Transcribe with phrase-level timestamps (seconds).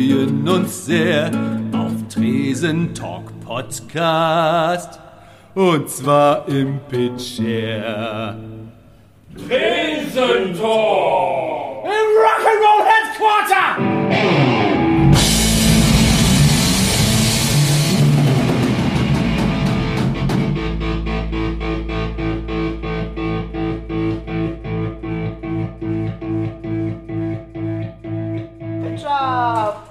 [0.00, 1.30] freuen uns sehr
[1.72, 4.98] auf Tresen Talk Podcast.
[5.54, 8.34] Und zwar im Pitcher.
[9.36, 11.84] Tresen Talk!
[11.84, 14.59] Im Rock'n'Roll Headquarter!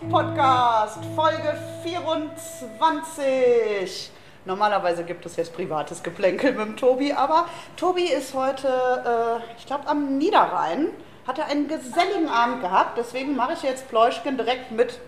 [0.09, 4.11] Podcast Folge 24.
[4.45, 7.45] Normalerweise gibt es jetzt privates Geplänkel mit dem Tobi, aber
[7.77, 10.87] Tobi ist heute, äh, ich glaube, am Niederrhein.
[11.27, 14.99] Hat er einen geselligen Abend gehabt, deswegen mache ich jetzt Pläuschken direkt mit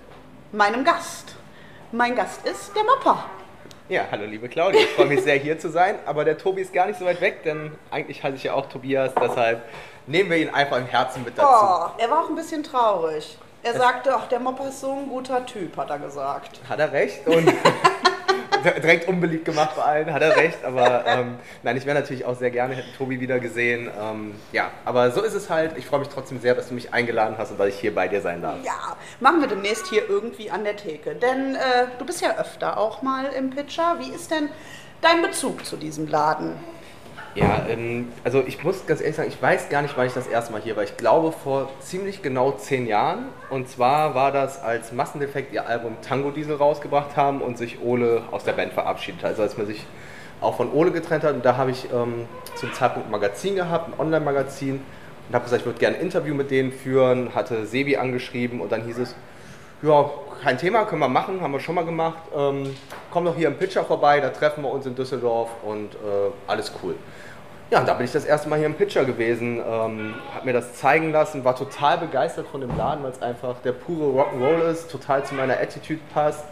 [0.52, 1.36] meinem Gast.
[1.92, 3.24] Mein Gast ist der Mopper.
[3.90, 6.74] Ja, hallo liebe Claudia, ich freue mich sehr hier zu sein, aber der Tobi ist
[6.74, 9.64] gar nicht so weit weg, denn eigentlich heiße ich ja auch Tobias, deshalb
[10.06, 11.48] nehmen wir ihn einfach im Herzen mit dazu.
[11.50, 13.40] Oh, er war auch ein bisschen traurig.
[13.64, 16.60] Er sagte, ach, der Mopper ist so ein guter Typ, hat er gesagt.
[16.68, 17.48] Hat er recht und
[18.64, 22.36] direkt unbeliebt gemacht bei allen, hat er recht, aber ähm, nein, ich wäre natürlich auch
[22.36, 23.90] sehr gerne, hätte Tobi wieder gesehen.
[24.00, 25.78] Ähm, ja, aber so ist es halt.
[25.78, 28.08] Ich freue mich trotzdem sehr, dass du mich eingeladen hast und dass ich hier bei
[28.08, 28.58] dir sein darf.
[28.64, 31.16] Ja, machen wir demnächst hier irgendwie an der Theke.
[31.16, 33.98] Denn äh, du bist ja öfter auch mal im Pitcher.
[34.00, 34.50] Wie ist denn
[35.02, 36.56] dein Bezug zu diesem Laden?
[37.34, 40.28] Ja, ähm, also ich muss ganz ehrlich sagen, ich weiß gar nicht, wann ich das
[40.28, 40.84] erste Mal hier war.
[40.84, 43.26] Ich glaube vor ziemlich genau zehn Jahren.
[43.50, 48.24] Und zwar war das, als Massendefekt ihr Album Tango Diesel rausgebracht haben und sich Ole
[48.32, 49.30] aus der Band verabschiedet hat.
[49.30, 49.86] Also als man sich
[50.42, 51.34] auch von Ole getrennt hat.
[51.36, 54.82] Und da habe ich ähm, zum Zeitpunkt ein Magazin gehabt, ein Online-Magazin.
[55.30, 57.34] Und habe gesagt, ich würde gerne ein Interview mit denen führen.
[57.34, 59.16] Hatte Sebi angeschrieben und dann hieß es,
[59.84, 60.10] ja,
[60.42, 62.22] kein Thema, können wir machen, haben wir schon mal gemacht.
[62.36, 62.76] Ähm,
[63.12, 66.72] komm doch hier im Pitcher vorbei, da treffen wir uns in Düsseldorf und äh, alles
[66.82, 66.96] cool.
[67.70, 70.74] Ja, da bin ich das erste Mal hier im Pitcher gewesen, ähm, habe mir das
[70.74, 74.92] zeigen lassen, war total begeistert von dem Laden, weil es einfach der pure Rock'n'Roll ist,
[74.92, 76.44] total zu meiner Attitude passt.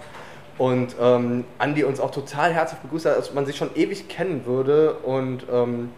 [0.58, 4.46] Und ähm, Andi uns auch total herzlich begrüßt hat, als man sich schon ewig kennen
[4.46, 4.94] würde.
[4.94, 5.92] Und ähm,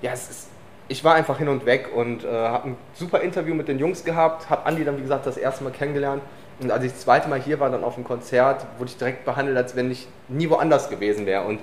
[0.00, 0.48] ja, es ist,
[0.88, 4.04] ich war einfach hin und weg und äh, habe ein super Interview mit den Jungs
[4.04, 6.22] gehabt, habe Andi dann, wie gesagt, das erste Mal kennengelernt.
[6.62, 9.24] Und als ich das zweite Mal hier war, dann auf dem Konzert, wurde ich direkt
[9.24, 11.44] behandelt, als wenn ich nie woanders gewesen wäre.
[11.44, 11.60] Und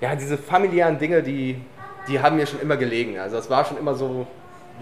[0.00, 1.60] ja, diese familiären Dinge, die,
[2.08, 3.18] die haben mir schon immer gelegen.
[3.18, 4.26] Also es war schon immer so,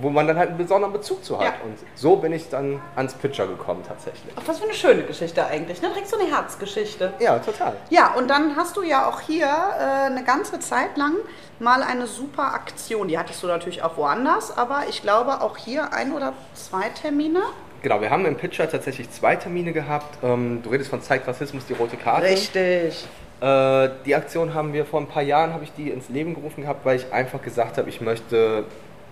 [0.01, 1.45] wo man dann halt einen besonderen Bezug zu hat.
[1.45, 1.53] Ja.
[1.65, 4.33] Und so bin ich dann ans Pitcher gekommen tatsächlich.
[4.37, 5.89] Ach, was für eine schöne Geschichte eigentlich, ne?
[5.89, 7.13] Direkt so eine Herzgeschichte.
[7.19, 7.77] Ja, total.
[7.91, 11.15] Ja, und dann hast du ja auch hier äh, eine ganze Zeit lang
[11.59, 13.09] mal eine super Aktion.
[13.09, 17.43] Die hattest du natürlich auch woanders, aber ich glaube auch hier ein oder zwei Termine.
[17.83, 20.19] Genau, wir haben im Pitcher tatsächlich zwei Termine gehabt.
[20.23, 22.27] Ähm, du redest von Zeig Rassismus, die rote Karte.
[22.27, 23.07] Richtig.
[23.41, 26.63] Äh, die Aktion haben wir vor ein paar Jahren, habe ich die ins Leben gerufen
[26.63, 28.65] gehabt, weil ich einfach gesagt habe, ich möchte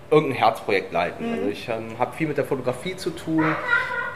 [0.08, 1.32] irgendein Herzprojekt leiten.
[1.32, 3.44] Also ich ähm, habe viel mit der Fotografie zu tun,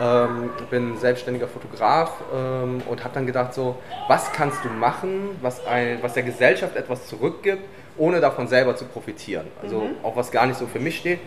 [0.01, 3.77] ähm, bin selbstständiger Fotograf ähm, und habe dann gedacht so,
[4.07, 7.63] was kannst du machen, was, ein, was der Gesellschaft etwas zurückgibt,
[7.97, 9.47] ohne davon selber zu profitieren.
[9.63, 11.19] Also auch was gar nicht so für mich steht.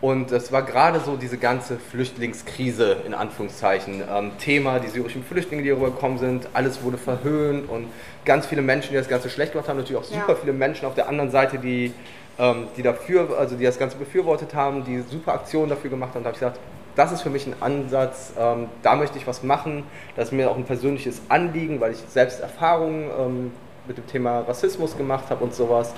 [0.00, 4.02] Und es war gerade so diese ganze Flüchtlingskrise in Anführungszeichen.
[4.08, 7.86] Ähm, Thema, die syrischen Flüchtlinge, die rübergekommen sind, alles wurde verhöhnt und
[8.24, 10.20] ganz viele Menschen, die das Ganze schlecht gemacht haben, natürlich auch Ja.
[10.20, 11.92] super viele Menschen auf der anderen Seite, die,
[12.38, 16.22] ähm, die dafür, also die das Ganze befürwortet haben, die super Aktionen dafür gemacht haben.
[16.22, 16.60] Da habe ich gesagt,
[16.94, 19.82] das ist für mich ein Ansatz, ähm, da möchte ich was machen.
[20.14, 23.52] Das ist mir auch ein persönliches Anliegen, weil ich selbst Erfahrungen ähm,
[23.88, 25.92] mit dem Thema Rassismus gemacht habe und sowas.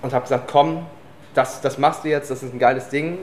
[0.00, 0.86] Und habe gesagt, komm,
[1.34, 3.18] das, das machst du jetzt, das ist ein geiles Ding.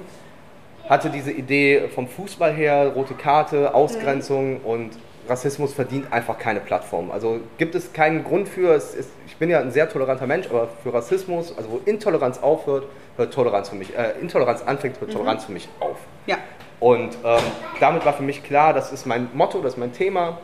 [0.89, 4.91] Hatte diese Idee vom Fußball her, rote Karte, Ausgrenzung und
[5.27, 7.11] Rassismus verdient einfach keine Plattform.
[7.11, 10.47] Also gibt es keinen Grund für, es ist, ich bin ja ein sehr toleranter Mensch,
[10.49, 12.85] aber für Rassismus, also wo Intoleranz aufhört,
[13.17, 15.97] hört Toleranz für mich, äh, Intoleranz anfängt, hört Toleranz für mich auf.
[16.25, 16.37] Ja.
[16.79, 17.39] Und ähm,
[17.79, 20.37] damit war für mich klar, das ist mein Motto, das ist mein Thema.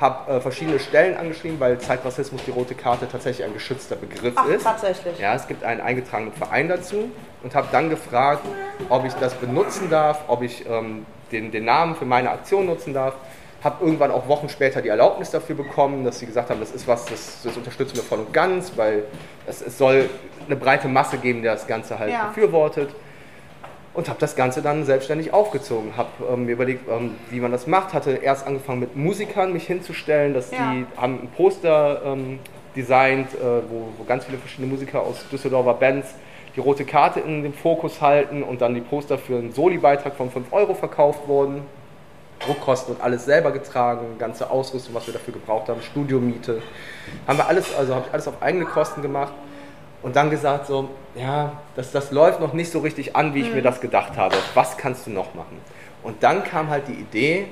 [0.00, 4.46] Habe äh, verschiedene Stellen angeschrieben, weil Zeitrassismus die rote Karte tatsächlich ein geschützter Begriff Ach,
[4.48, 4.64] ist.
[4.64, 5.18] tatsächlich.
[5.20, 7.10] Ja, es gibt einen eingetragenen Verein dazu
[7.44, 8.44] und habe dann gefragt,
[8.88, 12.92] ob ich das benutzen darf, ob ich ähm, den, den Namen für meine Aktion nutzen
[12.92, 13.14] darf.
[13.62, 16.86] Habe irgendwann auch Wochen später die Erlaubnis dafür bekommen, dass sie gesagt haben, das ist
[16.88, 19.04] was, das, das unterstützen wir voll und ganz, weil
[19.46, 20.10] es, es soll
[20.44, 22.26] eine breite Masse geben, die das Ganze halt Ja.
[22.26, 22.94] befürwortet
[23.94, 25.96] und habe das Ganze dann selbstständig aufgezogen.
[25.96, 27.94] Habe ähm, mir überlegt, ähm, wie man das macht.
[27.94, 30.72] Hatte erst angefangen mit Musikern mich hinzustellen, dass Ja.
[30.72, 32.40] die haben ein Poster ähm,
[32.74, 33.38] designt, äh,
[33.68, 36.14] wo, wo ganz viele verschiedene Musiker aus Düsseldorfer Bands
[36.56, 40.30] die rote Karte in den Fokus halten und dann die Poster für einen Soli-Beitrag von
[40.30, 41.62] 5 Euro verkauft wurden.
[42.40, 46.60] Druckkosten und alles selber getragen, ganze Ausrüstung, was wir dafür gebraucht haben, Studiomiete.
[47.26, 49.32] Haben wir alles, also habe ich alles auf eigene Kosten gemacht
[50.04, 53.52] und dann gesagt so, ja, das, das läuft noch nicht so richtig an, wie ich
[53.52, 54.36] mir das gedacht habe.
[54.54, 55.58] Was kannst du noch machen?
[56.02, 57.46] Und dann kam halt die Idee,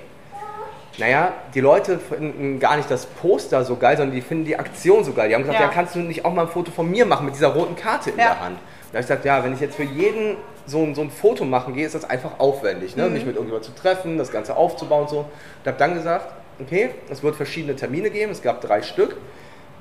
[0.99, 5.03] naja, die Leute finden gar nicht das Poster so geil, sondern die finden die Aktion
[5.05, 5.29] so geil.
[5.31, 5.73] Die haben gesagt, ja, Ja.
[5.73, 8.19] kannst du nicht auch mal ein Foto von mir machen mit dieser roten Karte in
[8.19, 8.25] Ja.
[8.27, 8.59] der Hand?
[8.93, 11.45] Da habe ich gesagt, ja, wenn ich jetzt für jeden so ein, so ein Foto
[11.47, 13.03] machen gehe, ist das einfach aufwendig, Mhm.
[13.05, 13.09] ne?
[13.09, 15.19] mich mit irgendjemandem zu treffen, das Ganze aufzubauen und so.
[15.21, 15.27] Und
[15.67, 16.27] habe dann gesagt,
[16.61, 19.17] okay, es wird verschiedene Termine geben, es gab drei Stück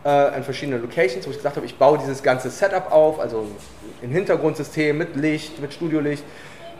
[0.03, 3.45] äh, an verschiedenen Locations, wo ich gesagt habe, ich baue dieses ganze Setup auf, also
[4.01, 6.23] ein Hintergrundsystem mit Licht, mit Studiolicht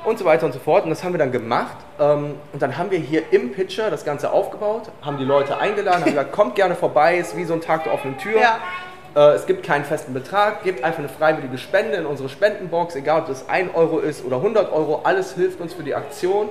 [0.06, 0.84] und so weiter und so fort.
[0.84, 1.78] Und das haben wir dann gemacht.
[2.00, 6.02] Ähm, und dann haben wir hier im Pitcher das Ganze aufgebaut, haben die Leute eingeladen,
[6.02, 8.40] haben gesagt, kommt gerne vorbei, ist wie so ein Tag der offenen Tür.
[8.40, 8.60] Ja.
[9.16, 13.22] Äh, es gibt keinen festen Betrag, gebt einfach eine freiwillige Spende in unsere Spendenbox, egal
[13.22, 16.50] ob das 1 Euro ist oder 100 Euro, alles hilft uns für die Aktion.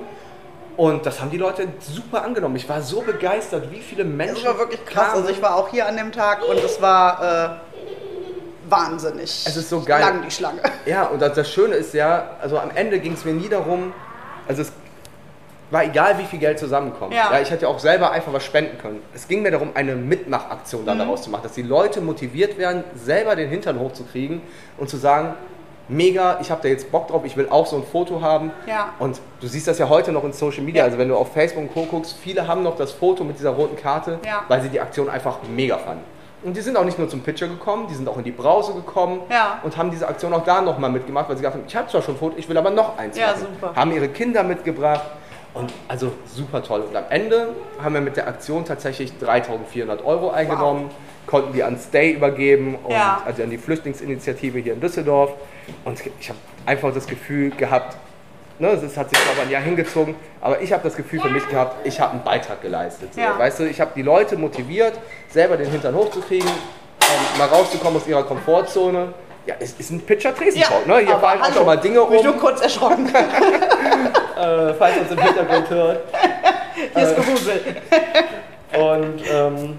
[0.81, 2.55] Und das haben die Leute super angenommen.
[2.55, 4.43] Ich war so begeistert, wie viele Menschen.
[4.43, 5.09] Das war wirklich krass.
[5.09, 5.21] kamen.
[5.21, 7.49] Also ich war auch hier an dem Tag und es war äh,
[8.67, 9.45] wahnsinnig.
[9.45, 10.01] Es ist so geil.
[10.01, 10.59] Lang die Schlange.
[10.87, 13.93] Ja, und das, das Schöne ist ja, also am Ende ging es mir nie darum,
[14.47, 14.71] also es
[15.69, 17.13] war egal, wie viel Geld zusammenkommt.
[17.13, 17.39] Ja.
[17.39, 19.03] ich hätte ja auch selber einfach was spenden können.
[19.13, 20.85] Es ging mir darum, eine Mitmachaktion Mhm.
[20.87, 24.41] dann daraus zu machen, dass die Leute motiviert werden, selber den Hintern hochzukriegen
[24.79, 25.35] und zu sagen,
[25.87, 28.51] mega, ich habe da jetzt Bock drauf, ich will auch so ein Foto haben.
[28.67, 28.93] Ja.
[28.99, 30.85] Und du siehst das ja heute noch in Social Media, Ja.
[30.85, 31.83] also wenn du auf Facebook und Co.
[31.85, 34.43] guckst, viele haben noch das Foto mit dieser roten Karte, Ja.
[34.47, 36.03] weil sie die Aktion einfach mega fanden.
[36.43, 38.73] Und die sind auch nicht nur zum Pitcher gekommen, die sind auch in die Brause
[38.73, 39.59] gekommen Ja.
[39.63, 42.01] und haben diese Aktion auch da nochmal mitgemacht, weil sie gesagt haben, ich habe zwar
[42.01, 43.45] schon ein Foto, ich will aber noch eins Ja, machen.
[43.61, 43.75] super.
[43.75, 45.03] Haben ihre Kinder mitgebracht
[45.53, 46.81] und also super toll.
[46.81, 47.49] Und am Ende
[47.81, 50.89] haben wir mit der Aktion tatsächlich 3400 Euro eingenommen,
[51.27, 53.21] konnten die an Stay übergeben, und, Ja.
[53.25, 55.31] also an die Flüchtlingsinitiative hier in Düsseldorf.
[55.85, 57.97] Und ich habe einfach das Gefühl gehabt,
[58.59, 61.47] ne, es hat sich aber ein Jahr hingezogen, aber ich habe das Gefühl für mich
[61.49, 63.13] gehabt, ich habe einen Beitrag geleistet.
[63.13, 63.21] So.
[63.21, 63.37] Ja.
[63.37, 64.93] Weißt du, ich habe die Leute motiviert,
[65.29, 69.13] selber den Hintern hochzukriegen, ähm, mal rauszukommen aus ihrer Komfortzone.
[69.45, 70.99] Ja, es ist ein Pitcher Tresentalk, ne?
[70.99, 73.11] Hier fallen auch mal Dinge um, Bin ich nur kurz erschrocken.
[74.41, 76.03] äh, falls ihr uns im Hintergrund hört.
[76.95, 77.61] Hier ist Gewusel.
[78.73, 79.77] Und ähm,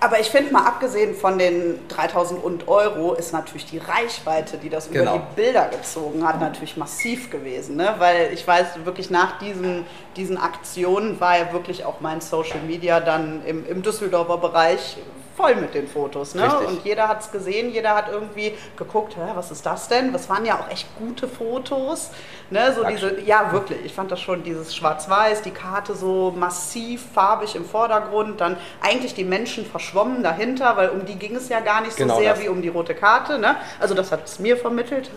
[0.00, 4.68] Aber ich finde mal, abgesehen von den 3000 und Euro, ist natürlich die Reichweite, die
[4.68, 5.16] das Genau.
[5.16, 7.76] über die Bilder gezogen hat, natürlich massiv gewesen.
[7.76, 7.94] Ne?
[7.98, 9.86] Weil ich weiß, wirklich nach diesen,
[10.16, 14.96] diesen Aktionen war ja wirklich auch mein Social Media dann im, im Düsseldorfer Bereich
[15.36, 16.34] voll mit den Fotos.
[16.34, 16.44] Ne?
[16.44, 16.68] Richtig.
[16.68, 20.12] Und jeder hat es gesehen, jeder hat irgendwie geguckt, Hä, was ist das denn?
[20.12, 22.10] Das waren ja auch echt gute Fotos.
[22.50, 22.72] Ne?
[22.74, 23.84] So diese, ja, wirklich.
[23.84, 29.14] Ich fand das schon, dieses Schwarz-Weiß, die Karte so massiv farbig im Vordergrund, dann eigentlich
[29.14, 32.34] die Menschen verschwommen dahinter, weil um die ging es ja gar nicht Genau so sehr
[32.34, 32.42] das.
[32.42, 33.38] wie um die rote Karte.
[33.38, 33.56] Ne?
[33.80, 35.10] Also das hat es mir vermittelt.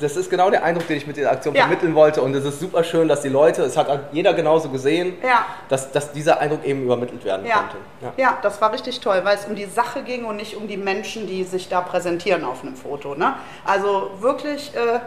[0.00, 1.62] das- ist genau der Eindruck, den ich mit dieser Aktion Ja.
[1.62, 2.22] vermitteln wollte.
[2.22, 5.44] Und es ist super schön, dass die Leute, es hat jeder genauso gesehen, Ja.
[5.68, 7.56] dass, dass dieser Eindruck eben übermittelt werden Ja.
[7.56, 7.76] konnte.
[8.00, 8.12] Ja.
[8.16, 10.76] ja, das war richtig toll, weil es um die Sache ging und nicht um die
[10.76, 13.14] Menschen, die sich da präsentieren auf einem Foto.
[13.14, 13.34] Ne?
[13.64, 15.00] Also wirklich äh,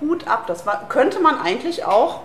[0.00, 0.44] Hut ab.
[0.46, 2.20] Das war, könnte man eigentlich auch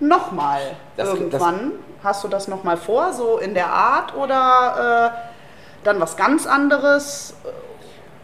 [0.00, 0.60] nochmal
[0.96, 1.72] Das- irgendwann.
[2.04, 7.34] Hast du das nochmal vor, so in der Art oder äh, dann was ganz anderes?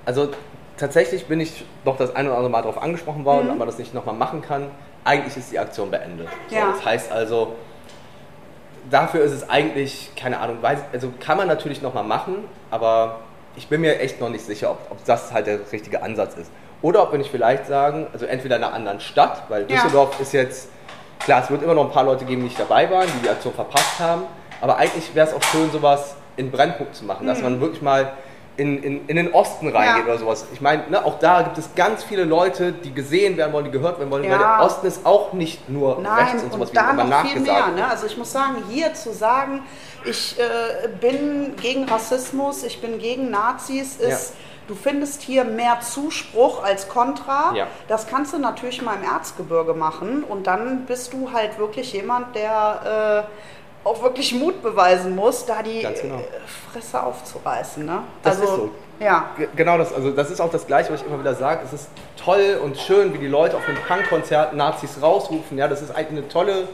[0.05, 0.28] Also
[0.76, 3.52] tatsächlich bin ich doch das ein oder andere Mal darauf angesprochen worden, Mhm.
[3.52, 4.70] ob man das nicht nochmal machen kann.
[5.05, 6.28] Eigentlich ist die Aktion beendet.
[6.48, 6.66] So, Ja.
[6.72, 7.55] Das heißt also,
[8.93, 13.21] dafür ist es eigentlich, keine Ahnung, weiß, also kann man natürlich nochmal machen, aber
[13.56, 16.50] ich bin mir echt noch nicht sicher, ob, ob das halt der richtige Ansatz ist.
[16.83, 19.77] Oder ob wir nicht vielleicht sagen, also entweder in einer anderen Stadt, weil Ja.
[19.77, 20.69] Düsseldorf ist jetzt,
[21.20, 23.31] klar, es wird immer noch ein paar Leute geben, die nicht dabei waren, die die
[23.31, 24.22] Aktion verpasst haben,
[24.61, 28.13] aber eigentlich wäre es auch schön, sowas in Brennpunkt zu machen, dass man wirklich mal
[28.56, 30.05] in, in, in den Osten reingeht.
[30.06, 30.13] Ja.
[30.13, 30.47] oder sowas.
[30.53, 33.71] Ich meine, ne, auch da gibt es ganz viele Leute, die gesehen werden wollen, die
[33.71, 34.56] gehört werden wollen, weil Ja.
[34.59, 37.41] der Osten ist auch nicht nur Nein, rechts und sowas, und da immer noch viel
[37.41, 37.53] mehr.
[37.53, 37.87] nachgesagt Ne?
[37.89, 39.63] Also ich muss sagen, hier zu sagen,
[40.05, 44.35] ich äh, bin gegen Rassismus, ich bin gegen Nazis, ist,
[44.69, 47.55] du findest hier mehr Zuspruch als Kontra.
[47.55, 47.67] Ja.
[47.89, 52.35] Das kannst du natürlich mal im Erzgebirge machen und dann bist du halt wirklich jemand,
[52.37, 56.17] der äh, auch wirklich Mut beweisen muss, da die genau.
[56.17, 56.20] äh,
[56.72, 57.84] Fresse aufzureißen.
[57.84, 58.03] Ne?
[58.22, 58.70] Das also, ist so.
[59.01, 59.31] Ja.
[59.36, 61.60] Ge- Genau das, also das ist auch das Gleiche, was ich immer wieder sage.
[61.65, 61.89] Es ist
[62.22, 65.58] toll und schön, wie die Leute auf den Punkkonzerten Nazis rausrufen.
[65.58, 66.69] Ja, das ist eigentlich eine tolle,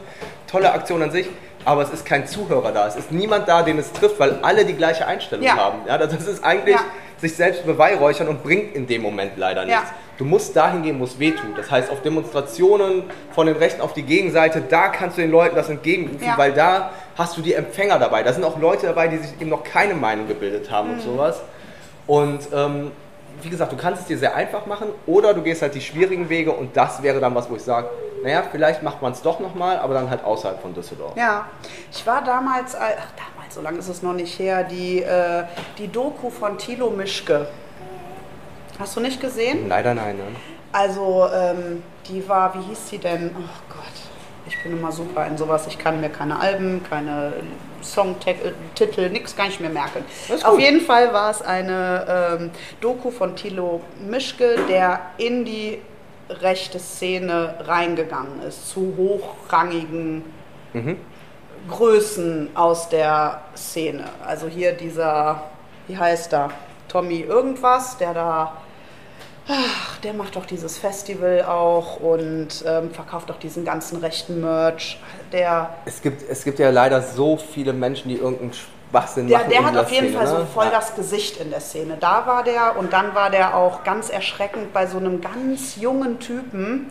[0.45, 1.27] tolle Aktion an sich.
[1.65, 2.87] Aber es ist kein Zuhörer da.
[2.87, 5.57] Es ist niemand da, den es trifft, weil alle die gleiche Einstellung Ja.
[5.57, 5.79] haben.
[5.87, 6.81] Ja, das ist eigentlich Ja.
[7.17, 9.81] sich selbst beweihräuchern und bringt in dem Moment leider nichts.
[10.19, 11.57] Du musst dahin gehen, wo es weh tut.
[11.57, 15.55] Das heißt, auf Demonstrationen von den Rechten auf die Gegenseite, da kannst du den Leuten
[15.55, 16.37] das entgegenrufen, Ja.
[16.37, 18.21] weil da hast du die Empfänger dabei.
[18.21, 20.93] Da sind auch Leute dabei, die sich eben noch keine Meinung gebildet haben Mhm.
[20.95, 21.41] und sowas.
[22.05, 22.91] Und ähm,
[23.41, 26.27] wie gesagt, du kannst es dir sehr einfach machen oder du gehst halt die schwierigen
[26.27, 27.87] Wege und das wäre dann was, wo ich sage,
[28.21, 31.13] naja, vielleicht macht man es doch nochmal, aber dann halt außerhalb von Düsseldorf.
[31.15, 31.45] Ja,
[31.93, 32.81] ich war damals, ach
[33.15, 35.43] damals, so lange ist es noch nicht her, die, äh,
[35.77, 37.47] die Doku von Thilo Mischke.
[38.79, 39.67] Hast du nicht gesehen?
[39.67, 40.23] Leider nein, ne?
[40.71, 43.31] Also, ähm, die war, wie hieß sie denn?
[43.35, 43.83] Oh Gott,
[44.47, 45.67] Ich bin immer super in sowas.
[45.67, 47.33] Ich kann mir keine Alben, keine
[47.83, 50.03] Songtitel, nichts kann ich mir merken.
[50.43, 55.79] Auf jeden Fall war es eine ähm, Doku von Thilo Mischke, der in die
[56.29, 60.23] rechte Szene reingegangen ist, zu hochrangigen
[60.73, 60.97] mhm.
[61.69, 64.05] Größen aus der Szene.
[64.25, 65.43] Also hier dieser,
[65.87, 66.51] wie heißt er,
[66.87, 68.53] Tommy irgendwas, der da
[69.49, 74.99] ach, der macht doch dieses Festival auch und ähm, verkauft doch diesen ganzen rechten Merch.
[75.31, 79.49] Der es, gibt, es gibt ja leider so viele Menschen, die irgendeinen Schwachsinn der, machen.
[79.49, 80.47] Der hat auf jeden Szene, Fall so ne?
[80.53, 80.71] voll ja.
[80.71, 81.97] das Gesicht in der Szene.
[81.99, 86.19] Da war der und dann war der auch ganz erschreckend bei so einem ganz jungen
[86.19, 86.87] Typen,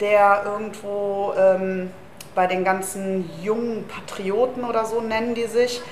[0.00, 1.90] der irgendwo ähm,
[2.34, 5.82] bei den ganzen jungen Patrioten oder so nennen die sich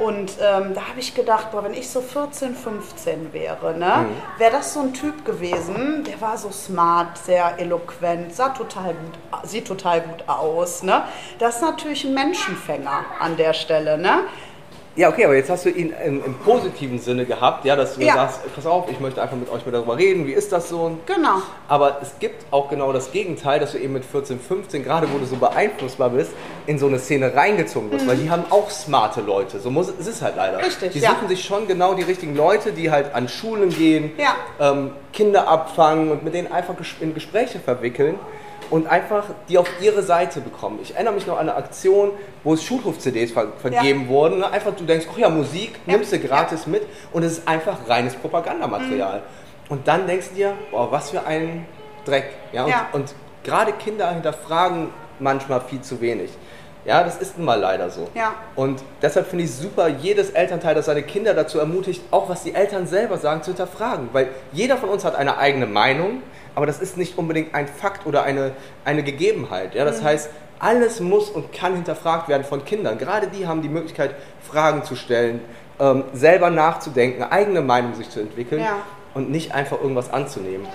[0.00, 4.40] und ähm, da habe ich gedacht, boah, wenn ich so 14, 15 wäre, ne, mhm.
[4.40, 9.48] wäre das so ein Typ gewesen, der war so smart, sehr eloquent, sah total gut,
[9.48, 10.82] sieht total gut aus.
[10.82, 11.02] Ne?
[11.38, 13.98] Das ist natürlich ein Menschenfänger an der Stelle.
[13.98, 14.20] Ne?
[14.96, 18.00] Ja, okay, aber jetzt hast du ihn im, im positiven Sinne gehabt, ja, dass du
[18.02, 18.14] Ja.
[18.14, 20.98] sagst, pass auf, ich möchte einfach mit euch mal darüber reden, wie ist das so?
[21.06, 21.42] Genau.
[21.68, 25.18] Aber es gibt auch genau das Gegenteil, dass du eben mit 14, 15, gerade wo
[25.18, 26.32] du so beeinflussbar bist,
[26.66, 29.60] in so eine Szene reingezogen wirst, weil die haben auch smarte Leute.
[29.60, 30.58] So muss es ist halt leider.
[30.58, 30.64] Mhm.
[30.64, 31.10] Richtig, Die ja.
[31.10, 34.34] suchen sich schon genau die richtigen Leute, die halt an Schulen gehen, Ja.
[34.72, 38.16] ähm, Kinder abfangen und mit denen einfach in Gespräche verwickeln
[38.70, 40.78] und einfach die auf ihre Seite bekommen.
[40.82, 42.12] Ich erinnere mich noch an eine Aktion,
[42.44, 44.38] wo es Schulhof-CDs ver vergeben wurden.
[44.38, 44.50] Ne?
[44.50, 45.94] Einfach du denkst, ach ja, Musik, Ja.
[45.94, 49.18] nimmst du gratis mit und es ist einfach reines Propagandamaterial.
[49.18, 49.72] Mhm.
[49.72, 51.66] Und dann denkst du dir, boah, was für ein
[52.04, 52.30] Dreck.
[52.52, 52.64] Ja?
[52.64, 52.86] Und, Ja.
[52.92, 56.30] und gerade Kinder hinterfragen manchmal viel zu wenig.
[56.86, 58.08] Ja, das ist nun mal leider so.
[58.14, 58.32] Ja.
[58.56, 62.54] Und deshalb finde ich super, jedes Elternteil, das seine Kinder dazu ermutigt, auch was die
[62.54, 64.08] Eltern selber sagen, zu hinterfragen.
[64.12, 66.22] Weil jeder von uns hat eine eigene Meinung,
[66.54, 68.52] aber das ist nicht unbedingt ein Fakt oder eine,
[68.84, 69.74] eine Gegebenheit.
[69.74, 69.84] Ja?
[69.84, 69.88] Mhm.
[69.88, 72.98] Das heißt, alles muss und kann hinterfragt werden von Kindern.
[72.98, 75.40] Gerade die haben die Möglichkeit, Fragen zu stellen,
[75.78, 78.76] ähm, selber nachzudenken, eigene Meinung sich zu entwickeln Ja.
[79.14, 80.66] und nicht einfach irgendwas anzunehmen.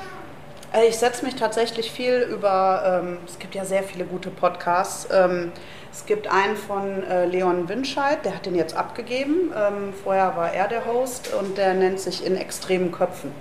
[0.72, 5.08] Also ich setze mich tatsächlich viel über, ähm, es gibt ja sehr viele gute Podcasts.
[5.10, 5.52] Ähm,
[5.94, 9.54] es gibt einen von äh, Leon Winscheid, der hat den jetzt abgegeben.
[9.56, 13.32] Ähm, vorher war er der Host und der nennt sich In extremen Köpfen.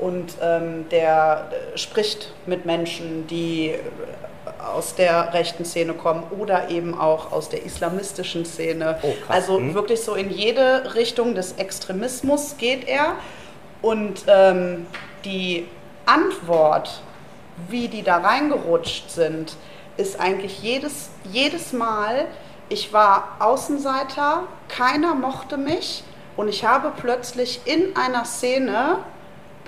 [0.00, 3.74] Und ähm, der äh, spricht mit Menschen, die
[4.74, 8.98] aus der rechten Szene kommen oder eben auch aus der islamistischen Szene.
[9.02, 9.12] Oh.
[9.28, 9.74] Also Mhm.
[9.74, 13.12] wirklich so in jede Richtung des Extremismus geht er.
[13.82, 14.86] Und ähm,
[15.24, 15.66] die
[16.06, 17.02] Antwort,
[17.68, 19.56] wie die da reingerutscht sind,
[19.96, 22.26] ist eigentlich jedes, jedes Mal,
[22.68, 26.02] ich war Außenseiter, keiner mochte mich
[26.36, 28.98] und ich habe plötzlich in einer Szene,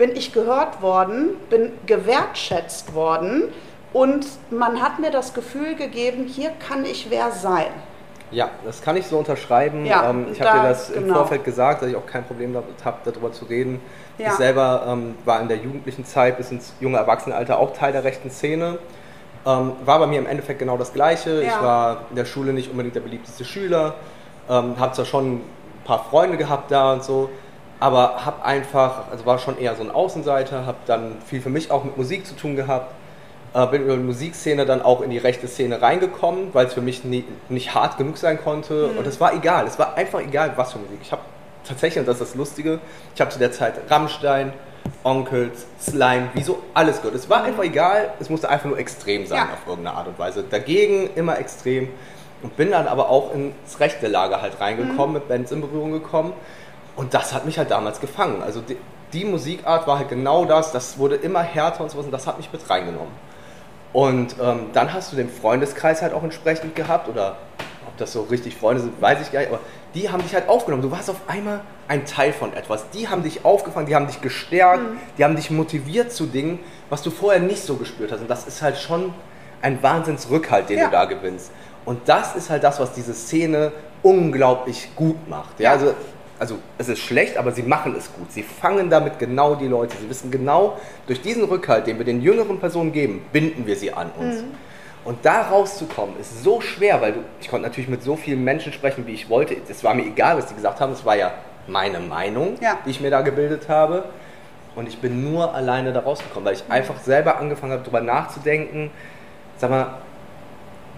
[0.02, 3.44] bin ich gehört worden, bin gewertschätzt worden
[3.92, 7.68] und man hat mir das Gefühl gegeben, hier kann ich wer sein.
[8.32, 9.86] Ja, das kann ich so unterschreiben.
[9.86, 11.18] Ja, ähm, ich da- habe dir das im genau.
[11.18, 13.80] Vorfeld gesagt, dass ich auch kein Problem damit habe, darüber zu reden.
[14.18, 14.30] Ja.
[14.30, 18.02] Ich selber ähm, war in der jugendlichen Zeit bis ins junge Erwachsenenalter auch Teil der
[18.02, 18.78] rechten Szene.
[19.46, 21.44] Ähm, war bei mir im Endeffekt genau das Gleiche.
[21.44, 21.48] Ja.
[21.48, 23.94] Ich war in der Schule nicht unbedingt der beliebteste Schüler.
[24.50, 25.40] Ähm, habe zwar schon ein
[25.84, 27.30] paar Freunde gehabt da und so,
[27.82, 31.72] aber habe einfach, also war schon eher so ein Außenseiter, habe dann viel für mich
[31.72, 32.94] auch mit Musik zu tun gehabt.
[33.54, 36.80] Äh, bin über die Musikszene dann auch in die rechte Szene reingekommen, weil es für
[36.80, 38.86] mich nie, nicht hart genug sein konnte.
[38.86, 41.00] Und es war egal, es war einfach egal, was für Musik.
[41.02, 41.22] Ich habe
[41.66, 42.78] tatsächlich, und das ist das Lustige,
[43.16, 44.52] ich habe zu der Zeit Rammstein,
[45.02, 47.16] Onkels, Slime, wieso alles gehört.
[47.16, 49.44] Es war einfach egal, es musste einfach nur extrem sein Ja.
[49.54, 50.44] auf irgendeine Art und Weise.
[50.48, 51.88] Dagegen immer extrem.
[52.42, 56.32] Und bin dann aber auch ins rechte Lager halt reingekommen, mit Bands in Berührung gekommen.
[56.96, 58.42] Und das hat mich halt damals gefangen.
[58.42, 58.76] Also die,
[59.12, 62.36] die Musikart war halt genau das, das wurde immer härter und sowas und das hat
[62.38, 63.12] mich mit reingenommen.
[63.92, 67.36] Und ähm, dann hast du den Freundeskreis halt auch entsprechend gehabt oder
[67.86, 69.60] ob das so richtig Freunde sind, weiß ich gar nicht, aber
[69.94, 70.82] die haben dich halt aufgenommen.
[70.82, 72.88] Du warst auf einmal ein Teil von etwas.
[72.90, 74.82] Die haben dich aufgefangen, die haben dich gestärkt,
[75.18, 76.58] die haben dich motiviert zu Dingen,
[76.88, 78.20] was du vorher nicht so gespürt hast.
[78.20, 79.12] Und das ist halt schon
[79.60, 80.86] ein Wahnsinnsrückhalt, den Ja.
[80.86, 81.50] du da gewinnst.
[81.84, 83.72] Und das ist halt das, was diese Szene
[84.02, 85.60] unglaublich gut macht.
[85.60, 85.72] Ja.
[85.72, 85.94] also
[86.42, 88.32] also es ist schlecht, aber sie machen es gut.
[88.32, 89.96] Sie fangen damit genau die Leute.
[89.96, 93.92] Sie wissen genau, durch diesen Rückhalt, den wir den jüngeren Personen geben, binden wir sie
[93.92, 94.42] an uns.
[95.04, 98.72] Und da rauszukommen, ist so schwer, weil du, ich konnte natürlich mit so vielen Menschen
[98.72, 99.56] sprechen, wie ich wollte.
[99.68, 100.92] Es war mir egal, was die gesagt haben.
[100.92, 101.30] Es war ja
[101.68, 102.76] meine Meinung, Ja.
[102.84, 104.06] die ich mir da gebildet habe.
[104.74, 108.90] Und ich bin nur alleine da rausgekommen, weil ich einfach selber angefangen habe, darüber nachzudenken.
[109.58, 109.94] Sag mal,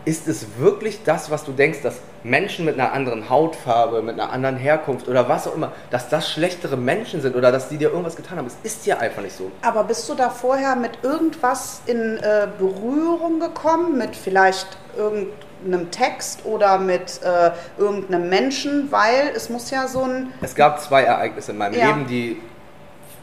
[0.05, 4.33] ist es wirklich das, was du denkst, dass Menschen mit einer anderen Hautfarbe, mit einer
[4.33, 7.91] anderen Herkunft oder was auch immer, dass das schlechtere Menschen sind oder dass die dir
[7.91, 8.47] irgendwas getan haben?
[8.47, 9.51] Es ist ja einfach nicht so.
[9.63, 13.97] Aber bist du da vorher mit irgendwas in äh, Berührung gekommen?
[13.99, 18.91] Mit vielleicht irgendeinem Text oder mit äh, irgendeinem Menschen?
[18.91, 20.33] Weil es muss ja so ein.
[20.43, 21.89] Es gab zwei Ereignisse in meinem Ja.
[21.89, 22.41] Leben, die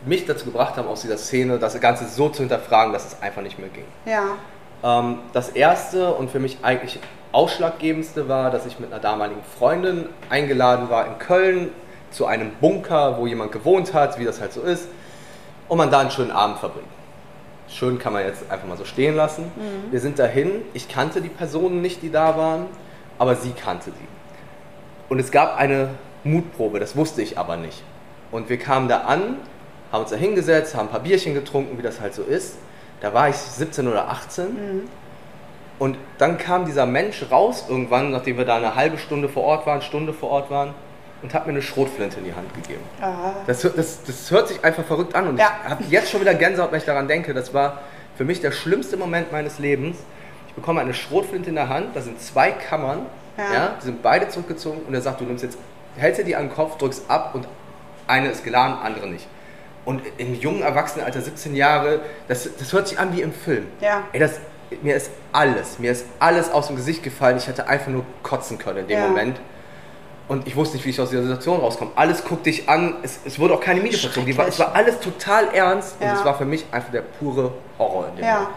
[0.05, 3.43] mich dazu gebracht haben, aus dieser Szene das Ganze so zu hinterfragen, dass es einfach
[3.43, 3.85] nicht mehr ging.
[4.05, 4.23] Ja.
[4.83, 6.99] Ähm, das erste und für mich eigentlich
[7.31, 11.69] ausschlaggebendste war, dass ich mit einer damaligen Freundin eingeladen war in Köln
[12.11, 14.87] zu einem Bunker, wo jemand gewohnt hat, wie das halt so ist,
[15.69, 16.87] und man da einen schönen Abend verbringt.
[17.69, 19.49] Schön kann man jetzt einfach mal so stehen lassen.
[19.91, 22.65] Wir sind dahin, ich kannte die Personen nicht, die da waren,
[23.17, 24.07] aber sie kannte sie.
[25.07, 25.89] Und es gab eine
[26.25, 27.81] Mutprobe, das wusste ich aber nicht.
[28.29, 29.37] Und wir kamen da an,
[29.91, 32.57] haben uns da hingesetzt, haben ein paar Bierchen getrunken, wie das halt so ist.
[33.01, 34.87] Da war ich 17 oder 18.
[35.79, 39.65] Und dann kam dieser Mensch raus irgendwann, nachdem wir da eine halbe Stunde vor Ort
[39.65, 40.73] waren, Stunde vor Ort waren,
[41.23, 42.81] und hat mir eine Schrotflinte in die Hand gegeben.
[43.47, 45.51] Das, hört- das, das hört sich einfach verrückt an und Ja.
[45.65, 47.33] ich habe jetzt schon wieder Gänsehaut, wenn ich daran denke.
[47.35, 47.79] Das war
[48.15, 49.97] für mich der schlimmste Moment meines Lebens.
[50.47, 53.05] Ich bekomme eine Schrotflinte in der Hand, da sind zwei Kammern,
[53.37, 53.53] Ja.
[53.53, 53.69] ja.
[53.81, 55.57] die sind beide zurückgezogen und er sagt, du nimmst jetzt,
[55.95, 57.47] hältst dir die an den Kopf, drückst ab und
[58.07, 59.27] eine ist geladen, andere nicht.
[59.83, 63.67] Und im jungen Erwachsenenalter, 17 Jahre, das, das hört sich an wie im Film.
[63.79, 64.03] Ja.
[64.11, 64.39] Ey, das,
[64.83, 67.37] mir ist alles, mir ist alles aus dem Gesicht gefallen.
[67.37, 69.07] Ich hätte einfach nur kotzen können in dem Ja.
[69.07, 69.39] Moment.
[70.27, 71.91] Und ich wusste nicht, wie ich aus dieser Situation rauskomme.
[71.95, 74.37] Alles guckte dich an, es, es wurde auch keine Miete verzogen.
[74.37, 76.11] War, es war alles total ernst Ja.
[76.11, 78.33] und es war für mich einfach der pure Horror in dem Ja.
[78.35, 78.49] Moment.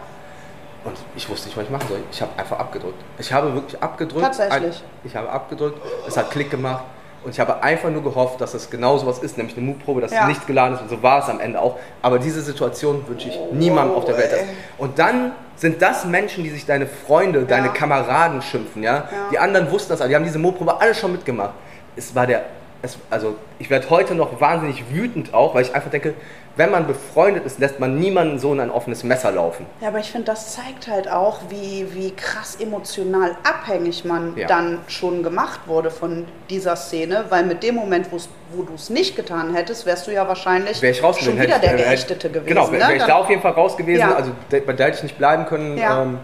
[0.85, 1.99] Und ich wusste nicht, was ich machen soll.
[2.11, 3.03] Ich habe einfach abgedrückt.
[3.17, 4.23] Ich habe wirklich abgedrückt.
[4.23, 4.83] Tatsächlich?
[5.03, 6.83] Ich habe abgedrückt, es hat Klick gemacht
[7.25, 10.11] und ich habe einfach nur gehofft, dass es genau sowas ist, nämlich eine Mutprobe, dass
[10.11, 10.21] Ja.
[10.23, 11.77] es nicht geladen ist und so war es am Ende auch.
[12.01, 14.31] Aber diese Situation wünsche ich niemandem auf der Welt.
[14.31, 14.45] ey.
[14.77, 17.73] Und dann sind das Menschen, die sich deine Freunde, deine Ja.
[17.73, 18.93] Kameraden schimpfen, ja?
[18.95, 19.03] Ja.
[19.31, 21.53] Die anderen wussten das alle, die haben diese Mutprobe alle schon mitgemacht.
[21.95, 22.43] Es war der,
[22.81, 26.13] es, also ich werde heute noch wahnsinnig wütend auch, weil ich einfach denke,
[26.57, 29.65] wenn man befreundet ist, lässt man niemanden so in ein offenes Messer laufen.
[29.81, 34.47] Ja, aber ich finde, das zeigt halt auch, wie, wie krass emotional abhängig man Ja.
[34.47, 39.15] dann schon gemacht wurde von dieser Szene, weil mit dem Moment, wo du es nicht
[39.15, 42.47] getan hättest, wärst du ja wahrscheinlich Wäre ich schon wieder der Geächtete gewesen.
[42.47, 42.89] Genau, wäre ne?
[42.89, 43.99] wär ich da auf jeden Fall raus gewesen.
[43.99, 44.15] Ja.
[44.15, 45.77] Also bei der hätte ich nicht bleiben können.
[45.77, 46.03] Ja.
[46.03, 46.19] Ähm,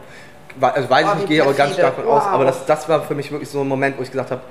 [0.61, 2.23] also weiß Oh, ich nicht, gehe aber ganz stark von aus.
[2.23, 2.31] Wow.
[2.31, 4.41] Aber das, das war für mich wirklich so ein Moment, wo ich gesagt habe,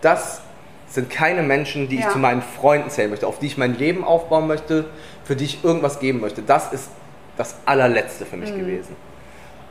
[0.00, 0.40] das
[0.88, 2.06] sind keine Menschen, die Ja.
[2.06, 4.86] ich zu meinen Freunden zählen möchte, auf die ich mein Leben aufbauen möchte,
[5.30, 6.42] für die ich irgendwas geben möchte.
[6.42, 6.90] Das ist
[7.36, 8.42] das allerletzte für Mhm.
[8.42, 8.96] mich gewesen.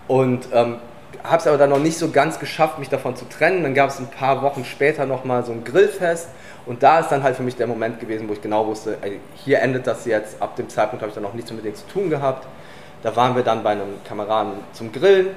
[0.08, 0.78] Und ähm,
[1.22, 3.64] habe es aber dann noch nicht so ganz geschafft, mich davon zu trennen.
[3.64, 6.30] Dann gab es ein paar Wochen später nochmal so ein Grillfest.
[6.66, 9.20] Und da ist dann halt für mich der Moment gewesen, wo ich genau wusste, ey,
[9.36, 10.42] hier endet das jetzt.
[10.42, 12.48] Ab dem Zeitpunkt habe ich dann noch nichts mit denen zu tun gehabt.
[13.04, 15.28] Da waren wir dann bei einem Kameraden zum Grillen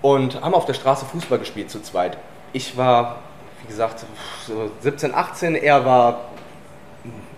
[0.00, 2.16] und haben auf der Straße Fußball gespielt zu zweit.
[2.52, 3.16] Ich war,
[3.62, 4.04] wie gesagt,
[4.46, 6.20] so 17, 18, er war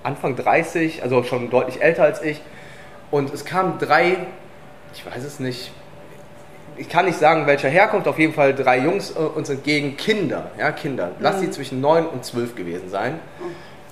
[0.02, 2.40] Anfang 30, also schon deutlich älter als ich.
[3.10, 4.18] Und es kamen drei,
[4.94, 5.72] ich weiß es nicht,
[6.76, 10.50] ich kann nicht sagen, welcher Herkunft, auf jeden Fall drei Jungs äh, uns entgegen, Kinder,
[10.58, 11.12] ja, Kinder.
[11.20, 13.18] Lass sie zwischen 9 und 12 gewesen sein,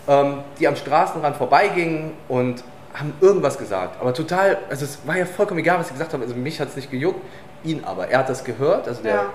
[0.07, 4.01] ähm, die am Straßenrand vorbeigingen und haben irgendwas gesagt.
[4.01, 6.23] Aber total, also es war ja vollkommen egal, was sie gesagt haben.
[6.23, 7.21] Also mich hat es nicht gejuckt,
[7.65, 8.09] ihn aber.
[8.09, 9.27] Er hat das gehört, also der Ja.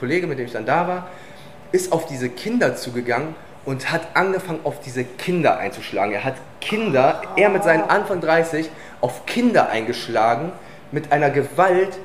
[0.00, 1.06] Kollege, mit dem ich dann da war,
[1.72, 3.34] ist auf diese Kinder zugegangen
[3.66, 6.14] und hat angefangen, auf diese Kinder einzuschlagen.
[6.14, 10.52] Er hat Kinder, er mit seinen Anfang 30, auf Kinder eingeschlagen
[10.92, 11.98] mit einer Gewalt,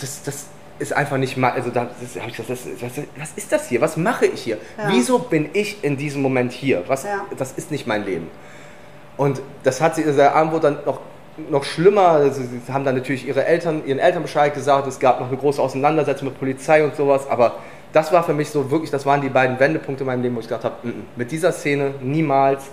[0.00, 0.46] das, das
[0.78, 3.82] ist einfach nicht mal, also da das, hab ich gesagt, das, was, ist das hier?
[3.82, 4.56] Was mache ich hier?
[4.78, 4.84] Ja.
[4.88, 6.84] Wieso bin ich in diesem Moment hier?
[6.86, 7.26] Was, Ja.
[7.36, 8.28] Das ist nicht mein Leben.
[9.18, 11.00] Und das hat sie, also der Abend wurde dann noch,
[11.50, 12.08] noch schlimmer.
[12.08, 14.86] Also sie haben dann natürlich ihre Eltern, ihren Eltern Bescheid gesagt.
[14.86, 17.28] Es gab noch eine große Auseinandersetzung mit Polizei und sowas.
[17.28, 17.56] Aber
[17.92, 20.40] das war für mich so wirklich, das waren die beiden Wendepunkte in meinem Leben, wo
[20.40, 22.64] ich gedacht habe, "Mm, mm, mit dieser Szene niemals.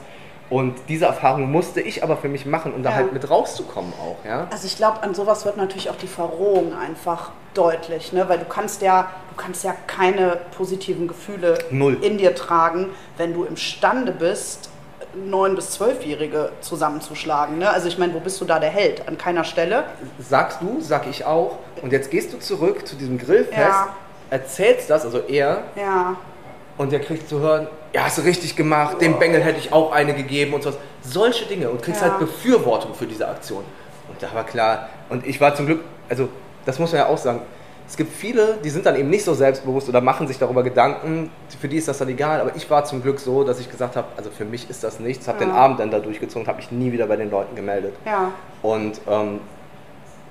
[0.50, 2.96] Und diese Erfahrung musste ich aber für mich machen, um da Ja.
[2.96, 4.24] halt mit rauszukommen auch.
[4.26, 4.48] Ja?
[4.50, 8.30] Also ich glaube, an sowas wird natürlich auch die Verrohung einfach deutlich, ne?
[8.30, 11.98] weil du kannst ja, du kannst ja keine positiven Gefühle Null.
[12.02, 14.70] in dir tragen, wenn du imstande bist,
[15.16, 17.58] neun bis zwölfjährige zusammenzuschlagen.
[17.58, 17.70] Ne?
[17.70, 19.06] Also ich meine, wo bist du da der Held?
[19.08, 19.84] An keiner Stelle.
[20.20, 21.58] sagst du, sag ich auch.
[21.82, 23.90] Und jetzt gehst du zurück zu diesem Grillfest, Ja.
[24.30, 26.16] Erzählst das, also er, Ja,
[26.78, 29.92] und der kriegt zu hören, ja, hast du richtig gemacht, dem Bengel hätte ich auch
[29.92, 30.78] eine gegeben und sowas.
[31.02, 32.10] Solche Dinge und kriegst Ja.
[32.10, 33.64] halt Befürwortung für diese Aktion.
[34.10, 36.30] Und da war klar, und ich war zum Glück, also
[36.66, 37.42] das muss man ja auch sagen,
[37.90, 41.32] es gibt viele, die sind dann eben nicht so selbstbewusst oder machen sich darüber Gedanken,
[41.60, 43.96] für die ist das dann egal, aber ich war zum Glück so, dass ich gesagt
[43.96, 45.46] habe, also für mich ist das nichts, habe Ja.
[45.46, 47.94] den Abend dann da durchgezogen, habe mich nie wieder bei den Leuten gemeldet.
[48.06, 48.32] ja.
[48.62, 49.40] Und ähm,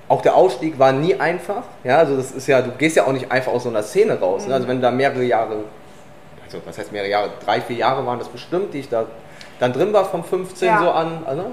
[0.09, 1.63] Auch der Ausstieg war nie einfach.
[1.83, 4.19] Ja, also das ist ja, du gehst ja auch nicht einfach aus so einer Szene
[4.19, 4.47] raus.
[4.47, 4.53] Ne?
[4.53, 5.57] Also wenn da mehrere Jahre,
[6.45, 9.05] also was heißt mehrere Jahre, drei, vier Jahre waren das bestimmt, die ich da
[9.59, 10.79] dann drin war von 15 Ja.
[10.79, 11.23] so an.
[11.25, 11.45] Also,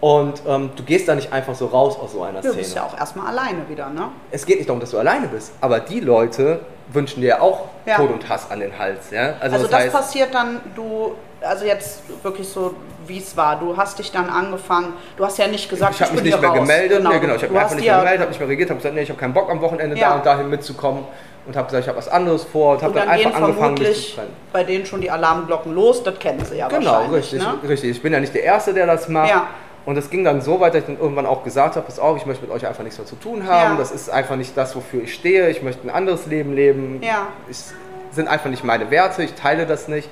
[0.00, 2.54] und ähm, du gehst da nicht einfach so raus aus so einer Du Szene.
[2.62, 4.08] bist ja auch erstmal alleine wieder, ne?
[4.30, 6.60] Es geht nicht darum, dass du alleine bist, aber die Leute
[6.92, 7.96] wünschen dir auch Ja.
[7.96, 9.10] Tod und Hass an den Hals.
[9.10, 9.34] Ja?
[9.40, 11.12] Also, das das heißt, passiert dann, du,
[11.46, 12.74] also jetzt wirklich so,
[13.06, 13.58] wie es war.
[13.60, 16.40] Du hast dich dann angefangen, du hast ja nicht gesagt, ich habe mich bin nicht
[16.40, 16.58] mehr raus.
[16.58, 17.02] gemeldet.
[17.04, 18.94] Nee, genau, ich habe mich einfach nicht mehr gemeldet, habe nicht mehr reagiert, habe gesagt,
[18.94, 20.10] nee, ich habe keinen Bock am Wochenende Ja.
[20.10, 21.04] da und dahin mitzukommen
[21.46, 24.10] und habe gesagt, ich habe was anderes vor und habe dann, dann einfach angefangen, mich
[24.10, 24.30] zu trennen.
[24.52, 27.12] bei denen schon die Alarmglocken los, das kennen sie ja Genau, wahrscheinlich.
[27.22, 27.54] richtig, Ne?
[27.68, 27.90] richtig.
[27.90, 29.30] Ich bin ja nicht der Erste, der das macht.
[29.30, 29.46] Ja.
[29.84, 32.16] Und es ging dann so weit, dass ich dann irgendwann auch gesagt habe, pass auf,
[32.16, 33.74] ich möchte mit euch einfach nichts mehr zu tun haben.
[33.74, 33.78] Ja.
[33.78, 35.48] Das ist einfach nicht das, wofür ich stehe.
[35.48, 37.00] Ich möchte ein anderes Leben leben.
[37.04, 37.28] Ja.
[37.48, 37.72] Es
[38.10, 39.22] sind einfach nicht meine Werte.
[39.22, 40.08] Ich teile das nicht.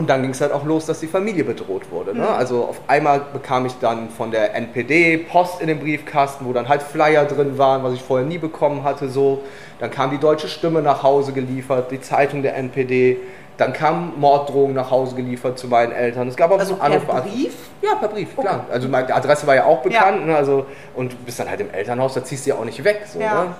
[0.00, 2.14] Und dann ging es halt auch los, dass die Familie bedroht wurde.
[2.14, 2.20] Mhm.
[2.20, 2.28] Ne?
[2.30, 6.70] Also auf einmal bekam ich dann von der NPD Post in den Briefkasten, wo dann
[6.70, 9.10] halt Flyer drin waren, was ich vorher nie bekommen hatte.
[9.10, 9.42] So.
[9.78, 13.18] Dann kam die Deutsche Stimme nach Hause geliefert, die Zeitung der NPD.
[13.58, 16.28] Dann kamen Morddrohungen nach Hause geliefert zu meinen Eltern.
[16.28, 17.52] Es gab auch Also so per Brief?
[17.82, 18.64] Ja, per Brief, klar.
[18.72, 20.26] Also meine Adresse war ja auch bekannt.
[20.26, 20.34] Ne?
[20.34, 20.64] Also,
[20.96, 23.02] und du bist dann halt im Elternhaus, da ziehst du ja auch nicht weg.
[23.06, 23.44] So, Ja.
[23.44, 23.50] ne?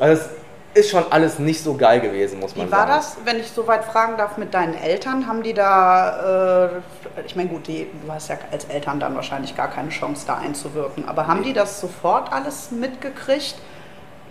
[0.00, 0.30] Also es
[0.74, 2.92] ist schon alles nicht so geil gewesen, muss man Wie war sagen.
[2.96, 5.26] das, wenn ich so weit fragen darf, mit deinen Eltern?
[5.26, 9.54] Haben die da, äh, ich meine, gut, die, du hast ja als Eltern dann wahrscheinlich
[9.56, 13.56] gar keine Chance, da einzuwirken, aber haben die das sofort alles mitgekriegt?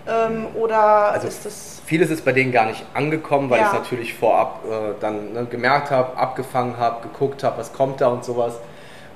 [0.08, 1.82] Ähm, oder Also ist das.
[1.86, 3.66] Vieles ist bei denen gar nicht angekommen, weil Ja.
[3.68, 8.02] ich es natürlich vorab äh, dann ne, gemerkt habe, abgefangen habe, geguckt habe, was kommt
[8.02, 8.56] da und sowas.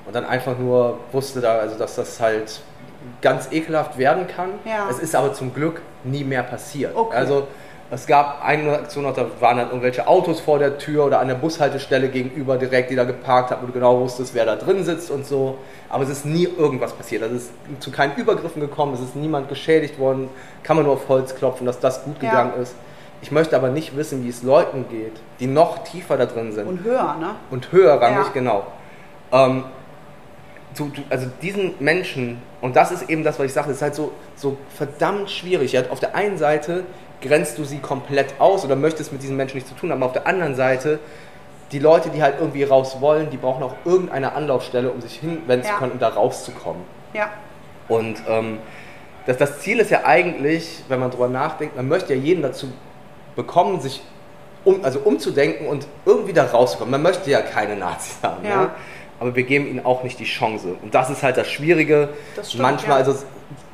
[0.06, 2.60] Und dann einfach nur wusste da, also dass das halt
[3.20, 4.50] ganz ekelhaft werden kann.
[4.64, 4.86] Ja.
[4.88, 6.94] Es ist aber zum Glück nie mehr passiert.
[6.94, 7.16] Okay.
[7.16, 7.46] Also
[7.90, 11.28] es gab eine Aktion, noch, da waren dann irgendwelche Autos vor der Tür oder an
[11.28, 14.82] der Bushaltestelle gegenüber direkt, die da geparkt haben, wo du genau wusstest, wer da drin
[14.84, 15.58] sitzt und so.
[15.88, 17.22] Aber es ist nie irgendwas passiert.
[17.22, 20.28] Also es ist zu keinen Übergriffen gekommen, es ist niemand geschädigt worden.
[20.64, 22.30] Kann man nur auf Holz klopfen, dass das gut Ja.
[22.30, 22.74] gegangen ist.
[23.22, 26.66] Ich möchte aber nicht wissen, wie es Leuten geht, die noch tiefer da drin sind
[26.66, 27.30] Und höher, ne?
[27.50, 28.32] und höherrangig, Ja.
[28.34, 28.66] genau.
[29.32, 29.64] Ähm,
[30.76, 33.94] du, du, also diesen Menschen, und das ist eben das, was ich sage, ist halt
[33.94, 35.72] so, so verdammt schwierig.
[35.72, 36.84] Ja, auf der einen Seite
[37.20, 40.06] grenzt du sie komplett aus oder möchtest mit diesen Menschen nichts zu tun haben, aber
[40.06, 40.98] auf der anderen Seite,
[41.72, 45.66] die Leute, die halt irgendwie raus wollen, die brauchen auch irgendeine Anlaufstelle, um sich hinwenden
[45.66, 45.72] Ja.
[45.72, 46.82] zu können und da rauszukommen.
[47.14, 47.30] Ja.
[47.88, 48.58] Und ähm,
[49.26, 52.68] das, das Ziel ist ja eigentlich, wenn man drüber nachdenkt, man möchte ja jeden dazu
[53.34, 54.02] bekommen, sich
[54.64, 56.90] um, also umzudenken und irgendwie da rauszukommen.
[56.92, 58.60] Man möchte ja keine Nazis haben, Ja.
[58.62, 58.70] ne?
[59.20, 60.76] Aber wir geben ihnen auch nicht die Chance.
[60.82, 62.10] Und das ist halt das Schwierige.
[62.34, 63.06] Das stimmt, Manchmal, ja.
[63.06, 63.22] also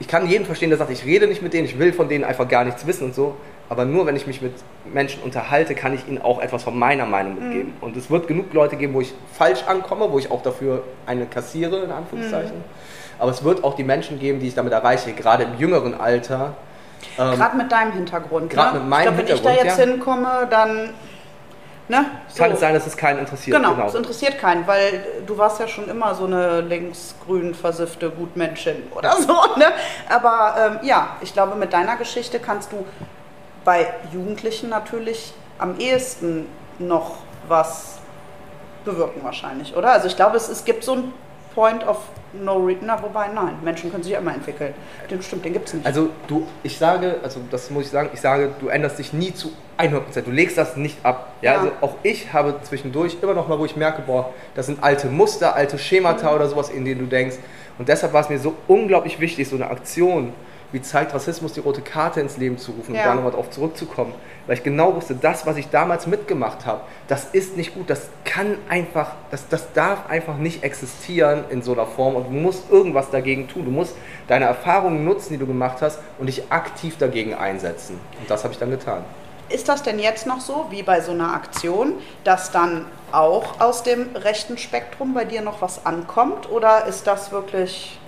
[0.01, 2.25] ich kann jeden verstehen, der sagt, ich rede nicht mit denen, ich will von denen
[2.25, 3.35] einfach gar nichts wissen und so.
[3.69, 4.53] Aber nur wenn ich mich mit
[4.93, 7.41] Menschen unterhalte, kann ich ihnen auch etwas von meiner Meinung Mhm.
[7.45, 7.73] mitgeben.
[7.81, 11.25] Und es wird genug Leute geben, wo ich falsch ankomme, wo ich auch dafür eine
[11.27, 12.59] kassiere, in Anführungszeichen.
[12.59, 12.65] Mhm.
[13.19, 16.55] Aber es wird auch die Menschen geben, die ich damit erreiche, gerade im jüngeren Alter.
[17.19, 18.51] Ähm, Gerade mit deinem Hintergrund.
[18.51, 18.81] Gerade ne?
[18.81, 19.93] mit meinem ich glaub, wenn ich da Hintergrund, jetzt ja.
[19.93, 20.91] hinkomme, dann.
[21.93, 22.07] Ne?
[22.39, 22.55] kann So.
[22.55, 23.55] es sein, dass es keinen interessiert.
[23.55, 28.85] Genau, es interessiert keinen, weil du warst ja schon immer so eine linksgrün versiffte Gutmenschin
[28.95, 29.35] oder so.
[29.57, 29.67] Ne?
[30.09, 32.87] Aber ähm, ja, ich glaube, mit deiner Geschichte kannst du
[33.63, 36.47] bei Jugendlichen natürlich am ehesten
[36.79, 37.99] noch was
[38.87, 39.93] bewirken wahrscheinlich, oder?
[39.93, 41.13] Also ich glaube, es, es gibt so ein
[41.55, 41.99] Point of
[42.33, 44.73] No Return, wobei nein, Menschen können sich ja immer entwickeln.
[45.11, 45.85] Den, stimmt, den gibt es nicht.
[45.87, 49.35] Also du, ich sage, also das muss ich sagen, ich sage, du änderst dich nie
[49.35, 50.23] zu 100%.
[50.23, 51.33] Du legst das nicht ab.
[51.43, 51.59] Ja, Ja.
[51.61, 55.09] also auch ich habe zwischendurch immer noch mal, wo ich merke, boah, das sind alte
[55.09, 56.37] Muster, alte Schemata Mhm.
[56.37, 57.37] oder sowas, in denen du denkst.
[57.79, 60.33] Und deshalb war es mir so unglaublich wichtig, so eine Aktion
[60.73, 63.03] wie zeigt Rassismus die rote Karte ins Leben zu rufen Ja.
[63.03, 64.15] und da nochmal drauf zurückzukommen.
[64.47, 68.09] Weil ich genau wusste, das, was ich damals mitgemacht habe, das ist nicht gut, das
[68.25, 72.71] kann einfach, das, das darf einfach nicht existieren in so einer Form und du musst
[72.71, 73.65] irgendwas dagegen tun.
[73.67, 73.95] Du musst
[74.29, 78.01] deine Erfahrungen nutzen, die du gemacht hast und dich aktiv dagegen einsetzen.
[78.21, 79.05] Und das habe ich dann getan.
[79.49, 83.83] Ist das denn jetzt noch so, wie bei so einer Aktion, dass dann auch aus
[83.83, 86.51] dem rechten Spektrum bei dir noch was ankommt?
[86.51, 87.99] Oder ist das wirklich.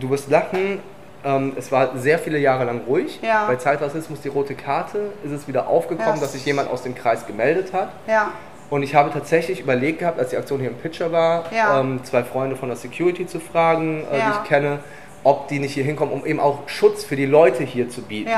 [0.00, 0.80] Du wirst lachen,
[1.24, 3.20] ähm, es war sehr viele Jahre lang ruhig.
[3.22, 3.46] Ja.
[3.46, 6.20] Bei Zeitrassismus die rote Karte ist es wieder aufgekommen, Ja.
[6.20, 7.90] dass sich jemand aus dem Kreis gemeldet hat.
[8.06, 8.32] Ja,
[8.70, 11.44] Und ich habe tatsächlich überlegt gehabt, als die Aktion hier im Pitcher war,
[11.80, 14.78] ähm, zwei Freunde von der Security zu fragen, äh, die ich kenne,
[15.22, 18.30] ob die nicht hier hinkommen, um eben auch Schutz für die Leute hier zu bieten.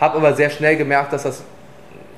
[0.00, 1.42] Habe aber sehr schnell gemerkt, dass das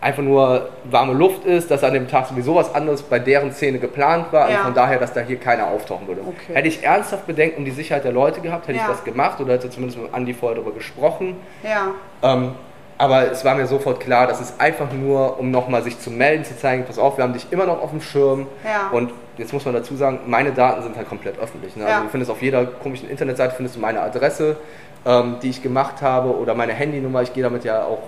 [0.02, 3.78] einfach nur warme Luft ist, dass an dem Tag sowieso was anderes bei deren Szene
[3.78, 4.58] geplant war Ja.
[4.58, 6.20] und von daher, dass da hier keiner auftauchen würde.
[6.22, 6.54] Okay.
[6.54, 8.84] Hätte ich ernsthaft Bedenken um die Sicherheit der Leute gehabt, hätte Ja.
[8.84, 11.36] ich das gemacht oder hätte zumindest mit Andi vorher darüber gesprochen.
[11.62, 11.88] ja.
[12.22, 12.52] Ähm,
[12.98, 16.44] Aber es war mir sofort klar, das ist einfach nur, um nochmal sich zu melden,
[16.44, 18.46] zu zeigen, pass auf, wir haben dich immer noch auf dem Schirm.
[18.64, 18.96] Ja.
[18.96, 21.74] Und jetzt muss man dazu sagen, meine Daten sind halt komplett öffentlich.
[21.74, 21.82] Ne?
[21.84, 21.88] Ja.
[21.88, 24.56] Also du findest auf jeder komischen Internetseite findest du meine Adresse,
[25.04, 27.22] ähm, die ich gemacht habe oder meine Handynummer.
[27.22, 28.02] Ich gehe damit ja auch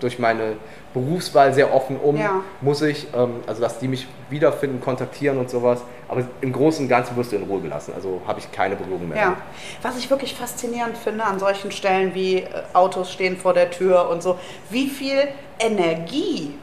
[0.00, 0.56] durch meine
[0.92, 2.40] Berufswahl sehr offen um, Ja.
[2.60, 3.06] muss ich.
[3.14, 5.80] Ähm, also dass die mich wiederfinden, kontaktieren und sowas.
[6.08, 7.92] Aber im Großen und Ganzen wirst du in Ruhe gelassen.
[7.94, 9.16] Also habe ich keine Berührung mehr.
[9.18, 9.36] Ja,
[9.82, 14.08] was ich wirklich faszinierend finde an solchen Stellen wie äh, Autos stehen vor der Tür
[14.08, 14.38] und so,
[14.70, 15.28] wie viel
[15.60, 16.54] Energie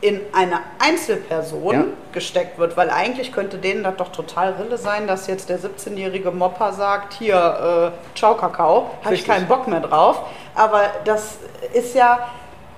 [0.00, 1.84] in eine Einzelperson Ja.
[2.12, 6.30] gesteckt wird, weil eigentlich könnte denen das doch total Rille sein, dass jetzt der 17-jährige
[6.30, 10.22] Mopper sagt, hier, äh, ciao Kakao, habe ich keinen Bock mehr drauf.
[10.54, 11.38] Aber das
[11.74, 12.28] ist ja,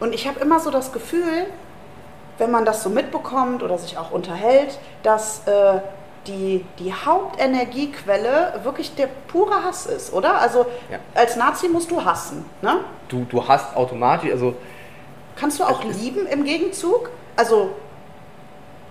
[0.01, 1.47] und ich habe immer so das Gefühl,
[2.39, 5.81] wenn man das so mitbekommt oder sich auch unterhält, dass äh,
[6.27, 10.41] die, die Hauptenergiequelle wirklich der pure Hass ist, oder?
[10.41, 10.99] Also Ja.
[11.15, 12.45] als Nazi musst du hassen.
[12.63, 12.79] Ne?
[13.09, 14.55] Du, du hast automatisch, also
[15.37, 17.09] Kannst du auch lieben im Gegenzug?
[17.35, 17.71] Also,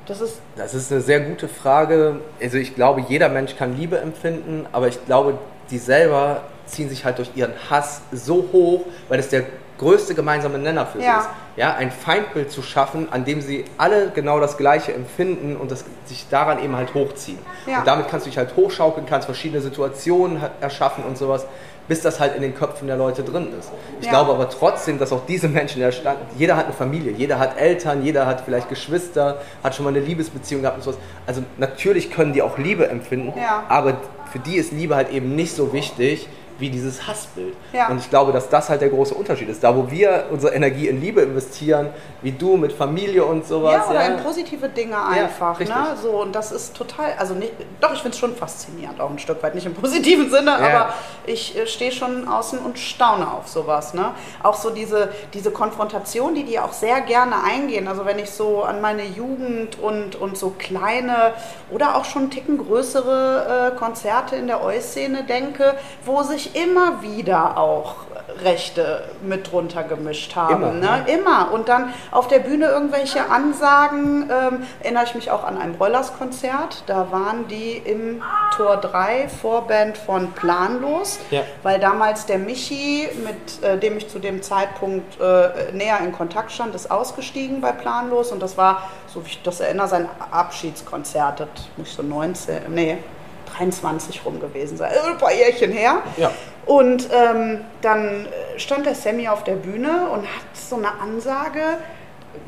[0.08, 0.41] das ist.
[0.56, 2.22] Das ist eine sehr gute Frage.
[2.41, 5.38] Also ich glaube, jeder Mensch kann Liebe empfinden, aber ich glaube,
[5.69, 9.43] die selber ziehen sich halt durch ihren Hass so hoch, weil es der
[9.80, 11.13] größte gemeinsame Nenner für Ja.
[11.13, 11.30] sie ist.
[11.56, 15.84] Ja, ein Feindbild zu schaffen, an dem sie alle genau das Gleiche empfinden und das
[16.06, 17.39] sich daran eben halt hochziehen.
[17.65, 17.80] Ja.
[17.80, 21.46] Und damit kannst du dich halt hochschaukeln, kannst verschiedene Situationen ha- erschaffen und sowas,
[21.89, 23.72] bis das halt in den Köpfen der Leute drin ist.
[24.00, 24.12] Ich Ja.
[24.12, 27.58] glaube aber trotzdem, dass auch diese Menschen, der stand, jeder hat eine Familie, jeder hat
[27.60, 31.00] Eltern, jeder hat vielleicht Geschwister, hat schon mal eine Liebesbeziehung gehabt und sowas.
[31.26, 33.34] Also natürlich können die auch Liebe empfinden,
[33.68, 33.98] aber
[34.32, 37.56] für die ist Liebe halt eben nicht so wichtig wie dieses Hassbild.
[37.74, 37.88] Ja.
[37.89, 39.63] Und ich glaube, dass das halt der große Unterschied ist.
[39.63, 41.89] Da, wo wir unsere Energie in Liebe investieren,
[42.22, 43.74] wie du mit Familie und sowas.
[43.74, 45.60] Ja, oder in positive Dinge einfach.
[45.60, 45.76] richtig.
[45.76, 45.95] ne?
[46.02, 49.19] so, und das ist total, also nicht, doch, ich finde es schon faszinierend, auch ein
[49.19, 50.93] Stück weit, nicht im positiven Sinne, aber
[51.26, 53.93] ich äh, stehe schon außen und staune auf sowas.
[53.93, 54.12] Ne?
[54.43, 57.88] Auch so diese, diese Konfrontation, die die auch sehr gerne eingehen.
[57.88, 61.34] Also wenn ich so an meine Jugend und, und so kleine
[61.72, 67.01] oder auch schon einen Ticken größere äh, Konzerte in der Eu-Szene denke, wo sich immer
[67.01, 67.95] wieder auch
[68.43, 70.63] Rechte mit drunter gemischt haben.
[70.63, 71.03] Immer, ne?
[71.05, 71.12] ne?
[71.12, 71.51] Immer.
[71.51, 74.29] Und dann auf der Bühne irgendwelche Ansagen.
[74.29, 76.83] Ähm, erinnere ich mich auch an ein Broilers-Konzert.
[76.85, 78.21] Da waren die im
[78.55, 81.41] Tor 3 Vorband von Planlos, Ja.
[81.63, 86.51] weil damals der Michi, mit äh, dem ich zu dem Zeitpunkt äh, näher in Kontakt
[86.51, 88.31] stand, ist ausgestiegen bei Planlos.
[88.31, 91.41] Und das war, so wie ich das erinnere, sein Abschiedskonzert.
[91.41, 92.97] Das muss so 19, nee,
[93.60, 94.91] 23 rum gewesen sein.
[94.91, 96.02] Äh, Ein paar Jährchen her.
[96.17, 96.32] Ja.
[96.65, 101.62] Und ähm, dann stand der Sammy auf der Bühne und hat so eine Ansage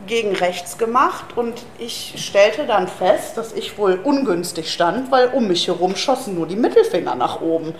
[0.05, 5.47] gegen rechts gemacht und ich stellte dann fest, dass ich wohl ungünstig stand, weil um
[5.47, 7.73] mich herum schossen nur die Mittelfinger nach oben.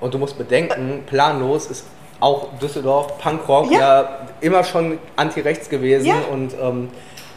[0.00, 1.86] Und du musst bedenken, planlos ist
[2.20, 3.78] auch Düsseldorf, Punkrock, Ja.
[3.80, 6.06] ja, immer schon anti-rechts gewesen.
[6.06, 6.14] Ja.
[6.30, 6.88] Und, ähm,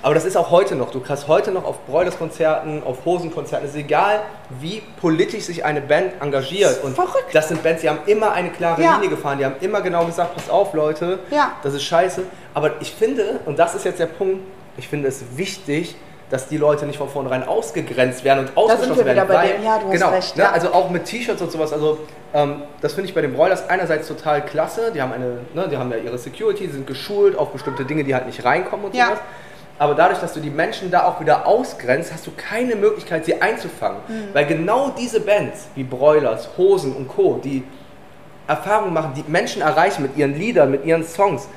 [0.04, 0.92] aber das ist auch heute noch.
[0.92, 4.20] Du kannst heute noch auf Broilers-Konzerten, auf Hosenkonzerten, es ist egal,
[4.60, 6.84] wie politisch sich eine Band engagiert.
[6.84, 7.34] Und Verrückt.
[7.34, 8.96] das sind Bands, die haben immer eine klare Ja.
[8.96, 9.38] Linie gefahren.
[9.40, 11.54] Die haben immer genau gesagt, pass auf, Leute, Ja.
[11.64, 12.24] das ist scheiße.
[12.54, 14.42] Aber ich finde, und das ist jetzt der Punkt,
[14.78, 15.96] ich finde es wichtig,
[16.30, 19.28] dass die Leute nicht von vornherein ausgegrenzt werden und ausgeschlossen werden.
[19.28, 20.52] dem, ja, du hast genau, recht, ne, ja.
[20.52, 21.72] also auch mit T-Shirts und sowas.
[21.72, 22.00] Also
[22.34, 24.92] ähm, das finde ich bei den Broilers einerseits total klasse.
[24.96, 28.04] Die haben eine, ne, die haben ja ihre Security, die sind geschult auf bestimmte Dinge,
[28.04, 29.06] die halt nicht reinkommen und Ja.
[29.06, 29.20] sowas.
[29.84, 33.42] Aber dadurch, dass du die Menschen da auch wieder ausgrenzt, hast du keine Möglichkeit, sie
[33.42, 33.98] einzufangen.
[34.08, 34.30] Mhm.
[34.32, 37.66] Weil genau diese Bands wie Broilers, Hosen und Co., die
[38.48, 41.50] Erfahrungen machen, die Menschen erreichen mit ihren Liedern, mit ihren Songs,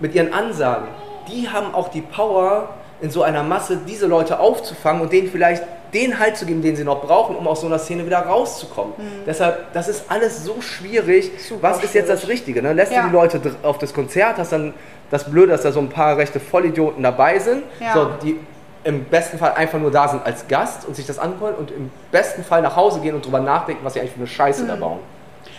[0.00, 0.88] mit ihren Ansagen,
[1.28, 5.62] die haben auch die Power, in so einer Masse diese Leute aufzufangen und denen vielleicht
[5.92, 8.94] den Halt zu geben, den sie noch brauchen, um aus so einer Szene wieder rauszukommen.
[9.26, 11.32] Deshalb, das ist alles so schwierig.
[11.32, 11.38] Mhm.
[11.38, 12.38] Super Was ist jetzt das schwierig.
[12.40, 12.62] Richtige?
[12.62, 12.72] Ne?
[12.72, 13.02] Lässt Ja.
[13.02, 14.74] du die Leute auf das Konzert, hast dann
[15.10, 17.92] das Blöde, dass da so ein paar rechte Vollidioten dabei sind, Ja.
[17.94, 18.38] so, die
[18.84, 21.90] im besten Fall einfach nur da sind als Gast und sich das anhören und im
[22.12, 24.68] besten Fall nach Hause gehen und drüber nachdenken, was sie eigentlich für eine Scheiße Mhm.
[24.68, 24.98] da bauen.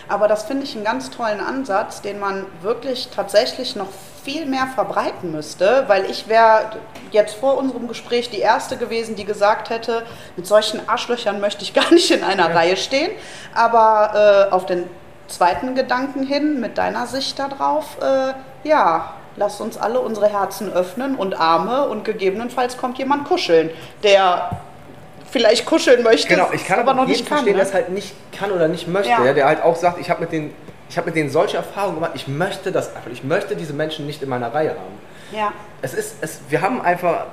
[0.08, 3.88] Aber das finde ich einen ganz tollen Ansatz, den man wirklich tatsächlich noch
[4.24, 6.70] viel mehr verbreiten müsste, weil ich wäre
[7.10, 10.04] jetzt vor unserem Gespräch die Erste gewesen, die gesagt hätte,
[10.36, 13.10] mit solchen Arschlöchern möchte ich gar nicht in einer Reihe stehen.
[13.54, 14.88] Aber äh, auf den
[15.28, 18.34] zweiten Gedanken hin, mit deiner Sicht darauf, äh,
[18.68, 23.70] ja, lass uns alle unsere Herzen öffnen und Arme und gegebenenfalls kommt jemand kuscheln,
[24.02, 24.60] der
[25.32, 27.38] vielleicht kuscheln möchte, Genau, ich kann aber noch nicht kann.
[27.38, 27.58] verstehen, ne?
[27.58, 29.24] der es halt nicht kann oder nicht möchte, Ja.
[29.24, 29.32] ja.
[29.32, 30.54] der halt auch sagt, ich habe mit denen
[30.88, 34.06] ich habe mit denen solche Erfahrungen gemacht, ich möchte das einfach, ich möchte diese Menschen
[34.06, 34.98] nicht in meiner Reihe haben.
[35.32, 35.50] ja.
[35.80, 37.24] Es ist, es, wir haben einfach,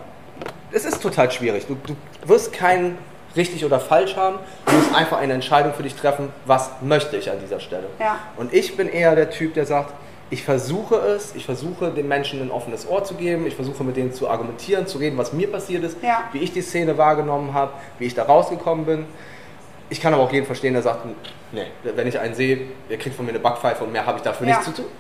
[0.71, 1.67] es ist total schwierig.
[1.67, 1.95] Du, du
[2.27, 2.97] wirst kein
[3.35, 7.29] richtig oder falsch haben, du musst einfach eine Entscheidung für dich treffen, was möchte ich
[7.29, 7.83] an dieser Stelle.
[7.99, 8.17] Ja.
[8.37, 9.93] Und ich bin eher der Typ, der sagt,
[10.31, 13.97] ich versuche es, ich versuche den Menschen ein offenes Ohr zu geben, ich versuche mit
[13.97, 16.23] denen zu argumentieren, zu reden, was mir passiert ist, Ja.
[16.33, 19.05] wie ich die Szene wahrgenommen habe, wie ich da rausgekommen bin.
[19.89, 21.05] Ich kann aber auch jeden verstehen, der sagt,
[21.51, 24.23] nee, wenn ich einen sehe, der kriegt von mir eine Backpfeife und mehr habe ich
[24.23, 24.57] dafür Ja.
[24.57, 24.91] nichts zu tun.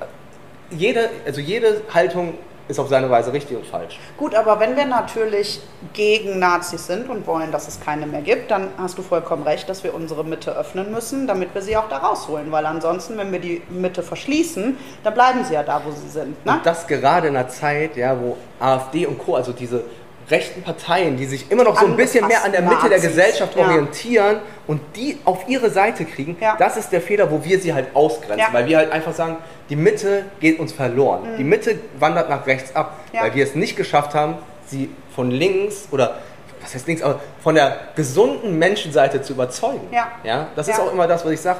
[0.71, 2.33] Jede, also jede Haltung
[2.69, 3.99] ist auf seine Weise richtig und falsch.
[4.15, 5.59] Gut, aber wenn wir natürlich
[5.93, 9.67] gegen Nazis sind und wollen, dass es keine mehr gibt, dann hast du vollkommen recht,
[9.67, 12.51] dass wir unsere Mitte öffnen müssen, damit wir sie auch da rausholen.
[12.51, 16.45] Weil ansonsten, wenn wir die Mitte verschließen, dann bleiben sie ja da, wo sie sind.
[16.45, 16.53] Ne?
[16.53, 19.83] Und das gerade in einer Zeit, ja, wo AfD und Co., also diese
[20.29, 23.09] rechten Parteien, die sich immer noch so ein bisschen mehr an der Mitte der Nazis.
[23.09, 23.65] Gesellschaft Ja.
[23.67, 24.37] orientieren
[24.67, 26.55] und die auf ihre Seite kriegen, Ja.
[26.57, 28.39] das ist der Fehler, wo wir sie halt ausgrenzen.
[28.39, 28.49] Ja.
[28.49, 28.53] Mhm.
[28.53, 29.37] Weil wir halt einfach sagen,
[29.69, 31.21] die Mitte geht uns verloren.
[31.37, 34.35] Die Mitte wandert nach rechts ab, weil wir es nicht geschafft haben,
[34.67, 36.19] sie von links oder
[36.61, 39.87] was heißt links, aber von der gesunden Menschenseite zu überzeugen.
[39.91, 40.07] Ja.
[40.23, 41.59] Ja, das ist auch immer das, was ich sage.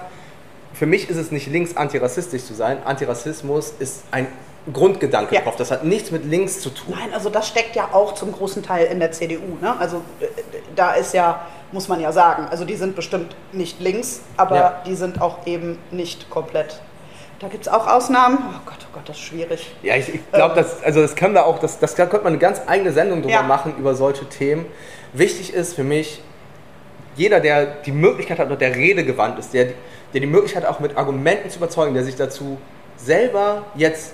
[0.73, 2.77] Für mich ist es nicht links antirassistisch zu sein.
[2.85, 4.27] Antirassismus ist ein
[4.73, 5.41] Grundgedanke Ja.
[5.41, 5.55] drauf.
[5.55, 6.95] Das hat nichts mit links zu tun.
[6.97, 9.57] Nein, also das steckt ja auch zum großen Teil in der CDU.
[9.61, 9.75] Ne?
[9.79, 10.25] Also äh,
[10.75, 14.81] da ist ja, muss man ja sagen, also die sind bestimmt nicht links, aber Ja.
[14.85, 16.81] die sind auch eben nicht komplett.
[17.39, 18.37] Da gibt es auch Ausnahmen.
[18.49, 19.71] Oh Gott, oh Gott, das ist schwierig.
[19.81, 22.37] Ja, ich, ich glaube, das, also das können wir auch, das, das könnte man eine
[22.37, 23.43] ganz eigene Sendung drüber Ja.
[23.43, 24.65] machen, über solche Themen.
[25.13, 26.21] Wichtig ist für mich,
[27.15, 29.67] jeder, der die Möglichkeit hat der redegewandt ist, der,
[30.13, 32.57] der die Möglichkeit hat, auch mit Argumenten zu überzeugen, der sich dazu
[32.97, 34.13] selber jetzt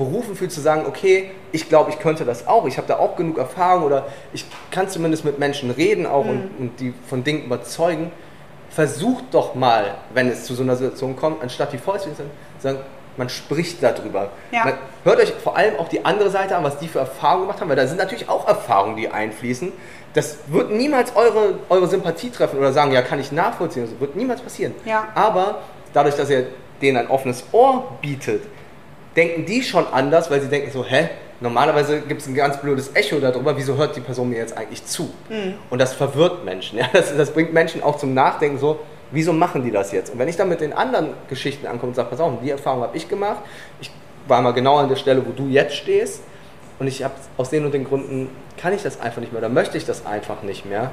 [0.00, 3.16] berufen fühlt zu sagen, okay, ich glaube, ich könnte das auch, ich habe da auch
[3.16, 6.30] genug Erfahrung oder ich kann zumindest mit Menschen reden auch Mhm.
[6.30, 8.10] und, und die von Dingen überzeugen.
[8.70, 12.22] Versucht doch mal, wenn es zu so einer Situation kommt, anstatt die Fäuste zu
[12.60, 12.78] sagen,
[13.16, 14.30] man spricht darüber.
[14.52, 14.64] Ja.
[14.64, 17.60] Man, hört euch vor allem auch die andere Seite an, was die für Erfahrungen gemacht
[17.60, 19.72] haben, weil da sind natürlich auch Erfahrungen, die einfließen.
[20.14, 23.86] Das wird niemals eure, eure Sympathie treffen oder sagen, ja, kann ich nachvollziehen.
[23.90, 24.74] Das wird niemals passieren.
[24.86, 25.08] Ja.
[25.14, 25.58] Aber
[25.92, 26.46] dadurch, dass ihr
[26.80, 28.44] denen ein offenes Ohr bietet,
[29.16, 31.08] denken die schon anders, weil sie denken so, hä?
[31.42, 34.84] Normalerweise gibt es ein ganz blödes Echo darüber, wieso hört die Person mir jetzt eigentlich
[34.84, 35.10] zu?
[35.70, 36.78] Und das verwirrt Menschen.
[36.78, 36.88] Ja?
[36.92, 40.12] Das, das bringt Menschen auch zum Nachdenken so, wieso machen die das jetzt?
[40.12, 42.82] Und wenn ich dann mit den anderen Geschichten ankomme und sage, pass auf, die Erfahrung
[42.82, 43.40] habe ich gemacht,
[43.80, 43.90] ich
[44.28, 46.22] war mal genau an der Stelle, wo du jetzt stehst
[46.78, 49.48] und ich habe aus den und den Gründen, kann ich das einfach nicht mehr oder
[49.48, 50.90] möchte ich das einfach nicht mehr.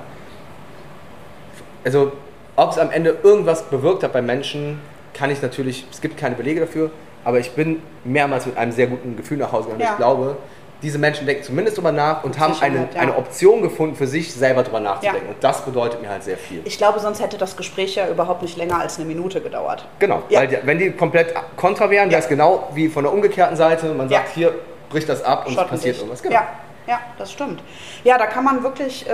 [1.84, 2.14] Also,
[2.56, 4.80] ob es am Ende irgendwas bewirkt hat bei Menschen,
[5.14, 6.92] kann ich natürlich, es gibt keine Belege dafür,
[7.28, 9.82] aber ich bin mehrmals mit einem sehr guten Gefühl nach Hause gegangen.
[9.82, 9.92] Ja.
[9.92, 10.38] Ich glaube,
[10.82, 13.02] diese Menschen denken zumindest drüber nach und haben eine, Sicherheit, ja.
[13.02, 15.26] eine Option gefunden, für sich selber drüber nachzudenken.
[15.26, 15.34] Ja.
[15.34, 16.62] Und das bedeutet mir halt sehr viel.
[16.64, 19.86] Ich glaube, sonst hätte das Gespräch ja überhaupt nicht länger als eine Minute gedauert.
[20.00, 20.40] Genau, Ja.
[20.40, 23.94] weil die, wenn die komplett kontra wären, wäre es genau wie von der umgekehrten Seite.
[23.94, 24.54] Man sagt, hier
[24.90, 26.02] bricht das ab und es Schotten passiert dich.
[26.04, 26.24] irgendwas.
[26.24, 26.36] Genau.
[26.36, 26.48] Ja,
[26.88, 27.62] ja, das stimmt.
[28.06, 29.12] Ja, da kann man wirklich äh,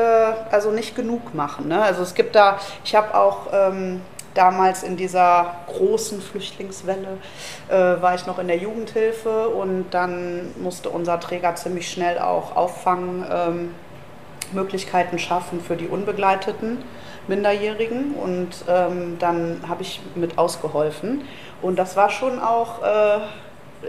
[0.51, 1.67] also nicht genug machen.
[1.67, 1.81] Ne?
[1.81, 4.01] Also es gibt da, ich habe auch ähm,
[4.33, 7.17] damals in dieser großen Flüchtlingswelle,
[7.69, 12.55] äh, war ich noch in der Jugendhilfe und dann musste unser Träger ziemlich schnell auch
[12.55, 13.25] Auffang.
[13.29, 13.69] Ähm,
[15.17, 16.77] schaffen für die unbegleiteten
[17.27, 21.23] Minderjährigen und ähm, dann habe ich mit ausgeholfen
[21.61, 23.19] und das war schon auch äh,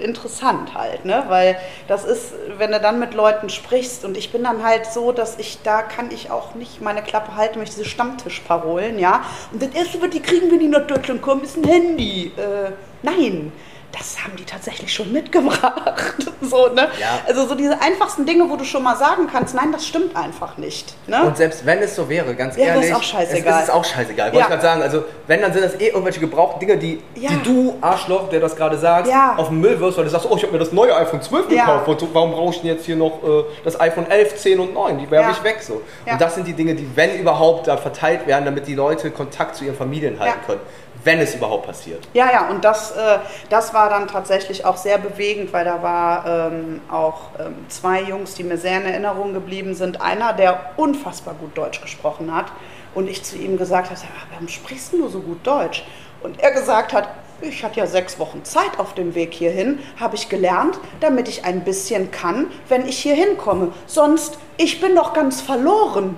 [0.00, 1.24] interessant halt, ne?
[1.28, 1.56] weil
[1.88, 5.38] das ist, wenn du dann mit Leuten sprichst und ich bin dann halt so, dass
[5.38, 9.70] ich, da kann ich auch nicht meine Klappe halten, durch diese Stammtischparolen, ja, und das
[9.70, 12.32] erste, was die kriegen, wenn die nach Deutschland kommen, ist ein Handy.
[12.36, 13.52] Äh, nein,
[13.96, 16.26] das haben die tatsächlich schon mitgebracht.
[16.40, 16.88] so, ne?
[17.00, 17.20] Ja.
[17.26, 20.56] Also so diese einfachsten Dinge, wo du schon mal sagen kannst, nein, das stimmt einfach
[20.56, 20.94] nicht.
[21.06, 21.22] Ne?
[21.24, 23.58] Und selbst wenn es so wäre, ganz Ja, ehrlich, ist auch scheißegal.
[23.58, 24.28] es ist auch scheißegal.
[24.28, 24.34] Ja.
[24.34, 27.30] Wollte ich gerade sagen, also wenn, dann sind das eh irgendwelche gebrauchten Dinge, die, Ja.
[27.30, 30.36] die du, Arschloch, der das gerade sagst, auf den Müll wirst, weil du sagst, oh,
[30.36, 31.64] ich habe mir das neue iPhone 12 Ja.
[31.64, 34.74] gekauft, und warum brauche ich denn jetzt hier noch äh, das iPhone 11, 10 und
[34.74, 34.98] 9?
[34.98, 35.82] Die werfe ich weg so.
[36.10, 39.56] Und das sind die Dinge, die, wenn überhaupt, da verteilt werden, damit die Leute Kontakt
[39.56, 40.60] zu ihren Familien halten können.
[41.04, 42.08] Wenn es überhaupt passiert.
[42.14, 43.18] Ja, ja, und das, äh,
[43.50, 48.34] das war dann tatsächlich auch sehr bewegend, weil da war ähm, auch ähm, zwei Jungs,
[48.34, 50.00] die mir sehr in Erinnerung geblieben sind.
[50.00, 52.46] Einer, der unfassbar gut Deutsch gesprochen hat
[52.94, 55.84] und ich zu ihm gesagt habe, "Ah, warum sprichst du so gut Deutsch?
[56.22, 57.08] Und er gesagt hat,
[57.42, 61.44] ich hatte ja sechs Wochen Zeit auf dem Weg hierhin, habe ich gelernt, damit ich
[61.44, 63.72] ein bisschen kann, wenn ich hier hinkomme.
[63.86, 66.16] Sonst, ich bin doch ganz verloren.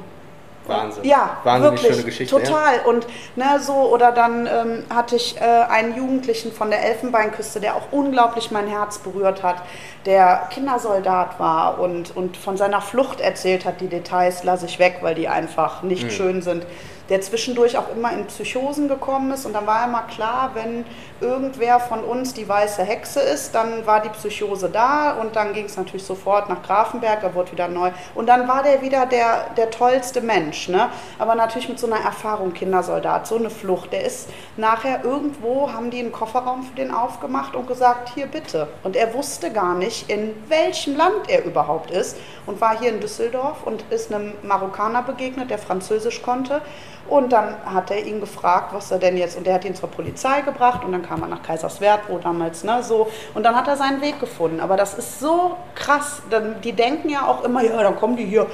[0.68, 1.04] Wahnsinn.
[1.04, 2.36] Ja, Wahnsinnig wirklich, schöne Geschichte.
[2.36, 2.42] Ja.
[2.44, 2.80] Total.
[2.86, 7.76] Und ne, so, oder dann ähm, hatte ich äh, einen Jugendlichen von der Elfenbeinküste, der
[7.76, 9.56] auch unglaublich mein Herz berührt hat,
[10.04, 13.80] der Kindersoldat war und, und von seiner Flucht erzählt hat.
[13.80, 16.10] Die Details lasse ich weg, weil die einfach nicht Mhm.
[16.10, 16.66] schön sind.
[17.08, 19.46] Der zwischendurch auch immer in Psychosen gekommen ist.
[19.46, 20.84] Und dann war immer klar, wenn
[21.20, 25.66] irgendwer von uns die weiße Hexe ist, dann war die Psychose da und dann ging
[25.66, 27.90] es natürlich sofort nach Grafenberg, er wurde wieder neu.
[28.14, 30.68] Und dann war der wieder der, der tollste Mensch.
[30.68, 30.88] Ne?
[31.18, 33.92] Aber natürlich mit so einer Erfahrung, Kindersoldat, so eine Flucht.
[33.92, 38.68] Der ist nachher irgendwo, haben die einen Kofferraum für den aufgemacht und gesagt, hier bitte.
[38.82, 43.00] Und er wusste gar nicht, in welchem Land er überhaupt ist und war hier in
[43.00, 46.62] Düsseldorf und ist einem Marokkaner begegnet, der Französisch konnte.
[47.08, 49.90] Und dann hat er ihn gefragt, was er denn jetzt, und der hat ihn zur
[49.90, 53.08] Polizei gebracht und dann kam er nach Kaiserswerth, wo damals, ne, so.
[53.34, 54.60] Und dann hat er seinen Weg gefunden.
[54.60, 56.22] Aber das ist so krass.
[56.30, 58.46] Dann, die denken ja auch immer, ja, dann kommen die hier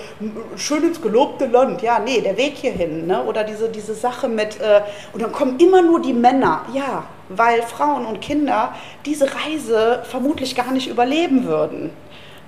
[0.57, 1.83] schön ins gelobte Land.
[1.83, 4.83] Ja, nee, der Weg hierhin, ne, oder diese, diese Sache mit, äh,
[5.13, 6.63] und dann kommen immer nur die Männer.
[6.73, 8.75] Ja, weil Frauen und Kinder
[9.07, 11.91] diese Reise vermutlich gar nicht überleben würden.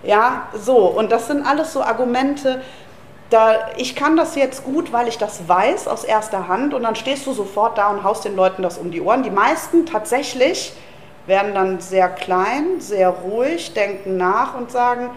[0.02, 0.76] Ja, so.
[0.76, 2.60] Und das sind alles so Argumente,
[3.30, 6.94] da, ich kann das jetzt gut, weil ich das weiß aus erster Hand und dann
[6.94, 9.22] stehst du sofort da und haust den Leuten das um die Ohren.
[9.22, 10.74] Die meisten tatsächlich
[11.26, 15.10] werden dann sehr klein, sehr ruhig, denken nach und sagen,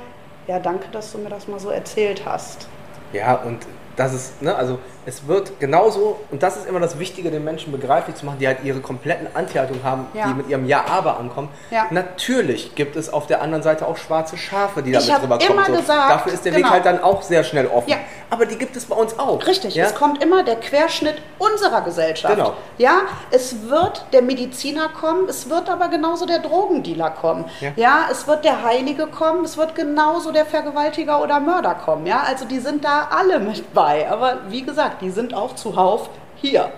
[0.48, 2.68] ja, danke, dass du mir das mal so erzählt hast.
[3.12, 3.60] Ja, und
[3.98, 7.72] das ist, ne, also es wird genauso, und das ist immer das Wichtige, den Menschen
[7.72, 10.28] begreiflich zu machen, die halt ihre kompletten Anti-Haltung haben, Ja.
[10.28, 11.48] die mit ihrem Ja-Aber ankommen.
[11.72, 11.86] Ja.
[11.92, 15.54] Natürlich gibt es auf der anderen Seite auch schwarze Schafe, die damit rüberkommen.
[15.54, 15.72] immer so.
[15.72, 16.72] gesagt, Dafür ist der Weg genau.
[16.74, 17.90] halt dann auch sehr schnell offen.
[17.90, 17.98] Ja.
[18.30, 19.48] Aber die gibt es bei uns auch.
[19.48, 22.36] Richtig, es kommt immer der Querschnitt unserer Gesellschaft.
[22.36, 22.54] Genau.
[22.78, 27.46] Ja, es wird der Mediziner kommen, es wird aber genauso der Drogendealer kommen.
[27.78, 28.08] Ja.
[28.12, 32.06] es wird der Heilige kommen, es wird genauso der Vergewaltiger oder Mörder kommen.
[32.06, 34.10] Ja, also die sind da alle mit bei.
[34.12, 36.70] Aber wie gesagt, die sind auch zuhauf hier.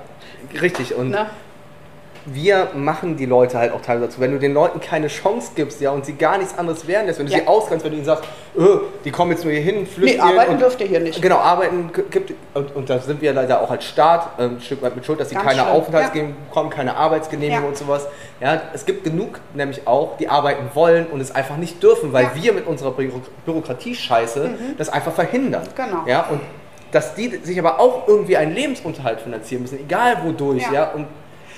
[0.62, 1.28] Richtig, und Ne?
[2.26, 4.20] wir machen die Leute halt auch teilweise dazu.
[4.22, 7.18] Wenn du den Leuten keine Chance gibst, ja, und sie gar nichts anderes werden lässt,
[7.18, 7.40] wenn du Ja.
[7.40, 8.26] sie ausgrenzt, wenn du ihnen sagst,
[8.58, 11.22] öh, die kommen jetzt nur hier hin, flüchten Nee, arbeiten und, dürft ihr hier nicht.
[11.22, 14.82] Genau, arbeiten gibt und, und da sind wir leider auch als Staat ähm, ein Stück
[14.82, 17.70] weit mit schuld, dass sie Ganz keine schlimm, Aufenthaltsgenehmigung bekommen, keine Arbeitsgenehmigung Ja.
[17.70, 18.06] und sowas.
[18.42, 22.26] Ja, es gibt genug nämlich auch, die arbeiten wollen und es einfach nicht dürfen, weil
[22.26, 22.32] Ja.
[22.36, 22.44] Mhm.
[22.44, 25.64] wir mit unserer Büro Bürokratie-Scheiße das einfach verhindern.
[25.76, 26.04] Genau.
[26.06, 26.42] Ja, und
[26.92, 30.74] dass die sich aber auch irgendwie einen Lebensunterhalt finanzieren müssen, egal wodurch, ja.
[30.74, 30.92] Ja.
[30.92, 31.08] Und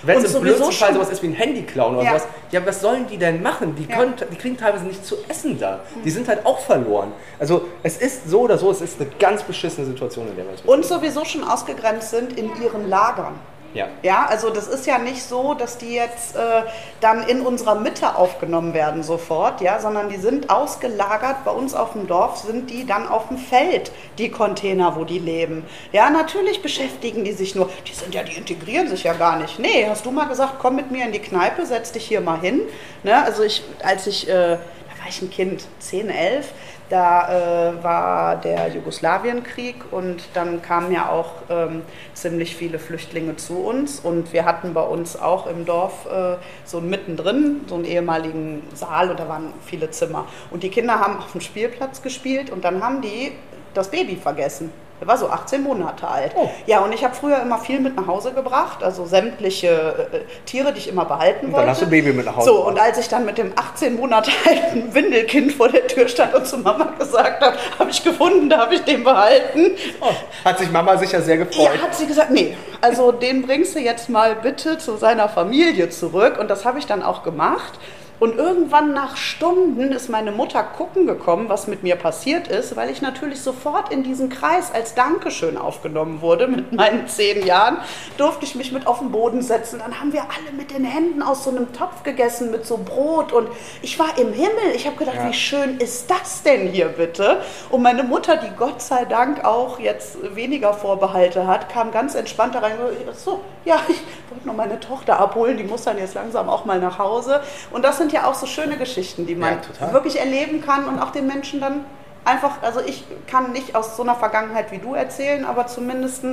[0.03, 2.09] wenn Und es im blödsten Fall sowas ist wie ein Handy klauen oder Ja.
[2.11, 3.75] sowas, ja, was sollen die denn machen?
[3.75, 3.97] Die, Ja.
[3.97, 5.81] können, die kriegen teilweise nicht zu essen da.
[6.03, 7.11] Die sind halt auch verloren.
[7.37, 10.51] Also es ist so oder so, es ist eine ganz beschissene Situation, in der wir
[10.53, 13.35] uns Und sowieso schon ausgegrenzt sind in ihren Lagern.
[13.73, 13.87] Ja.
[14.03, 16.63] Ja, also das ist ja nicht so, dass die jetzt äh,
[16.99, 21.45] dann in unserer Mitte aufgenommen werden sofort, ja, sondern die sind ausgelagert.
[21.45, 25.19] Bei uns auf dem Dorf sind die dann auf dem Feld, die Container, wo die
[25.19, 25.65] leben.
[25.91, 27.69] Ja, natürlich beschäftigen die sich nur.
[27.87, 29.59] Die sind ja, die integrieren sich ja gar nicht.
[29.59, 32.39] Nee, hast du mal gesagt, komm mit mir in die Kneipe, setz dich hier mal
[32.39, 32.61] hin.
[33.03, 33.23] Ne?
[33.23, 34.57] Also ich, als ich, äh, da
[34.99, 36.49] war ich ein Kind, 10, 11,
[36.91, 41.83] da äh, war der Jugoslawienkrieg und dann kamen ja auch ähm,
[42.13, 46.35] ziemlich viele Flüchtlinge zu uns und wir hatten bei uns auch im Dorf äh,
[46.65, 51.17] so mittendrin so einen ehemaligen Saal und da waren viele Zimmer und die Kinder haben
[51.17, 53.31] auf dem Spielplatz gespielt und dann haben die
[53.73, 54.71] das Baby vergessen.
[55.01, 56.33] Der war so 18 Monate alt.
[56.35, 56.47] Oh.
[56.67, 60.71] Ja, und ich habe früher immer viel mit nach Hause gebracht, also sämtliche äh, Tiere,
[60.73, 61.61] die ich immer behalten Und wollte.
[61.65, 62.71] dann hast du Baby mit nach Hause So, gebracht.
[62.73, 66.45] und als ich dann mit dem 18 Monate alten Windelkind vor der Tür stand und
[66.45, 69.71] zu Mama gesagt habe, habe ich gefunden, da habe ich den behalten.
[70.01, 70.11] Oh,
[70.45, 71.71] hat sich Mama sicher sehr gefreut.
[71.75, 75.89] Ja, hat sie gesagt, nee, also den bringst du jetzt mal bitte zu seiner Familie
[75.89, 76.37] zurück.
[76.39, 77.73] Und das habe ich dann auch gemacht.
[78.21, 82.91] Und irgendwann nach Stunden ist meine Mutter gucken gekommen, was mit mir passiert ist, weil
[82.91, 86.47] ich natürlich sofort in diesen Kreis als Dankeschön aufgenommen wurde.
[86.47, 87.77] Mit meinen zehn Jahren
[88.17, 89.79] durfte ich mich mit auf den Boden setzen.
[89.79, 93.31] Dann haben wir alle mit den Händen aus so einem Topf gegessen mit so Brot.
[93.33, 93.47] Und
[93.81, 94.75] ich war im Himmel.
[94.75, 95.27] Ich habe gedacht, Ja.
[95.27, 97.41] wie schön ist das denn hier bitte?
[97.71, 102.53] Und meine Mutter, die Gott sei Dank auch jetzt weniger Vorbehalte hat, kam ganz entspannt
[102.53, 102.73] da rein.
[102.77, 103.99] und So, ja, ich
[104.29, 107.41] wollte noch meine Tochter abholen, die muss dann jetzt langsam auch mal nach Hause.
[107.71, 110.99] Und das sind ja auch so schöne Geschichten, die man Ja, wirklich erleben kann und
[110.99, 111.85] auch den Menschen dann
[112.25, 116.23] einfach, also ich kann nicht aus so einer Vergangenheit wie du erzählen, aber zumindest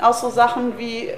[0.00, 1.10] aus so Sachen wie,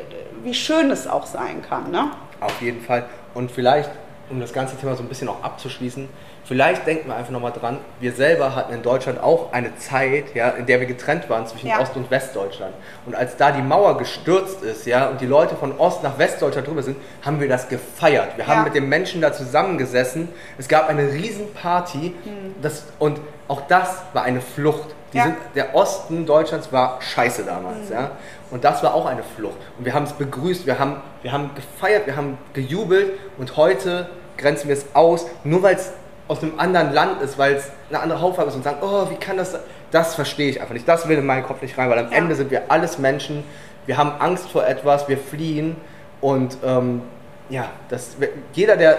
[0.43, 1.91] wie schön es auch sein kann.
[1.91, 2.11] Ne?
[2.41, 3.07] Auf jeden Fall.
[3.33, 3.91] Und vielleicht,
[4.31, 6.09] um das ganze Thema so ein bisschen auch abzuschließen,
[6.45, 10.51] vielleicht denken wir einfach nochmal dran, wir selber hatten in Deutschland auch eine Zeit, ja,
[10.51, 11.81] in der wir getrennt waren zwischen Ja.
[11.81, 12.75] Ost- und Westdeutschland.
[13.07, 16.67] Und als da die Mauer gestürzt ist, ja, und die Leute von Ost nach Westdeutschland
[16.69, 18.37] drüber sind, haben wir das gefeiert.
[18.37, 18.65] Wir haben Ja.
[18.65, 20.29] mit den Menschen da zusammengesessen.
[20.59, 22.15] Es gab eine Riesenparty.
[22.63, 24.95] Das, und auch das war eine Flucht.
[25.13, 25.23] Ja.
[25.27, 27.89] sind, der Osten Deutschlands war scheiße damals.
[27.89, 28.11] Ja?
[28.51, 29.55] Und das war auch eine Flucht.
[29.79, 34.09] Und wir haben es begrüßt, wir haben, wir haben gefeiert, wir haben gejubelt und heute
[34.37, 35.93] grenzen wir es aus, nur weil es
[36.29, 39.17] aus einem anderen Land ist, weil es eine andere Hautfarbe ist und sagen, oh, wie
[39.17, 39.61] kann das sein?
[39.91, 40.89] Das verstehe ich einfach nicht.
[40.89, 42.17] Das will in meinen Kopf nicht rein, weil am Ja.
[42.19, 43.45] Ende sind wir alles Menschen.
[43.87, 45.77] wir haben Angst vor etwas, wir fliehen
[46.23, 47.03] und ähm,
[47.51, 48.17] ja, das,
[48.55, 48.97] jeder, der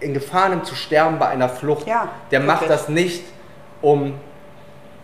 [0.00, 3.22] in Gefahr nimmt zu sterben bei einer Flucht, Ja, der macht das nicht,
[3.82, 4.14] um,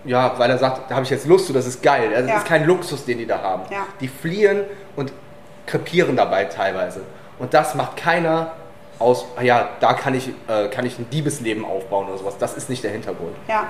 [0.06, 2.10] ja, weil er sagt, da habe ich jetzt Lust zu, das ist geil.
[2.14, 2.36] Das Ja.
[2.38, 3.62] ist kein Luxus, den die da haben.
[3.70, 3.86] Ja.
[4.00, 4.62] Die fliehen
[4.96, 5.12] und
[5.66, 7.02] krepieren dabei teilweise.
[7.38, 8.52] Und das macht keiner
[9.00, 12.34] aus, ah ja, da kann ich, äh, kann ich ein Diebesleben aufbauen oder sowas.
[12.38, 13.34] Das ist nicht der Hintergrund.
[13.48, 13.64] Ja,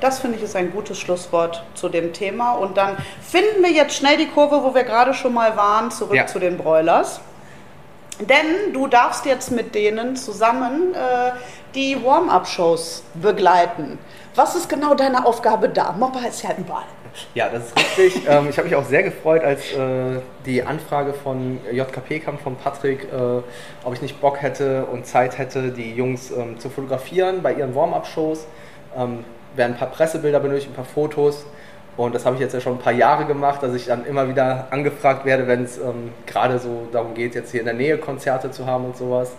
[0.00, 2.52] das finde ich ist ein gutes Schlusswort zu dem Thema.
[2.52, 6.14] Und dann finden wir jetzt schnell die Kurve, wo wir gerade schon mal waren, zurück
[6.16, 6.26] Ja.
[6.26, 7.20] zu den Broilers.
[8.20, 11.32] Denn du darfst jetzt mit denen zusammen äh,
[11.74, 13.98] die Warm-up-Shows begleiten.
[14.34, 15.92] Was ist genau deine Aufgabe da?
[15.92, 16.84] Mobber ist ja überall.
[17.34, 18.22] Ja, das ist richtig.
[18.28, 22.56] ähm, ich habe mich auch sehr gefreut, als äh, die Anfrage von JKP kam, von
[22.56, 23.42] Patrick, äh,
[23.84, 27.74] ob ich nicht Bock hätte und Zeit hätte, die Jungs ähm, zu fotografieren bei ihren
[27.74, 28.46] Warm-up-Shows.
[28.96, 31.46] Ähm, werden ein paar Pressebilder benötigt, ein paar Fotos.
[31.96, 34.28] Und das habe ich jetzt ja schon ein paar Jahre gemacht, dass ich dann immer
[34.28, 37.96] wieder angefragt werde, wenn es ähm, gerade so darum geht, jetzt hier in der Nähe
[37.96, 39.30] Konzerte zu haben und sowas.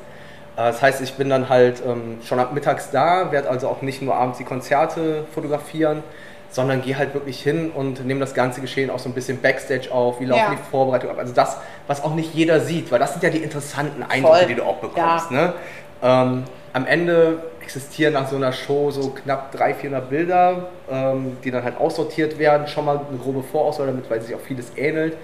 [0.56, 3.84] Äh, Das heißt, ich bin dann halt ähm, schon ab mittags da, werde also auch
[3.84, 6.02] nicht nur abends die Konzerte fotografieren,
[6.50, 9.92] sondern gehe halt wirklich hin und nehme das ganze Geschehen auch so ein bisschen Backstage
[9.92, 10.52] auf, wie laufen Ja.
[10.52, 11.20] die Vorbereitungen ab.
[11.20, 14.48] Also das, was auch nicht jeder sieht, weil das sind ja die interessanten Eindrücke, Voll.
[14.48, 15.32] die du auch bekommst.
[15.32, 15.38] Ja.
[15.38, 15.54] Ne?
[16.02, 16.44] Ähm,
[16.74, 21.64] am Ende existieren nach so einer Show so knapp 300, 400 Bilder, ähm, die dann
[21.64, 25.18] halt aussortiert werden, schon mal eine grobe Vorauswahl damit, weil sich auch vieles ähnelt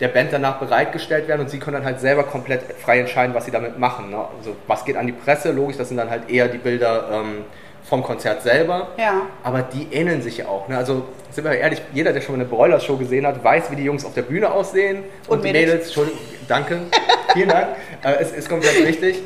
[0.00, 3.46] der Band danach bereitgestellt werden und sie können dann halt selber komplett frei entscheiden, was
[3.46, 4.10] sie damit machen.
[4.10, 4.18] Ne?
[4.38, 7.44] Also was geht an die Presse, logisch, das sind dann halt eher die Bilder ähm,
[7.88, 8.88] vom Konzert selber.
[8.98, 9.22] Ja.
[9.42, 10.68] Aber die ähneln sich ja auch.
[10.68, 10.76] Ne?
[10.76, 13.84] Also sind wir ehrlich, jeder, der schon mal eine Broilers-Show gesehen hat, weiß, wie die
[13.84, 15.04] Jungs auf der Bühne aussehen.
[15.26, 15.66] Und die Mädels.
[15.66, 16.18] Mädels, Entschuldigung,
[16.48, 16.78] danke,
[17.32, 17.68] vielen Dank.
[18.02, 19.22] Äh, es ist komplett richtig.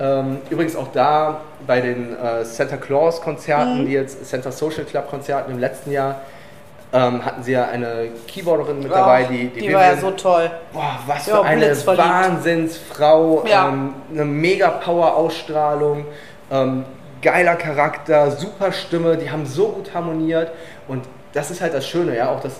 [0.00, 3.86] Ähm, übrigens auch da bei den äh, Santa Claus-Konzerten, Mhm.
[3.86, 6.20] die jetzt Santa Social Club-Konzerten im letzten Jahr,
[6.92, 10.48] ähm, hatten sie ja eine Keyboarderin mit Ach, dabei, die, die war ja so toll.
[10.72, 11.76] Boah, was Ja, für eine.
[11.86, 13.44] Wahnsinnsfrau.
[13.48, 13.68] Ja.
[13.68, 16.04] Ähm, eine mega Power-Ausstrahlung.
[16.52, 16.84] Ähm,
[17.24, 19.16] geiler Charakter, super Stimme.
[19.16, 20.52] Die haben so gut harmoniert.
[20.86, 22.30] Und das ist halt das Schöne, ja.
[22.30, 22.52] Auch das,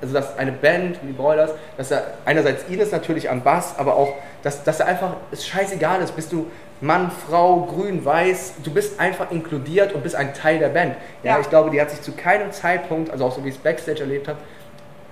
[0.00, 4.14] also dass eine Band wie Broilers, dass er einerseits Ines natürlich am Bass, aber auch,
[4.42, 6.46] dass, dass er einfach, es scheißegal ist, bist du
[6.80, 10.96] Mann, Frau, grün, weiß, du bist einfach inkludiert und bist ein Teil der Band.
[11.22, 11.40] Ja, Ja.
[11.40, 14.00] ich glaube, die hat sich zu keinem Zeitpunkt, also auch so wie ich es Backstage
[14.00, 14.38] erlebt habe,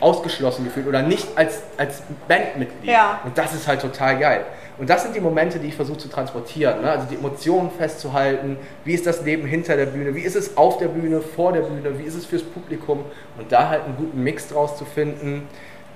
[0.00, 2.90] ausgeschlossen gefühlt oder nicht als, als Bandmitglied.
[2.90, 3.20] Ja.
[3.24, 4.44] Und das ist halt total geil.
[4.78, 6.80] Und das sind die Momente, die ich versuche zu transportieren.
[6.80, 6.90] Ne?
[6.90, 8.56] Also die Emotionen festzuhalten.
[8.84, 10.14] Wie ist das Leben hinter der Bühne?
[10.14, 11.98] Wie ist es auf der Bühne, vor der Bühne?
[11.98, 13.04] Wie ist es fürs Publikum?
[13.38, 15.46] Und da halt einen guten Mix draus zu finden,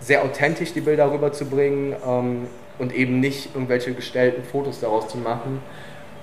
[0.01, 2.47] sehr authentisch die Bilder rüberzubringen ähm,
[2.79, 5.63] und eben nicht irgendwelche gestellten Fotos daraus zu machen.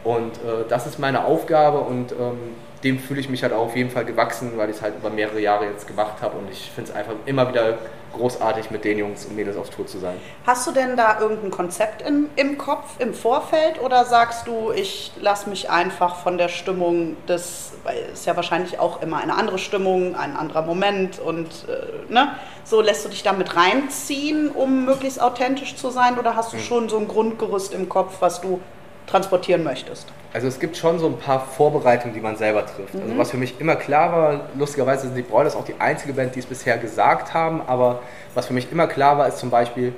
[0.04, 2.38] Und äh, das ist meine Aufgabe und ähm,
[2.84, 5.10] dem fühle ich mich halt auch auf jeden Fall gewachsen, weil ich es halt über
[5.10, 7.78] mehrere Jahre jetzt gemacht habe und ich finde es einfach immer wieder
[8.14, 10.16] großartig, mit den Jungs und Mädels auf Tour zu sein.
[10.46, 13.82] Hast du denn da irgendein Konzept im, im Kopf, im Vorfeld?
[13.82, 18.36] Oder sagst du, ich lasse mich einfach von der Stimmung des, weil es ist ja
[18.36, 23.10] wahrscheinlich auch immer eine andere Stimmung, ein anderer Moment und äh, ne, so lässt du
[23.10, 26.20] dich damit reinziehen, um möglichst authentisch zu sein?
[26.20, 28.60] Oder hast du schon so ein Grundgerüst im Kopf, was du
[29.08, 30.08] transportieren möchtest?
[30.34, 32.96] Also es gibt schon so ein paar Vorbereitungen, die man selber trifft.
[32.96, 36.36] Also was für mich immer klar war, lustigerweise sind die Broilers auch die einzige Band,
[36.36, 38.00] die es bisher gesagt haben, aber
[38.34, 39.94] was für mich immer klar war, ist zum Beispiel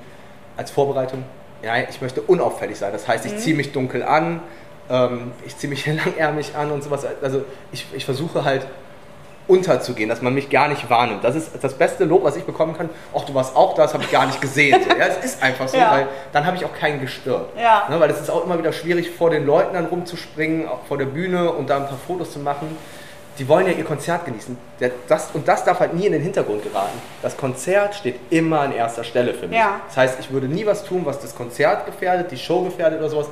[0.58, 1.24] als Vorbereitung,
[1.62, 2.92] ja, ich möchte unauffällig sein.
[2.92, 4.42] Das heißt, ich ziehe mich dunkel an,
[4.90, 7.06] ähm, ich ziehe mich langärmig an und sowas.
[7.22, 8.66] Also ich, ich versuche halt
[9.48, 11.24] unterzugehen, dass man mich gar nicht wahrnimmt.
[11.24, 12.90] Das ist das beste Lob, was ich bekommen kann.
[13.16, 14.82] Ach, du warst auch da, das habe ich gar nicht gesehen.
[14.84, 15.92] So, ja, es ist einfach so, Ja.
[15.92, 17.50] weil dann habe ich auch keinen gestört.
[17.62, 17.88] Ja.
[17.90, 20.98] Ne, weil es ist auch immer wieder schwierig, vor den Leuten dann rumzuspringen, auch vor
[20.98, 22.78] der Bühne und da ein paar Fotos zu machen.
[23.40, 24.56] Die wollen ja ihr Konzert genießen.
[25.08, 27.02] Das, und das darf halt nie in den Hintergrund geraten.
[27.24, 29.58] Das Konzert steht immer an erster Stelle für mich.
[29.58, 29.82] Ja.
[29.88, 33.10] Das heißt, ich würde nie was tun, was das Konzert gefährdet, die Show gefährdet oder
[33.10, 33.26] sowas.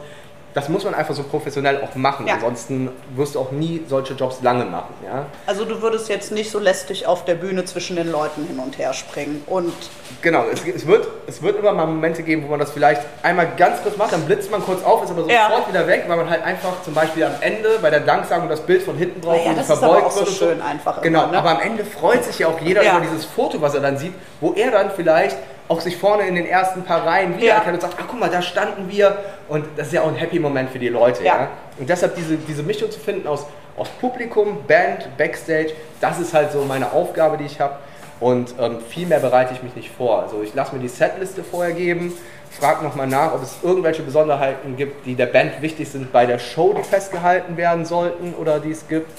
[0.53, 2.27] Das muss man einfach so professionell auch machen.
[2.27, 2.33] Ja.
[2.35, 4.93] Ansonsten wirst du auch nie solche Jobs lange machen.
[5.05, 5.25] Ja?
[5.47, 8.77] Also du würdest jetzt nicht so lästig auf der Bühne zwischen den Leuten hin und
[8.77, 9.73] her springen und
[10.21, 13.47] Genau, es, es, wird, es wird immer mal Momente geben, wo man das vielleicht einmal
[13.55, 15.65] ganz kurz macht, dann blitzt man kurz auf, ist aber sofort Ja.
[15.69, 18.83] wieder weg, weil man halt einfach zum Beispiel am Ende bei der Danksagung das Bild
[18.83, 21.01] von hinten braucht Ja, und das ist verbeugt aber auch so wird und schön einfach
[21.01, 21.37] Genau, immer, ne?
[21.39, 24.13] aber am Ende freut sich ja auch jeder über dieses Foto, was er dann sieht,
[24.41, 25.37] wo er dann vielleicht
[25.71, 28.41] auch sich vorne in den ersten paar Reihen wiedererkennt und sagt, ach guck mal, da
[28.41, 29.17] standen wir
[29.47, 31.23] und das ist ja auch ein happy Moment für die Leute.
[31.23, 31.43] Ja.
[31.43, 31.47] Ja.
[31.79, 33.45] Und deshalb diese, diese Mischung zu finden aus,
[33.77, 37.75] aus Publikum, Band, Backstage, das ist halt so meine Aufgabe, die ich habe.
[38.19, 40.21] Und ähm, viel mehr bereite ich mich nicht vor.
[40.21, 42.13] Also ich lasse mir die Setliste vorher geben,
[42.51, 46.37] frage nochmal nach, ob es irgendwelche Besonderheiten gibt, die der Band wichtig sind bei der
[46.37, 49.09] Show, die festgehalten werden sollten oder die es gibt.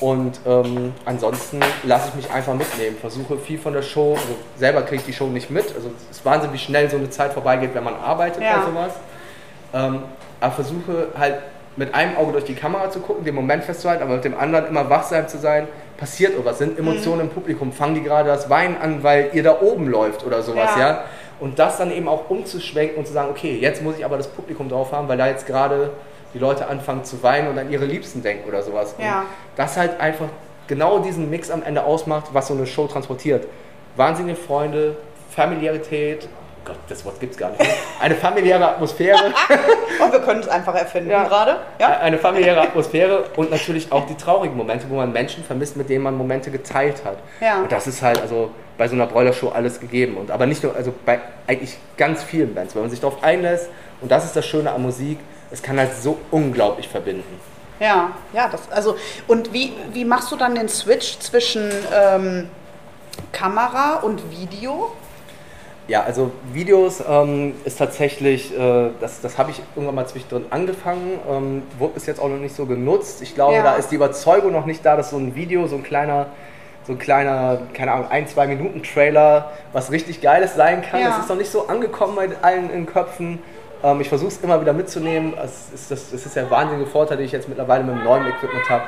[0.00, 4.82] Und ähm, ansonsten lasse ich mich einfach mitnehmen, versuche viel von der Show, also selber
[4.82, 5.66] kriege ich die Show nicht mit.
[5.74, 8.58] Also es ist Wahnsinn, wie schnell so eine Zeit vorbeigeht, wenn man arbeitet Ja.
[8.58, 8.92] bei sowas.
[9.72, 10.02] Ähm,
[10.40, 11.36] aber versuche halt
[11.76, 14.66] mit einem Auge durch die Kamera zu gucken, den Moment festzuhalten, aber mit dem anderen
[14.66, 15.66] immer wachsam zu sein.
[15.96, 19.60] Passiert irgendwas, sind Emotionen im Publikum, fangen die gerade das Weinen an, weil ihr da
[19.60, 20.80] oben läuft oder sowas, Ja.
[20.88, 21.04] ja.
[21.40, 24.28] Und das dann eben auch umzuschwenken und zu sagen, okay, jetzt muss ich aber das
[24.28, 25.90] Publikum drauf haben, weil da jetzt gerade
[26.32, 28.94] die Leute anfangen zu weinen und an ihre Liebsten denken oder sowas.
[28.98, 29.24] Und Ja.
[29.56, 30.26] das halt einfach
[30.66, 33.46] genau diesen Mix am Ende ausmacht, was so eine Show transportiert.
[33.96, 34.96] Wahnsinnige Freunde,
[35.30, 36.28] Familiarität,
[36.64, 37.60] Gott, das Wort gibt's gar nicht.
[37.60, 37.68] mehr.
[38.00, 39.32] Eine familiäre Atmosphäre,
[40.02, 41.24] Und wir können es einfach erfinden Ja.
[41.24, 41.56] gerade.
[41.78, 41.98] Ja?
[41.98, 46.04] eine familiäre Atmosphäre und natürlich auch die traurigen Momente, wo man Menschen vermisst, mit denen
[46.04, 47.18] man Momente geteilt hat.
[47.40, 47.58] Ja.
[47.62, 50.16] Und das ist halt also bei so einer Broiler-Show alles gegeben.
[50.16, 53.68] Und aber nicht nur, also bei eigentlich ganz vielen Bands, wenn man sich darauf einlässt.
[54.00, 55.18] Und das ist das Schöne an Musik.
[55.50, 57.40] Es kann halt so unglaublich verbinden.
[57.80, 58.96] Ja, ja, das, also,
[59.26, 62.48] und wie, wie machst du dann den Switch zwischen ähm,
[63.32, 64.92] Kamera und Video?
[65.86, 71.18] Ja, also Videos ähm, ist tatsächlich, äh, das, das habe ich irgendwann mal zwischendrin angefangen,
[71.30, 73.20] ähm, wurde bis jetzt auch noch nicht so genutzt.
[73.20, 73.62] Ich glaube, Ja.
[73.62, 76.26] da ist die Überzeugung noch nicht da, dass so ein Video, so ein kleiner,
[76.86, 81.00] so ein kleiner, keine Ahnung, ein, zwei Minuten Trailer, was richtig Geiles sein kann.
[81.00, 81.08] Ja.
[81.08, 83.42] Das ist noch nicht so angekommen bei allen in Köpfen.
[83.84, 85.34] Ähm, ich versuche es immer wieder mitzunehmen.
[85.42, 88.26] Es ist, das, das ist der wahnsinnige Vorteil, den ich jetzt mittlerweile mit dem neuen
[88.26, 88.84] Equipment habe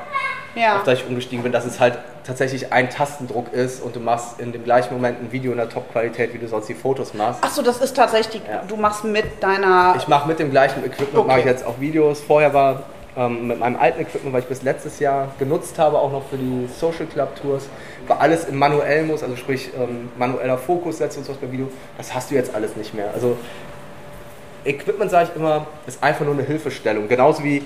[0.55, 0.77] Ja.
[0.79, 4.41] auf das ich umgestiegen bin, dass es halt tatsächlich ein Tastendruck ist und du machst
[4.41, 7.45] in dem gleichen Moment ein Video in der Top-Qualität, wie du sonst die Fotos machst.
[7.45, 8.63] Achso, das ist tatsächlich, Ja.
[8.67, 9.95] du machst mit deiner.
[9.99, 11.29] Ich mache mit dem gleichen Equipment, Okay.
[11.29, 12.21] mache ich jetzt auch Videos.
[12.23, 12.83] Vorher war
[13.19, 16.37] ähm, mit meinem alten Equipment, was ich bis letztes Jahr genutzt habe, auch noch für
[16.37, 17.67] die Social Club Tours,
[18.07, 21.69] war alles im manuellen Muss, also sprich ähm, manueller Fokus setzen und sowas bei Video.
[21.97, 23.09] Das hast du jetzt alles nicht mehr.
[23.15, 23.37] Also
[24.67, 27.09] Equipment, sage ich immer, ist einfach nur eine Hilfestellung.
[27.09, 27.63] Genauso wie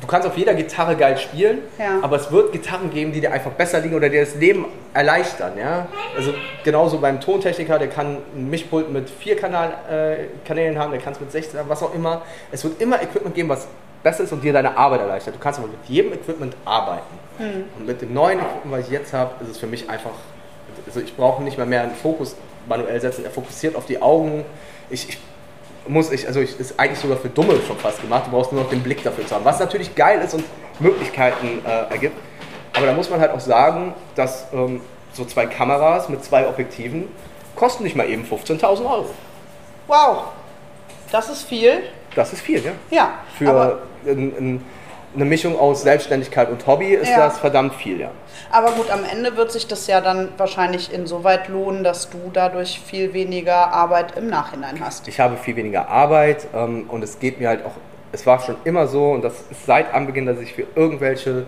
[0.00, 1.98] du kannst auf jeder Gitarre geil spielen, Ja.
[2.00, 4.64] aber es wird Gitarren geben, die dir einfach besser liegen oder dir das Leben
[4.94, 5.52] erleichtern.
[5.58, 5.88] Ja?
[6.16, 6.32] Also
[6.64, 11.12] genauso beim Tontechniker, der kann ein Mischpult mit vier Kanal, äh, Kanälen haben, der kann
[11.12, 12.22] es mit 16 haben, was auch immer.
[12.50, 13.66] Es wird immer Equipment geben, was
[14.02, 15.34] besser ist und dir deine Arbeit erleichtert.
[15.34, 17.02] Du kannst aber mit jedem Equipment arbeiten.
[17.78, 20.10] Und mit dem neuen Equipment, was ich jetzt habe, ist es für mich einfach,
[20.86, 23.24] also ich brauche nicht mal mehr einen Fokus manuell setzen.
[23.24, 24.44] Er fokussiert auf die Augen.
[24.88, 25.18] Ich, ich
[25.88, 28.26] muss ich, also ich, ist eigentlich sogar für Dumme schon fast gemacht.
[28.26, 30.44] Du brauchst nur noch den Blick dafür zu haben, was natürlich geil ist und
[30.78, 32.16] Möglichkeiten äh, ergibt.
[32.74, 34.80] Aber da muss man halt auch sagen, dass ähm,
[35.12, 37.08] so zwei Kameras mit zwei Objektiven
[37.56, 39.10] kosten nicht mal eben 15.000 Euro.
[39.86, 40.24] Wow,
[41.10, 41.82] das ist viel.
[42.14, 42.72] Das ist viel, ja.
[42.90, 44.64] Ja, Für ein, ein,
[45.14, 47.18] eine Mischung aus Selbstständigkeit und Hobby ist Ja.
[47.18, 48.10] das verdammt viel, ja.
[48.50, 52.80] aber gut, am Ende wird sich das ja dann wahrscheinlich insoweit lohnen, dass du dadurch
[52.80, 55.08] viel weniger Arbeit im Nachhinein hast.
[55.08, 57.72] Ich habe viel weniger Arbeit ähm, und es geht mir halt auch,
[58.12, 61.46] es war schon immer so und das ist seit Anbeginn, dass ich für irgendwelche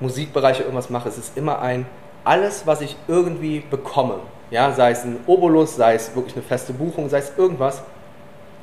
[0.00, 1.08] Musikbereiche irgendwas mache.
[1.08, 1.86] Es ist immer ein,
[2.24, 4.16] alles, was ich irgendwie bekomme,
[4.50, 7.82] ja, sei es ein Obolus, sei es wirklich eine feste Buchung, sei es irgendwas,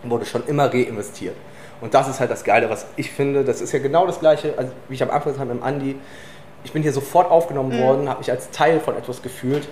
[0.04, 1.36] wurde schon immer reinvestiert.
[1.82, 3.44] Und das ist halt das Geile, was ich finde.
[3.44, 5.66] Das ist ja genau das Gleiche, also wie ich am Anfang gesagt habe mit dem
[5.66, 5.96] Andi.
[6.64, 9.68] Ich bin hier sofort aufgenommen worden, habe mich als Teil von etwas gefühlt.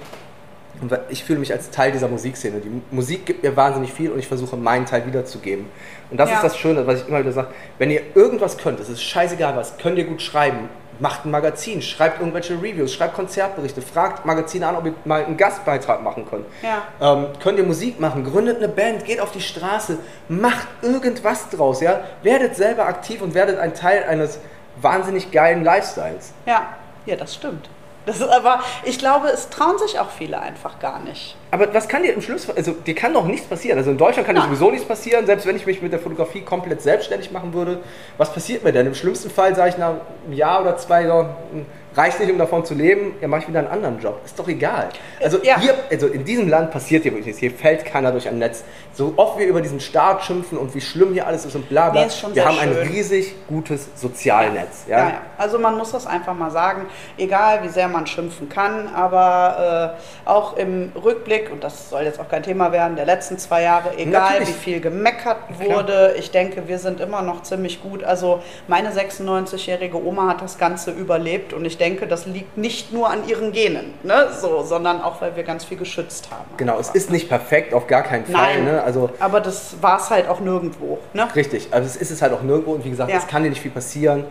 [0.82, 2.60] Und ich fühle mich als Teil dieser Musikszene.
[2.60, 5.68] Die Musik gibt mir wahnsinnig viel und ich versuche meinen Teil wiederzugeben.
[6.12, 6.36] Und das Ja.
[6.38, 7.48] ist das Schöne, was ich immer wieder sage.
[7.78, 10.70] Wenn ihr irgendwas könnt, es ist scheißegal was, könnt ihr gut schreiben.
[11.00, 15.38] Macht ein Magazin, schreibt irgendwelche Reviews, schreibt Konzertberichte, fragt Magazine an, ob ihr mal einen
[15.38, 16.46] Gastbeitrag machen könnt.
[16.62, 16.84] Ja.
[17.02, 19.98] Ähm, könnt ihr Musik machen, gründet eine Band, geht auf die Straße,
[20.30, 22.02] macht irgendwas draus, ja?
[22.24, 24.40] Werdet selber aktiv und werdet ein Teil eines
[24.82, 26.34] wahnsinnig geilen Lifestyles.
[26.46, 26.76] Ja,
[27.06, 27.70] ja, das stimmt.
[28.06, 31.36] Das ist aber, ich glaube, es trauen sich auch viele einfach gar nicht.
[31.52, 33.78] Aber was kann dir im Schluss, also dir kann doch nichts passieren.
[33.78, 36.42] Also in Deutschland kann dir sowieso nichts passieren, selbst wenn ich mich mit der Fotografie
[36.42, 37.80] komplett selbstständig machen würde.
[38.18, 38.88] Was passiert mir denn?
[38.88, 39.94] Im schlimmsten Fall sage ich nach
[40.26, 43.48] einem Jahr oder zwei, so, hm, reicht nicht, um davon zu leben, ja, mache ich
[43.48, 44.20] wieder einen anderen Job.
[44.26, 44.90] Ist doch egal.
[45.22, 45.60] Also Ja.
[45.60, 47.40] hier, also in diesem Land passiert hier wirklich nichts.
[47.40, 48.64] Hier fällt keiner durch ein Netz.
[48.94, 51.90] So oft wir über diesen Staat schimpfen und wie schlimm hier alles ist und bla
[51.90, 52.06] bla.
[52.06, 52.88] Nee, wir haben ein schön.
[52.88, 54.86] riesig gutes Sozialnetz.
[54.88, 54.98] Ja?
[55.00, 55.22] Ja, ja.
[55.38, 56.88] Also man muss das einfach mal sagen,
[57.18, 62.20] egal wie sehr man schimpfen kann, aber äh, auch im Rückblick, und das soll jetzt
[62.20, 64.50] auch kein Thema werden, der letzten zwei Jahre, egal Natürlich.
[64.50, 65.78] wie viel gemeckert Klar.
[65.78, 68.04] wurde, ich denke, wir sind immer noch ziemlich gut.
[68.04, 73.10] Also meine 96-jährige Oma hat das Ganze überlebt und ich denke, das liegt nicht nur
[73.10, 74.28] an ihren Genen, ne?
[74.40, 76.46] so, sondern auch, weil wir ganz viel geschützt haben.
[76.58, 78.56] Genau, es ist nicht perfekt, auf gar keinen Fall.
[78.56, 78.84] Nein, Ne?
[78.84, 80.98] Also aber das war es halt auch nirgendwo.
[81.14, 81.28] Ne?
[81.36, 83.18] Richtig, also es ist es halt auch nirgendwo und wie gesagt, Ja.
[83.18, 84.26] es kann dir nicht viel passieren.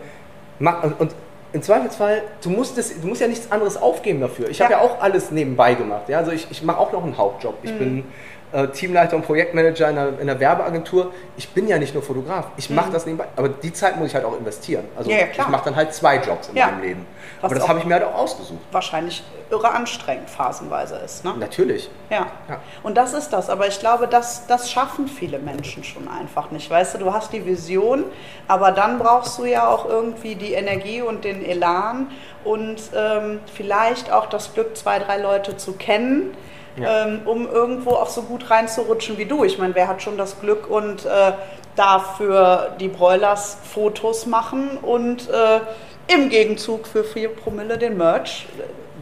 [0.59, 1.15] Mach, und, und
[1.53, 4.49] im Zweifelsfall, du musst, es, du musst ja nichts anderes aufgeben dafür.
[4.49, 4.79] Ich habe Ja.
[4.79, 6.09] ja auch alles nebenbei gemacht.
[6.09, 6.17] Ja?
[6.17, 7.63] Also ich, ich mache auch noch einen Hauptjob.
[7.63, 7.69] Mhm.
[7.69, 8.03] Ich bin
[8.55, 11.11] äh, Teamleiter und Projektmanager in einer, in einer Werbeagentur.
[11.37, 13.25] Ich bin ja nicht nur Fotograf, ich mache das nebenbei.
[13.35, 14.85] Aber die Zeit muss ich halt auch investieren.
[14.95, 15.17] Also Mhm.
[15.17, 16.67] Ja, ja, ich mache dann halt zwei Jobs in Ja.
[16.67, 17.07] meinem Leben.
[17.41, 18.59] Was Aber das habe ich mir halt auch ausgesucht.
[18.71, 21.23] Wahrscheinlich irre anstrengend phasenweise ist.
[21.25, 21.33] Ne?
[21.37, 21.89] Natürlich.
[22.09, 22.27] Ja.
[22.49, 22.59] Ja.
[22.81, 23.49] Und das ist das.
[23.49, 26.69] Aber ich glaube, das, das schaffen viele Menschen schon einfach nicht.
[26.69, 28.05] Weißt du, du hast die Vision,
[28.47, 32.07] aber dann brauchst du ja auch irgendwie die Energie und den Elan
[32.43, 36.35] und ähm, vielleicht auch das Glück, zwei, drei Leute zu kennen.
[36.77, 37.05] Ja.
[37.05, 39.43] Ähm, um irgendwo auch so gut reinzurutschen wie du.
[39.43, 41.31] Ich meine, wer hat schon das Glück und äh,
[41.75, 45.59] darf für die Broilers Fotos machen und äh,
[46.13, 48.47] im Gegenzug für 4 Promille den Merch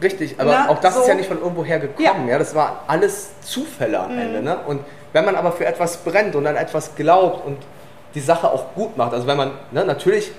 [0.02, 2.04] Richtig, aber Na, auch das ist so- ja nicht von irgendwoher gekommen.
[2.04, 2.14] Ja.
[2.14, 2.28] Mhm.
[2.28, 2.38] Ja.
[2.38, 4.42] das war alles Zufälle am Ende.
[4.42, 4.58] Ne?
[4.66, 4.80] Und
[5.12, 7.58] wenn man aber für etwas brennt und an etwas glaubt und
[8.14, 10.32] die Sache auch gut macht, also wenn man, ne, natürlich,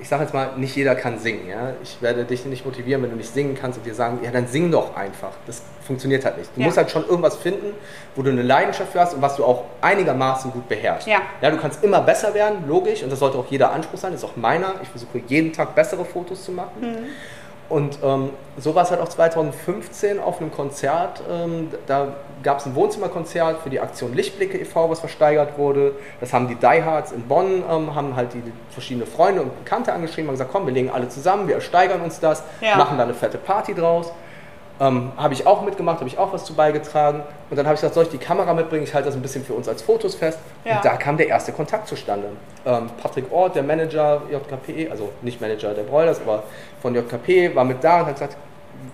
[0.00, 1.48] ich sage jetzt mal, nicht jeder kann singen.
[1.48, 1.74] Ja?
[1.82, 4.46] Ich werde dich nicht motivieren, wenn du nicht singen kannst und dir sagen, ja, dann
[4.46, 5.30] sing doch einfach.
[5.46, 6.50] Das funktioniert halt nicht.
[6.56, 6.66] Du Ja.
[6.66, 7.74] musst halt schon irgendwas finden,
[8.16, 11.06] wo du eine Leidenschaft für hast und was du auch einigermaßen gut beherrschst.
[11.08, 11.18] Ja.
[11.40, 14.22] ja, du kannst immer besser werden, logisch, und das sollte auch jeder Anspruch sein, das
[14.22, 14.74] ist auch meiner.
[14.82, 16.80] Ich versuche jeden Tag bessere Fotos zu machen.
[16.80, 17.06] Mhm.
[17.70, 21.22] Und ähm, so war es halt auch 2015 auf einem Konzert.
[21.30, 22.08] Ähm, da
[22.42, 25.92] gab es ein Wohnzimmerkonzert für die Aktion Lichtblicke e.V., was versteigert wurde.
[26.20, 30.28] Das haben die Diehards in Bonn, ähm, haben halt die verschiedene Freunde und Bekannte angeschrieben
[30.28, 32.76] und gesagt, komm, wir legen alle zusammen, wir ersteigern uns das, Ja.
[32.76, 34.12] machen da eine fette Party draus.
[34.80, 37.22] Ähm, habe ich auch mitgemacht, habe ich auch was zu beigetragen.
[37.50, 38.84] Und dann habe ich gesagt, soll ich die Kamera mitbringen?
[38.84, 40.38] Ich halte das ein bisschen für uns als Fotos fest.
[40.64, 40.76] Ja.
[40.76, 42.28] Und da kam der erste Kontakt zustande.
[42.64, 46.44] Ähm, Patrick Ort, der Manager JKP, also nicht Manager der Broilers, aber
[46.80, 48.36] von JKP, war mit da und hat gesagt,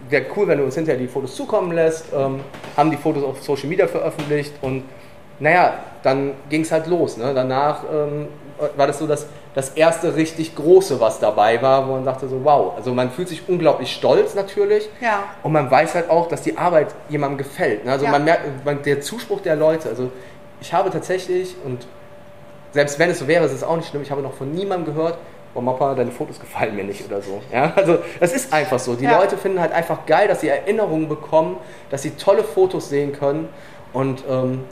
[0.08, 2.06] wäre cool, wenn du uns hinterher die Fotos zukommen lässt.
[2.12, 2.40] Ähm,
[2.76, 4.82] haben die Fotos auf Social Media veröffentlicht und
[5.38, 7.16] naja, dann ging es halt los.
[7.16, 7.32] Ne?
[7.34, 8.28] Danach ähm,
[8.76, 9.26] war das so das,
[9.56, 12.74] das erste richtig große, was dabei war, wo man dachte so, wow.
[12.76, 14.88] Also man fühlt sich unglaublich stolz natürlich.
[15.00, 15.24] Ja.
[15.42, 17.84] Und man weiß halt auch, dass die Arbeit jemandem gefällt.
[17.86, 17.90] Ne?
[17.92, 18.10] Also Ja.
[18.10, 20.12] man merkt, man, der Zuspruch der Leute, also
[20.60, 21.86] ich habe tatsächlich, und
[22.72, 24.94] selbst wenn es so wäre, ist es auch nicht schlimm, ich habe noch von niemandem
[24.94, 25.16] gehört,
[25.54, 27.40] oh Mappa, deine Fotos gefallen mir nicht oder so.
[27.50, 27.72] Ja?
[27.76, 28.94] Also es ist einfach so.
[28.94, 29.18] Die Ja.
[29.18, 31.56] Leute finden halt einfach geil, dass sie Erinnerungen bekommen,
[31.90, 33.48] dass sie tolle Fotos sehen können.
[33.94, 34.64] Und ähm,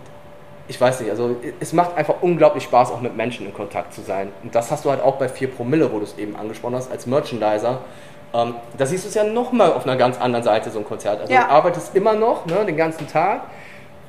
[0.67, 4.01] ich weiß nicht, also es macht einfach unglaublich Spaß, auch mit Menschen in Kontakt zu
[4.01, 4.33] sein.
[4.43, 6.91] Und das hast du halt auch bei 4 Promille, wo du es eben angesprochen hast,
[6.91, 7.81] als Merchandiser.
[8.33, 11.21] Ähm, da siehst du es ja nochmal auf einer ganz anderen Seite, so ein Konzert.
[11.21, 11.45] Also Ja.
[11.45, 13.43] du arbeitest immer noch, ne, den ganzen Tag,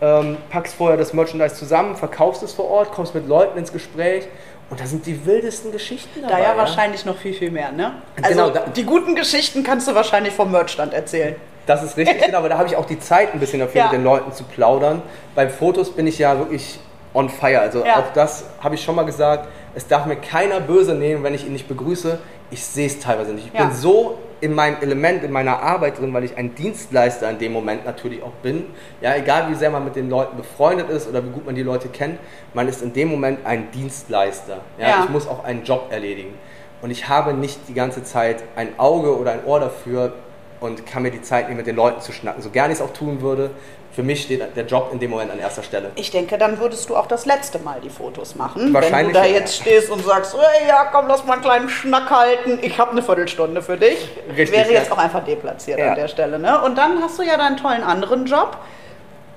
[0.02, 4.28] ähm, packst vorher das Merchandise zusammen, verkaufst es vor Ort, kommst mit Leuten ins Gespräch
[4.70, 6.38] und da sind die wildesten Geschichten dabei.
[6.38, 7.92] Da ja wahrscheinlich noch viel, viel mehr, ne?
[8.22, 11.36] Also Genau, die guten Geschichten kannst du wahrscheinlich vom Merchstand erzählen.
[11.66, 13.84] Das ist richtig, genau, aber da habe ich auch die Zeit ein bisschen dafür, Ja.
[13.86, 15.02] mit den Leuten zu plaudern.
[15.34, 16.80] Beim Fotos bin ich ja wirklich
[17.14, 17.60] on fire.
[17.62, 17.98] Also Ja.
[18.00, 19.48] auch das habe ich schon mal gesagt.
[19.74, 22.20] Es darf mir keiner böse nehmen, wenn ich ihn nicht begrüße.
[22.52, 23.48] Ich sehe es teilweise nicht.
[23.48, 23.66] Ich Ja.
[23.66, 27.52] bin so in meinem Element, in meiner Arbeit drin, weil ich ein Dienstleister in dem
[27.54, 28.66] Moment natürlich auch bin.
[29.02, 31.64] Ja, egal wie sehr man mit den Leuten befreundet ist oder wie gut man die
[31.64, 32.20] Leute kennt,
[32.54, 34.58] man ist in dem Moment ein Dienstleister.
[34.78, 35.04] Ja, Ja.
[35.06, 36.34] Ich muss auch einen Job erledigen.
[36.82, 40.14] Und ich habe nicht die ganze Zeit ein Auge oder ein Ohr dafür
[40.60, 42.42] und kann mir die Zeit nehmen, mit den Leuten zu schnacken.
[42.42, 43.52] So gerne ich es auch tun würde,
[43.96, 45.92] für mich steht der Job in dem Moment an erster Stelle.
[45.96, 48.74] Ich denke, dann würdest du auch das letzte Mal die Fotos machen.
[48.74, 51.70] Wahrscheinlich, Wenn du da jetzt stehst und sagst, hey, ja, komm, lass mal einen kleinen
[51.70, 52.60] Schnack halten.
[52.62, 54.10] Ich habe eine Viertelstunde für dich.
[54.28, 54.80] Richtig, Wäre ja.
[54.80, 55.92] jetzt auch einfach deplatziert Ja.
[55.92, 56.38] an der Stelle.
[56.40, 56.62] Ne?
[56.62, 58.58] Und dann hast du ja deinen tollen anderen Job,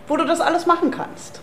[0.09, 1.41] wo du das alles machen kannst.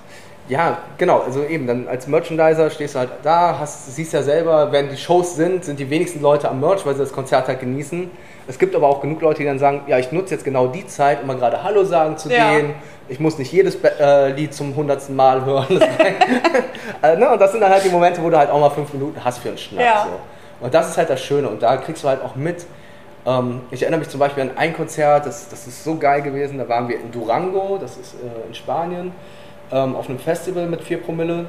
[0.50, 1.20] Ja, genau.
[1.22, 4.98] Also eben, dann als Merchandiser stehst du halt da, hast, siehst ja selber, wenn die
[4.98, 8.12] Shows sind, sind die wenigsten Leute am Merch, weil sie das Konzert halt genießen.
[8.48, 10.86] Es gibt aber auch genug Leute, die dann sagen, ja, ich nutze jetzt genau die
[10.86, 12.52] Zeit, um mal gerade Hallo sagen zu Ja.
[12.52, 12.76] denen.
[13.08, 15.80] Ich muss nicht jedes äh, Lied zum hundertsten Mal hören.
[17.04, 17.30] äh, ne?
[17.32, 19.40] Und das sind dann halt die Momente, wo du halt auch mal fünf Minuten hast
[19.40, 19.86] für einen Schnack.
[19.86, 20.08] Ja.
[20.10, 20.66] So.
[20.66, 21.48] Und das ist halt das Schöne.
[21.50, 22.66] Und da kriegst du halt auch mit.
[23.26, 26.58] Ähm, ich erinnere mich zum Beispiel an ein Konzert, das, das ist so geil gewesen.
[26.58, 29.12] Da waren wir in Durango, das ist äh, in Spanien,
[29.72, 31.48] ähm, auf einem Festival mit 4 Promille.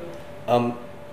[0.49, 0.73] Ähm,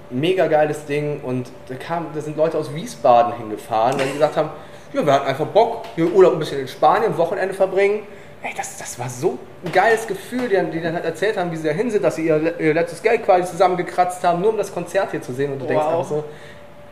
[0.09, 1.21] mega geiles Ding.
[1.21, 4.49] Und da, kam, da sind Leute aus Wiesbaden hingefahren, weil die gesagt haben:
[4.93, 8.03] Ja, wir hatten einfach Bock, hier Urlaub ein bisschen in Spanien, Wochenende verbringen.
[8.43, 11.51] Ey, das, das war so ein geiles Gefühl, die, dann- die dann halt erzählt haben,
[11.51, 14.57] wie sie dahin sind, dass sie ihr, ihr letztes Geld quasi zusammengekratzt haben, nur um
[14.57, 15.53] das Konzert hier zu sehen.
[15.53, 15.93] Und du denkst Wow.
[15.93, 16.23] auch so,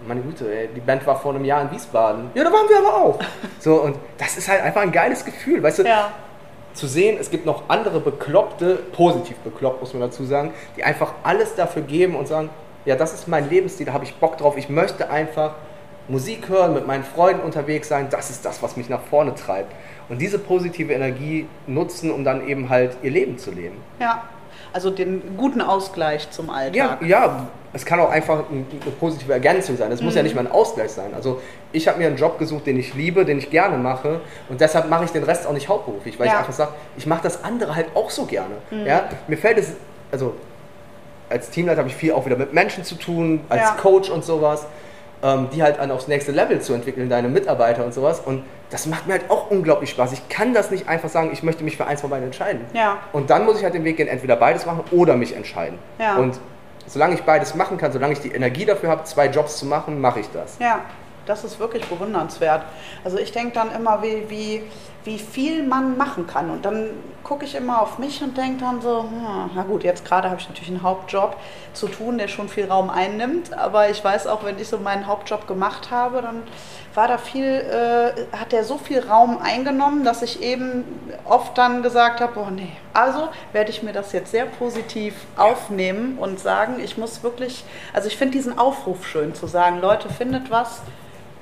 [0.08, 2.32] meine Güte, ey, die Band war vor einem Jahr in Wiesbaden.
[2.34, 3.20] Ja, da waren wir aber auch.
[3.60, 5.84] So, und das ist halt einfach ein geiles Gefühl, weißt du?
[5.84, 6.12] Ja.
[6.74, 11.14] Zu sehen, es gibt noch andere Bekloppte, positiv bekloppt, muss man dazu sagen, die einfach
[11.22, 12.50] alles dafür geben und sagen,
[12.86, 15.56] ja, das ist mein Lebensstil, da habe ich Bock drauf, ich möchte einfach
[16.08, 19.72] Musik hören, mit meinen Freunden unterwegs sein, das ist das, was mich nach vorne treibt.
[20.10, 23.78] Und diese positive Energie nutzen, um dann eben halt ihr Leben zu leben.
[24.00, 24.24] Ja.
[24.74, 27.02] Also den guten Ausgleich zum Ja, Alltag.
[27.04, 29.92] ja, es kann auch einfach ein- eine positive Ergänzung sein.
[29.92, 31.14] Es muss ja nicht mal ein Ausgleich sein.
[31.14, 31.42] Also
[31.74, 34.90] ich habe mir einen Job gesucht, den ich liebe, den ich gerne mache und deshalb
[34.90, 36.34] mache ich den Rest auch nicht hauptberuflich, weil Ja.
[36.34, 38.56] ich einfach sage, ich mache das andere halt auch so gerne.
[38.86, 39.10] Ja?
[39.28, 39.74] Mir fällt es
[40.12, 40.36] also
[41.30, 43.72] als Teamleiter habe ich viel auch wieder mit Menschen zu tun, als Ja.
[43.82, 44.66] Coach und sowas,
[45.24, 48.20] ähm, die halt dann aufs nächste Level zu entwickeln, deine Mitarbeiter und sowas.
[48.20, 50.14] Und das macht mir halt auch unglaublich Spaß.
[50.14, 52.62] Ich kann das nicht einfach sagen, ich möchte mich für eins von beiden entscheiden.
[52.74, 53.00] Ja.
[53.14, 55.78] Und dann muss ich halt den Weg gehen, entweder beides machen oder mich entscheiden.
[56.00, 56.16] Ja.
[56.18, 56.40] Und
[56.88, 60.02] solange ich beides machen kann, solange ich die Energie dafür habe, zwei Jobs zu machen,
[60.02, 60.58] mache ich das.
[60.60, 60.82] Ja,
[61.26, 62.64] das ist wirklich bewundernswert.
[63.04, 64.64] Also ich denke dann immer, wie, wie,
[65.04, 66.50] wie viel man machen kann.
[66.50, 66.90] Und dann
[67.24, 70.40] gucke ich immer auf mich und denke dann so, hm, na gut, jetzt gerade habe
[70.40, 71.38] ich natürlich einen Hauptjob
[71.74, 73.54] zu tun, der schon viel Raum einnimmt.
[73.54, 76.44] Aber ich weiß auch, wenn ich so meinen Hauptjob gemacht habe, dann
[76.94, 80.84] war da viel, äh, hat der so viel Raum eingenommen, dass ich eben
[81.26, 82.72] oft dann gesagt habe, boah nee.
[82.94, 88.08] Also werde ich mir das jetzt sehr positiv aufnehmen und sagen, ich muss wirklich, also
[88.08, 90.82] ich finde diesen Aufruf schön zu sagen, Leute, findet was,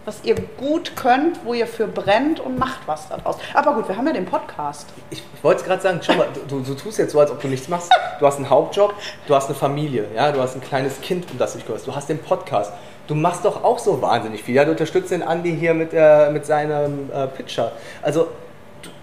[0.10, 3.36] was ihr gut könnt, wo ihr für brennt und macht was daraus.
[3.53, 4.88] Aber gut, wir haben ja den Podcast.
[5.12, 7.47] Ich, ich wollte gerade sagen, schau mal, du, du tust jetzt so, als ob du
[7.47, 7.91] nichts machst.
[8.20, 8.95] Du hast einen Hauptjob,
[9.28, 11.86] du hast eine Familie, ja, du hast ein kleines Kind, um das du dich kümmerst,
[11.86, 12.74] du hast den Podcast.
[13.05, 14.55] Du machst doch auch so wahnsinnig viel.
[14.55, 17.72] Ja, du unterstützt den Andi hier mit, äh, mit seinem äh, Pitcher.
[18.01, 18.30] Also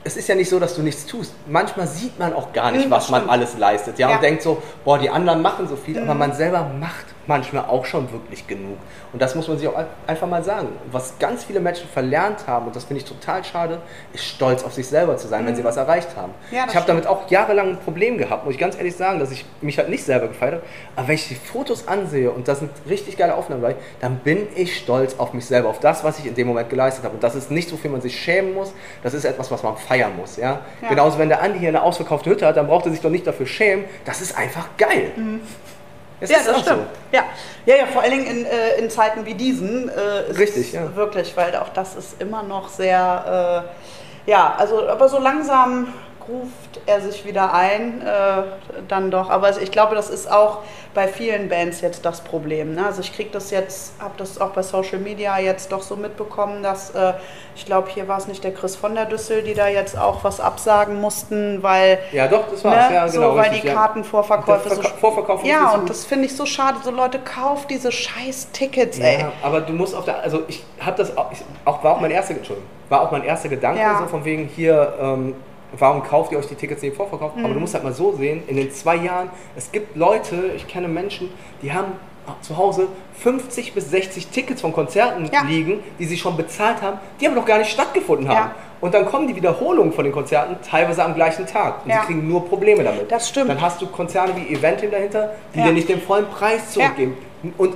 [0.02, 1.34] es ist ja nicht so, dass du nichts tust.
[1.46, 3.98] Manchmal sieht man auch gar nicht, was man alles leistet.
[4.00, 4.16] Ja, Ja.
[4.16, 6.08] und denkt so, boah, die anderen machen so viel, Mhm.
[6.10, 8.76] aber man selber macht manchmal auch schon wirklich genug.
[9.12, 10.68] Und das muss man sich auch ein- einfach mal sagen.
[10.92, 13.78] Was ganz viele Menschen verlernt haben, und das finde ich total schade,
[14.12, 16.32] ist stolz auf sich selber zu sein, wenn sie was erreicht haben.
[16.50, 16.56] Mhm.
[16.56, 19.30] Ja, ich habe damit auch jahrelang ein Problem gehabt, muss ich ganz ehrlich sagen, dass
[19.30, 20.62] ich mich halt nicht selber gefeiert habe.
[20.96, 24.46] Aber wenn ich die Fotos ansehe und das sind richtig geile Aufnahmen dabei, dann bin
[24.54, 27.14] ich stolz auf mich selber, auf das, was ich in dem Moment geleistet habe.
[27.14, 28.72] Und das ist nicht, wofür man sich schämen muss,
[29.02, 30.36] das ist etwas, was man feiern muss.
[30.36, 30.60] Ja?
[30.82, 30.88] Ja.
[30.88, 33.26] Genauso, wenn der Andi hier eine ausverkaufte Hütte hat, dann braucht er sich doch nicht
[33.26, 33.84] dafür schämen.
[34.04, 35.10] Das ist einfach geil.
[36.20, 36.30] Es.
[36.30, 36.86] Ja, das stimmt.
[37.12, 37.24] Ja.
[37.66, 40.94] ja, ja, vor allen Dingen in, äh, in Zeiten wie diesen äh, ist Richtig, ja.
[40.96, 43.66] wirklich, weil auch das ist immer noch sehr,
[44.26, 45.88] äh, ja, also aber so langsam
[46.28, 48.42] ruft er sich wieder ein, äh,
[48.88, 49.30] dann doch.
[49.30, 50.58] Aber ich glaube, das ist auch
[50.94, 52.74] bei vielen Bands jetzt das Problem.
[52.74, 52.86] Ne?
[52.86, 56.62] Also ich kriege das jetzt, habe das auch bei Social Media jetzt doch so mitbekommen,
[56.62, 57.12] dass äh,
[57.54, 60.24] ich glaube, hier war es nicht der Chris von der Düssel, die da jetzt auch
[60.24, 62.88] was absagen mussten, weil Ja, doch, das war's.
[62.88, 62.94] Ne?
[62.96, 63.74] Ja, genau, so, weil richtig, die ja.
[63.74, 64.82] Kartenvorverkäufe Der so.
[64.82, 66.78] Verka- Vorverkauf ja, und das finde ich so schade.
[66.82, 69.20] So Leute, kauft diese scheiß Tickets, ey.
[69.20, 72.00] Ja, aber du musst auf der, also ich habe das auch, ich, auch, war auch
[72.00, 73.98] mein erster, Entschuldigung, war auch mein erster Gedanke, Ja.
[73.98, 75.34] so von wegen hier, ähm,
[75.78, 77.32] warum kauft ihr euch die Tickets nicht im Vorverkauf?
[77.38, 77.54] Aber Mhm.
[77.54, 80.88] du musst halt mal so sehen, in den zwei Jahren, es gibt Leute, ich kenne
[80.88, 81.30] Menschen,
[81.62, 81.92] die haben
[82.40, 85.42] zu Hause 50 bis 60 Tickets von Konzerten Ja.
[85.42, 88.36] liegen, die sie schon bezahlt haben, die aber noch gar nicht stattgefunden haben.
[88.50, 88.54] Ja.
[88.80, 91.84] Und dann kommen die Wiederholungen von den Konzerten teilweise am gleichen Tag.
[91.84, 92.00] Und Ja.
[92.00, 93.10] sie kriegen nur Probleme damit.
[93.12, 93.48] Das stimmt.
[93.48, 97.16] Dann hast du Konzerne wie Eventim dahinter, die dir nicht den vollen Preis zurückgeben.
[97.58, 97.74] Und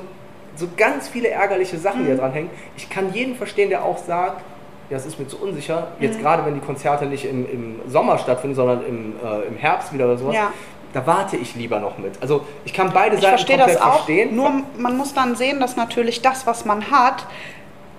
[0.56, 2.06] so ganz viele ärgerliche Sachen, Mhm.
[2.06, 2.50] die da dran hängen.
[2.76, 4.42] Ich kann jeden verstehen, der auch sagt,
[4.90, 5.88] ja, es ist mir zu unsicher.
[6.00, 6.22] Jetzt Mhm.
[6.22, 10.04] gerade, wenn die Konzerte nicht im, im Sommer stattfinden, sondern im, äh, im Herbst wieder
[10.06, 10.52] oder sowas, Ja.
[10.92, 12.20] da warte ich lieber noch mit.
[12.20, 13.92] Also ich kann beide Ich Seiten verstehe komplett das auch.
[13.94, 14.34] verstehen.
[14.36, 17.24] Nur man muss dann sehen, dass natürlich das, was man hat,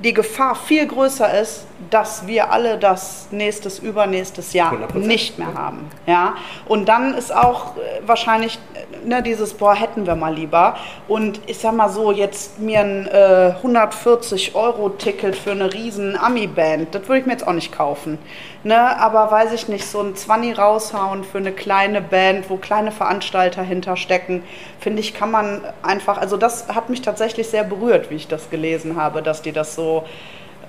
[0.04, 4.98] die Gefahr viel größer ist, dass wir alle das nächstes, übernächstes Jahr 100%.
[5.00, 5.90] nicht mehr haben.
[6.06, 6.36] Ja?
[6.68, 10.78] Und dann ist auch äh, wahrscheinlich äh, ne, dieses, boah, hätten wir mal lieber.
[11.08, 17.08] Und ich sag mal so, jetzt mir ein äh, 140-Euro-Ticket für eine riesen Ami-Band, das
[17.08, 18.20] würde ich mir jetzt auch nicht kaufen.
[18.64, 18.98] Ne?
[19.00, 23.64] Aber weiß ich nicht, so ein 20 raushauen für eine kleine Band, wo kleine Veranstalter
[23.64, 24.44] hinterstecken,
[24.80, 28.50] finde ich, kann man einfach, also das hat mich tatsächlich sehr berührt, wie ich das
[28.52, 29.91] gelesen habe, dass die das so,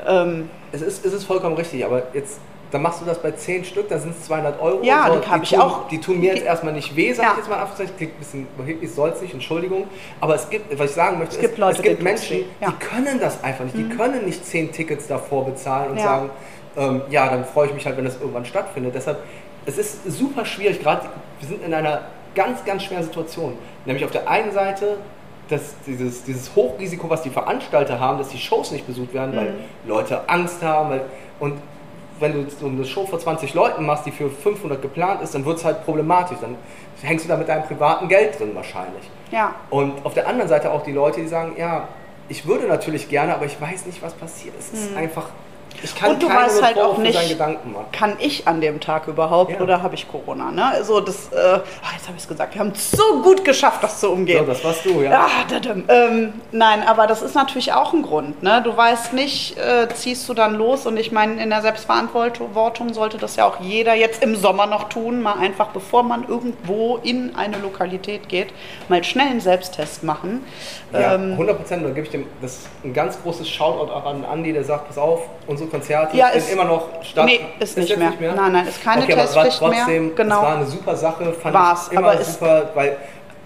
[0.07, 2.39] ähm, Es ist, es ist vollkommen richtig, aber jetzt,
[2.71, 4.83] dann machst du das bei 10 Stück, dann sind es 200 Euro.
[4.83, 5.89] Ja, die hab ich tun, auch.
[5.89, 7.31] Die tun mir jetzt erstmal nicht weh, sag Ja.
[7.33, 7.97] ich jetzt mal Anführungszeichen.
[7.99, 9.87] Klingt ein bisschen überheblich, soll es nicht, Entschuldigung.
[10.21, 12.39] Aber es gibt, was ich sagen möchte, Es gibt ist, Leute, es gibt Menschen.
[12.61, 12.69] Ja.
[12.71, 12.73] Mhm.
[12.81, 13.77] die können das einfach nicht.
[13.77, 16.03] Die können nicht 10 Tickets davor bezahlen und Ja.
[16.05, 16.31] sagen,
[16.79, 18.95] ähm, ja, dann freue ich mich halt, wenn das irgendwann stattfindet.
[18.95, 19.19] Deshalb,
[19.67, 21.03] es ist super schwierig, gerade
[21.41, 22.01] wir sind in einer
[22.35, 23.59] ganz, ganz schweren Situation.
[23.85, 24.97] Nämlich auf der einen Seite
[25.49, 29.55] dass dieses, dieses Hochrisiko, was die Veranstalter haben, dass die Shows nicht besucht werden, weil
[29.87, 30.91] Leute Angst haben.
[30.91, 31.03] Weil,
[31.41, 31.55] und
[32.21, 35.45] wenn du so eine Show vor 20 Leuten machst, die für 500 geplant ist, dann
[35.45, 36.39] wird es halt problematisch.
[36.41, 36.57] Dann
[37.03, 39.11] hängst du da mit deinem privaten Geld drin wahrscheinlich.
[39.31, 39.55] ja.
[39.71, 41.89] Und auf der anderen Seite auch die Leute, die sagen, ja,
[42.29, 44.55] ich würde natürlich gerne, aber ich weiß nicht, was passiert.
[44.59, 45.29] Es ist einfach.
[46.09, 47.87] Und du weißt halt auch nicht- seinen Gedanken machen.
[47.93, 49.61] kann ich an dem Tag überhaupt Ja.
[49.61, 50.51] oder habe ich Corona?
[50.51, 50.65] Ne?
[50.65, 51.61] Also das, äh, ah,
[51.97, 54.39] jetzt habe ich es gesagt, wir haben es so gut geschafft, das zu umgehen.
[54.41, 55.27] So, das warst du, ja.
[55.51, 55.85] Dadum.
[55.89, 58.43] ähm, nein, aber das ist natürlich auch ein Grund.
[58.43, 58.61] Ne?
[58.63, 63.19] Du weißt nicht, äh, ziehst du dann los und ich meine, in der Selbstverantwortung sollte
[63.19, 67.35] das ja auch jeder jetzt im Sommer noch tun, mal einfach, bevor man irgendwo in
[67.37, 68.49] eine Lokalität geht,
[68.89, 70.45] mal schnell einen Selbsttest machen.
[70.93, 71.85] Ja, Ähm, 100 Prozent.
[71.85, 74.89] Da gebe ich dem das ist ein ganz großes Shoutout auch an Andi, der sagt,
[74.89, 77.25] pass auf, unsere Konzerte Ja, ist- immer noch statt.
[77.25, 78.13] Nee, ist nicht jetzt mehr.
[78.35, 79.81] Nein, nein, ist keine okay, aber es war Testpflicht mehr.
[79.85, 80.37] trotzdem, Genau.
[80.37, 82.97] Es war eine super Sache, fand War's, ich immer aber super, weil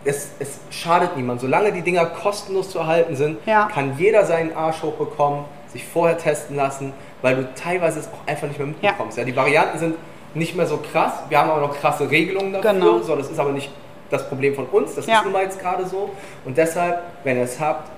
[0.04, 1.40] es, es schadet niemand.
[1.40, 3.68] Solange die Dinger kostenlos zu erhalten sind, Ja.
[3.72, 8.48] kann jeder seinen Arsch hochbekommen, sich vorher testen lassen, weil du teilweise es auch einfach
[8.48, 9.16] nicht mehr mitbekommst.
[9.18, 9.24] Ja.
[9.24, 9.94] die Varianten sind
[10.34, 11.12] nicht mehr so krass.
[11.28, 12.72] Wir haben aber noch krasse Regelungen dafür.
[12.72, 12.98] Genau.
[12.98, 13.70] So, das ist aber nicht
[14.10, 14.94] das Problem von uns.
[14.94, 15.18] Das Ja.
[15.18, 16.10] ist nun mal jetzt gerade so.
[16.44, 17.88] Und deshalb, wenn ihr es habt,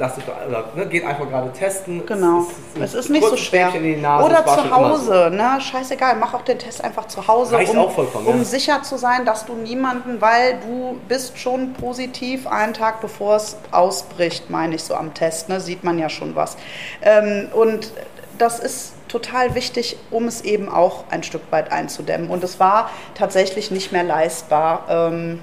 [0.00, 2.04] lasst euch doch, oder, ne, geht einfach gerade testen.
[2.06, 2.46] Genau.
[2.74, 3.70] ein Es ist nicht so schwer.
[3.70, 5.60] Nase, Oder es zu Hause, ne?
[5.60, 7.84] Scheißegal, mach auch den Test einfach zu Hause, Reicht um,
[8.26, 8.44] um ja.
[8.44, 13.58] sicher zu sein, dass du niemanden, weil du bist schon positiv einen Tag bevor es
[13.70, 15.60] ausbricht, meine ich so am Test, ne?
[15.60, 16.56] Sieht man ja schon was.
[17.02, 17.92] Ähm, und
[18.38, 22.30] das ist total wichtig, um es eben auch ein Stück weit einzudämmen.
[22.30, 25.40] Und es war tatsächlich nicht mehr leistbar, ähm,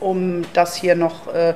[0.00, 1.54] um das hier noch äh,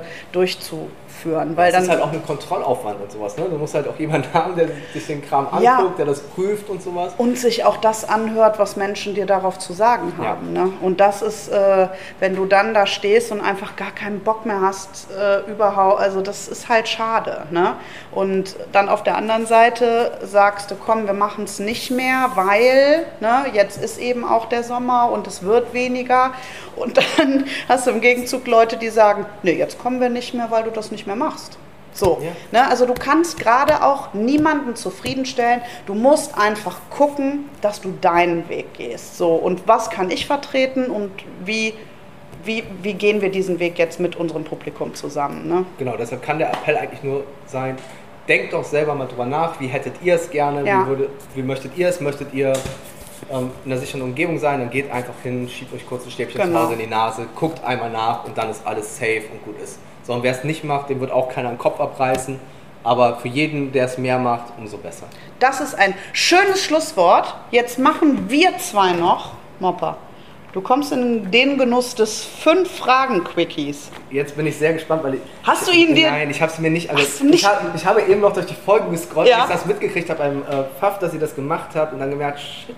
[1.23, 1.55] durchzuführen.
[1.57, 3.37] Weil Das ist halt auch ein Kontrollaufwand und sowas.
[3.37, 3.45] Ne?
[3.49, 5.93] Du musst halt auch jemanden haben, der sich den Kram anguckt, Ja.
[5.97, 7.13] der das prüft und sowas.
[7.17, 10.29] und sich auch das anhört, was Menschen dir darauf zu sagen Ja.
[10.29, 10.53] haben.
[10.53, 10.71] Ne?
[10.81, 11.87] Und das ist, äh,
[12.19, 16.21] wenn du dann da stehst und einfach gar keinen Bock mehr hast, äh, überhaupt, also
[16.21, 17.43] das ist halt schade.
[17.51, 17.73] Ne?
[18.11, 23.05] Und dann auf der anderen Seite sagst du, komm, wir machen es nicht mehr, weil
[23.19, 26.31] ne, jetzt ist eben auch der Sommer und es wird weniger.
[26.75, 30.47] Und dann hast du im Gegenzug Leute, die sagen, nee, jetzt kommen wir nicht mehr,
[30.51, 31.57] weil du das nicht mehr machst.
[31.93, 32.31] So, Ja.
[32.51, 35.61] ne, also du kannst gerade auch niemanden zufriedenstellen.
[35.85, 39.17] Du musst einfach gucken, dass du deinen Weg gehst.
[39.17, 41.09] So, und was kann ich vertreten und
[41.45, 41.73] wie,
[42.43, 45.47] wie, wie gehen wir diesen Weg jetzt mit unserem Publikum zusammen?
[45.47, 45.65] Ne?
[45.77, 47.77] Genau, deshalb kann der Appell eigentlich nur sein,
[48.27, 50.83] denkt doch selber mal drüber nach, wie hättet ihr es gerne, Ja.
[50.83, 52.51] wie, würde, wie möchtet ihr es, möchtet ihr
[53.31, 56.41] ähm, in einer sicheren Umgebung sein, dann geht einfach hin, schiebt euch kurz ein Stäbchen
[56.41, 56.59] Genau.
[56.59, 59.55] zu Hause in die Nase, guckt einmal nach und dann ist alles safe und gut
[59.63, 59.79] ist.
[60.05, 62.39] So, und wer es nicht macht, dem wird auch keiner den Kopf abreißen,
[62.83, 65.07] aber für jeden, der es mehr macht, umso besser.
[65.39, 67.33] Das ist ein schönes Schlusswort.
[67.51, 69.97] Jetzt machen wir zwei noch, Mopper.
[70.53, 73.89] Du kommst in den Genuss des Fünf-Fragen-Quickies.
[74.09, 75.19] Jetzt bin ich sehr gespannt, weil ich.
[75.43, 76.89] Hast du ihn dir- Nein, ich habe es mir nicht.
[76.89, 79.39] Also Hast du nicht- Ich, hab, ich habe eben noch durch die Folgen gescrollt, Ja.
[79.41, 82.09] als ich das mitgekriegt habe beim äh, Pfaff, dass ihr das gemacht habt und dann
[82.09, 82.75] gemerkt, shit,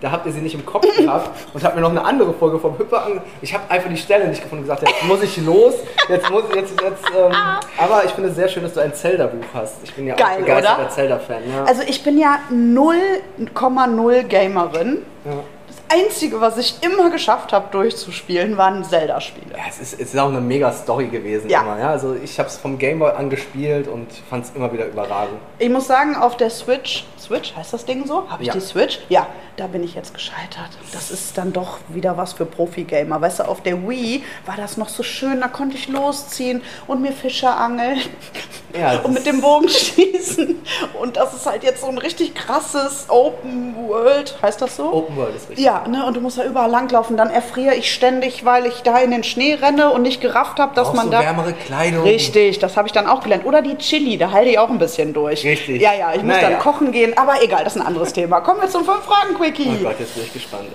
[0.00, 2.58] da habt ihr sie nicht im Kopf gehabt und habe mir noch eine andere Folge
[2.58, 3.20] vom Hüpper ange.
[3.42, 5.74] Ich habe einfach die Stelle nicht gefunden und gesagt, jetzt muss ich los.
[6.08, 7.04] Jetzt muss jetzt jetzt.
[7.16, 7.32] Ähm,
[7.78, 9.76] aber ich finde es sehr schön, dass du ein Zelda-Buch hast.
[9.82, 10.88] Ich bin ja Geil, auch begeisterter?
[10.90, 11.42] Zelda-Fan.
[11.52, 11.64] Ja.
[11.64, 14.98] Also ich bin ja 0,0 Gamerin.
[15.24, 15.32] ja.
[15.88, 19.52] Das Einzige, was ich immer geschafft habe durchzuspielen, waren Zelda-Spiele.
[19.56, 21.62] Ja, es ist, es ist auch eine mega Story gewesen Ja.
[21.62, 21.78] immer.
[21.78, 21.90] Ja?
[21.90, 25.38] Also ich habe es vom Gameboy angespielt und fand es immer wieder überragend.
[25.58, 28.28] Ich muss sagen, auf der Switch, Switch heißt das Ding so?
[28.28, 28.54] Habe ich Ja.
[28.54, 29.00] die Switch?
[29.08, 29.26] Ja,
[29.56, 30.68] da bin ich jetzt gescheitert.
[30.92, 33.20] Das ist dann doch wieder was für Profi-Gamer.
[33.20, 37.00] Weißt du, auf der Wii war das noch so schön, da konnte ich losziehen und
[37.00, 37.98] mir Fische angeln
[38.78, 40.62] Ja, und mit dem Bogen schießen.
[41.00, 44.92] Und das ist halt jetzt so ein richtig krasses Open World, heißt das so?
[44.92, 45.64] Open World ist richtig.
[45.64, 47.16] Ja, ne, und du musst da überall langlaufen.
[47.16, 50.74] Dann erfriere ich ständig, weil ich da in den Schnee renne und nicht gerafft habe,
[50.74, 51.20] dass Brauchst man du da.
[51.22, 52.02] wärmere Kleidung.
[52.02, 53.44] Richtig, das habe ich dann auch gelernt.
[53.44, 55.44] Oder die Chili, da halte ich auch ein bisschen durch.
[55.44, 55.80] Richtig.
[55.80, 56.50] Ja, ja, ich muss Naja.
[56.50, 58.40] dann kochen gehen, aber egal, das ist ein anderes Thema.
[58.40, 59.78] Kommen wir zum Fünf-Fragen-Quickie.
[59.80, 60.68] Oh Gott, jetzt bin ich gespannt,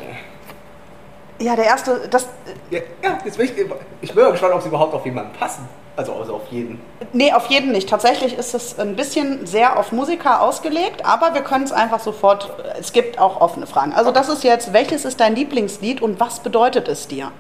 [1.40, 1.46] ey.
[1.46, 2.28] ja, der erste, das.
[2.70, 3.54] Ja, ja jetzt bin ich,
[4.02, 5.68] ich bin mal gespannt, ob sie überhaupt auf jemanden passen.
[5.96, 6.82] Also, also auf jeden.
[7.12, 7.88] Nee, auf jeden nicht.
[7.88, 12.52] Tatsächlich ist es ein bisschen sehr auf Musiker ausgelegt, aber wir können es einfach sofort.
[12.80, 13.94] Es gibt auch offene Fragen.
[13.94, 17.32] Also, das ist jetzt, welches ist dein Lieblingslied und was bedeutet es dir?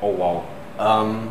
[0.00, 0.42] Oh wow.
[0.80, 1.28] Ähm,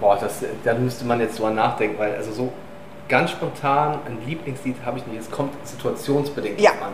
[0.00, 2.52] boah, das, da müsste man jetzt drüber nachdenken, weil also so
[3.08, 5.20] ganz spontan ein Lieblingslied habe ich nicht.
[5.20, 6.70] Es kommt situationsbedingt Ja.
[6.72, 6.92] an.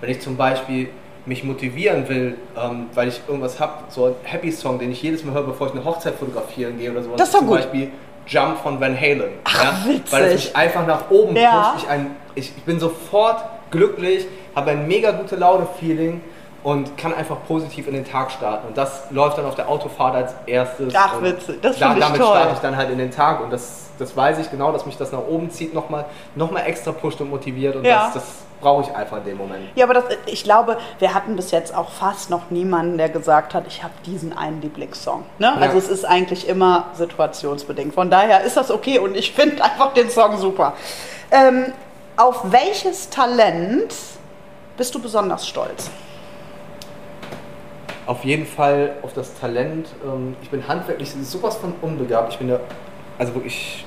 [0.00, 0.90] Wenn ich zum Beispiel
[1.26, 5.34] mich motivieren will, ähm, weil ich irgendwas habe, so ein Happy-Song, den ich jedes Mal
[5.34, 7.16] höre, bevor ich eine Hochzeit fotografieren gehe oder sowas.
[7.18, 7.58] Das ist doch zum gut.
[7.58, 7.90] Beispiel
[8.26, 9.30] Jump von Van Halen.
[9.44, 10.12] Ach, witzig.
[10.12, 11.72] Weil es mich einfach nach oben Ja.
[11.72, 11.84] pusht.
[11.84, 16.20] Ich, ein, ich, ich bin sofort glücklich, habe ein mega gute Laune-Feeling
[16.62, 18.68] und kann einfach positiv in den Tag starten.
[18.68, 20.94] Und das läuft dann auf der Autofahrt als erstes.
[20.96, 21.58] Ach, witzig.
[21.62, 22.26] Das da, Damit toll.
[22.26, 24.96] starte ich dann halt in den Tag und das, das weiß ich genau, dass mich
[24.96, 26.04] das nach oben zieht, nochmal
[26.36, 28.04] noch mal extra pusht und motiviert und Ja.
[28.06, 28.24] das, das
[28.62, 29.64] brauche ich einfach in dem Moment.
[29.74, 33.52] Ja, aber das, ich glaube, wir hatten bis jetzt auch fast noch niemanden, der gesagt
[33.52, 35.24] hat, ich habe diesen einen Lieblingssong.
[35.38, 35.46] Ne?
[35.46, 35.56] Ja.
[35.56, 37.92] Also es ist eigentlich immer situationsbedingt.
[37.92, 40.72] Von daher ist das okay und ich finde einfach den Song super.
[41.30, 41.72] Ähm,
[42.16, 43.94] auf welches Talent
[44.76, 45.90] bist du besonders stolz?
[48.06, 49.88] Auf jeden Fall auf das Talent.
[50.04, 52.32] Ähm, ich bin handwerklich sowas von unbegabt.
[52.32, 52.60] Ich bin da,
[53.18, 53.84] also wirklich,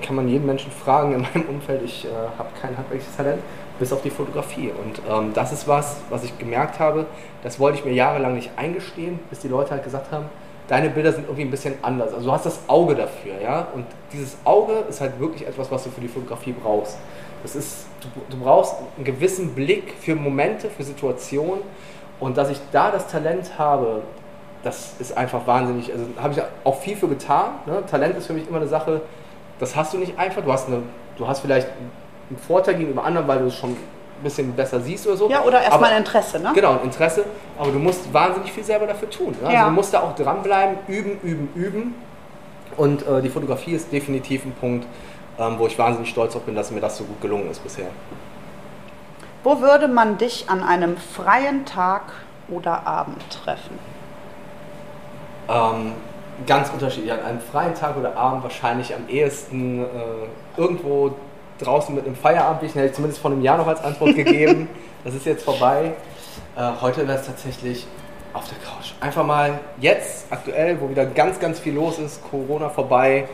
[0.00, 2.08] kann man jeden Menschen fragen in meinem Umfeld, ich äh,
[2.38, 3.40] habe kein handwerkliches Talent,
[3.82, 4.70] bis auf die Fotografie.
[4.70, 7.04] Und ähm, das ist was, was ich gemerkt habe,
[7.42, 10.26] das wollte ich mir jahrelang nicht eingestehen, bis die Leute halt gesagt haben,
[10.68, 12.14] deine Bilder sind irgendwie ein bisschen anders.
[12.14, 13.66] Also du hast das Auge dafür, ja.
[13.74, 16.96] Und dieses Auge ist halt wirklich etwas, was du für die Fotografie brauchst.
[17.42, 21.62] Das ist, du, du brauchst einen gewissen Blick für Momente, für Situationen.
[22.20, 24.02] Und dass ich da das Talent habe,
[24.62, 25.90] das ist einfach wahnsinnig.
[25.90, 27.46] Also habe ich auch viel für getan.
[27.66, 27.82] Ne?
[27.90, 29.00] Talent ist für mich immer eine Sache,
[29.58, 30.44] das hast du nicht einfach.
[30.44, 30.84] Du hast, eine,
[31.18, 31.66] du hast vielleicht
[32.32, 33.76] einen Vorteil gegenüber anderen, weil du es schon ein
[34.22, 35.30] bisschen besser siehst oder so.
[35.30, 36.52] Ja, oder erstmal ein Interesse, ne?
[36.54, 37.24] Genau, ein Interesse.
[37.58, 39.32] Aber du musst wahnsinnig viel selber dafür tun.
[39.40, 39.48] Ne?
[39.48, 39.64] Also Ja.
[39.66, 41.94] du musst da auch dranbleiben, üben, üben, üben.
[42.76, 44.86] Und äh, die Fotografie ist definitiv ein Punkt,
[45.38, 47.88] ähm, wo ich wahnsinnig stolz auf bin, dass mir das so gut gelungen ist bisher.
[49.44, 52.02] Wo würde man dich an einem freien Tag
[52.48, 53.78] oder Abend treffen?
[55.48, 55.92] Ähm,
[56.46, 57.12] ganz unterschiedlich.
[57.12, 59.86] An einem freien Tag oder Abend wahrscheinlich am ehesten äh,
[60.56, 61.14] irgendwo
[61.62, 64.68] draußen mit einem Feierabendlichen, hätte ich zumindest vor einem Jahr noch als Antwort gegeben.
[65.04, 65.92] das ist jetzt vorbei.
[66.56, 67.86] Äh, heute wäre es tatsächlich
[68.32, 68.92] auf der Couch.
[69.00, 73.28] Einfach mal jetzt, aktuell, wo wieder ganz, ganz viel los ist, Corona vorbei,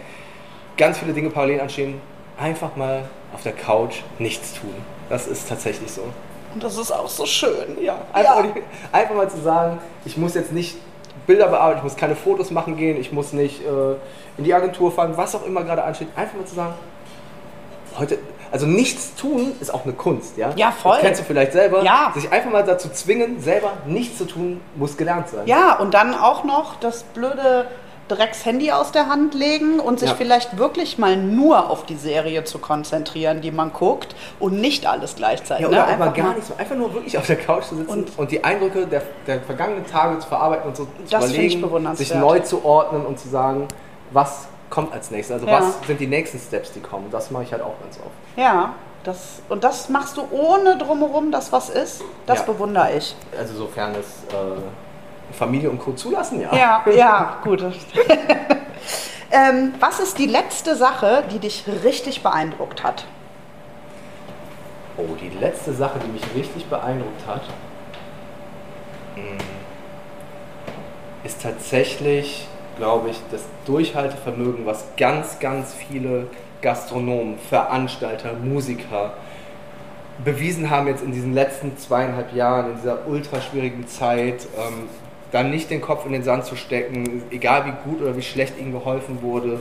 [0.76, 2.00] ganz viele Dinge parallel anstehen,
[2.38, 4.74] einfach mal auf der Couch nichts tun.
[5.08, 6.02] Das ist tatsächlich so.
[6.54, 7.98] Und das ist auch so schön, ja.
[8.12, 8.42] Einfach, ja.
[8.42, 8.52] mal
[8.92, 10.76] einfach mal zu sagen, ich muss jetzt nicht
[11.26, 13.92] Bilder bearbeiten, ich muss keine Fotos machen gehen, ich muss nicht äh,
[14.38, 16.08] in die Agentur fahren, was auch immer gerade ansteht.
[16.16, 16.74] Einfach mal zu sagen,
[17.98, 18.18] heute,
[18.52, 20.50] also nichts tun ist auch eine Kunst, ja?
[20.56, 20.94] Ja, voll.
[20.94, 21.82] Das kennst du vielleicht selber.
[21.82, 22.12] Ja.
[22.14, 25.46] Sich einfach mal dazu zwingen, selber nichts zu tun, muss gelernt sein.
[25.46, 27.66] Ja, und dann auch noch das blöde
[28.08, 30.14] Drecks-Handy aus der Hand legen und sich Ja.
[30.16, 35.16] vielleicht wirklich mal nur auf die Serie zu konzentrieren, die man guckt und nicht alles
[35.16, 35.64] gleichzeitig.
[35.66, 35.76] Ja, ne?
[35.76, 38.30] oder mal Einfach gar nichts, einfach nur wirklich auf der Couch zu sitzen und, Und-
[38.30, 42.64] die Eindrücke der, der vergangenen Tage zu verarbeiten und so zu überlegen, sich neu zu
[42.64, 43.68] ordnen und zu sagen,
[44.10, 45.60] was kommt als nächstes, also Ja.
[45.60, 47.10] was sind die nächsten Steps, die kommen.
[47.10, 48.10] Das mache ich halt auch ganz oft.
[48.36, 52.02] Ja, das, und das machst du ohne drumherum, dass was ist.
[52.26, 52.44] Das Ja.
[52.44, 53.14] bewundere ich.
[53.38, 55.92] Also sofern es äh, Familie und Co.
[55.92, 56.54] zulassen, ja.
[56.54, 57.62] Ja, ja, gut.
[59.30, 63.04] ähm, was ist die letzte Sache, die dich richtig beeindruckt hat?
[64.96, 67.42] Oh, die letzte Sache, die mich richtig beeindruckt hat,
[69.16, 69.22] mh,
[71.24, 72.48] ist tatsächlich,
[72.78, 76.28] glaube ich, das Durchhaltevermögen, was ganz, ganz viele
[76.62, 79.12] Gastronomen, Veranstalter, Musiker
[80.24, 84.88] bewiesen haben jetzt in diesen letzten zweieinhalb Jahren, in dieser ultra schwierigen Zeit, ähm,
[85.30, 88.58] dann nicht den Kopf in den Sand zu stecken, egal wie gut oder wie schlecht
[88.58, 89.60] ihnen geholfen wurde,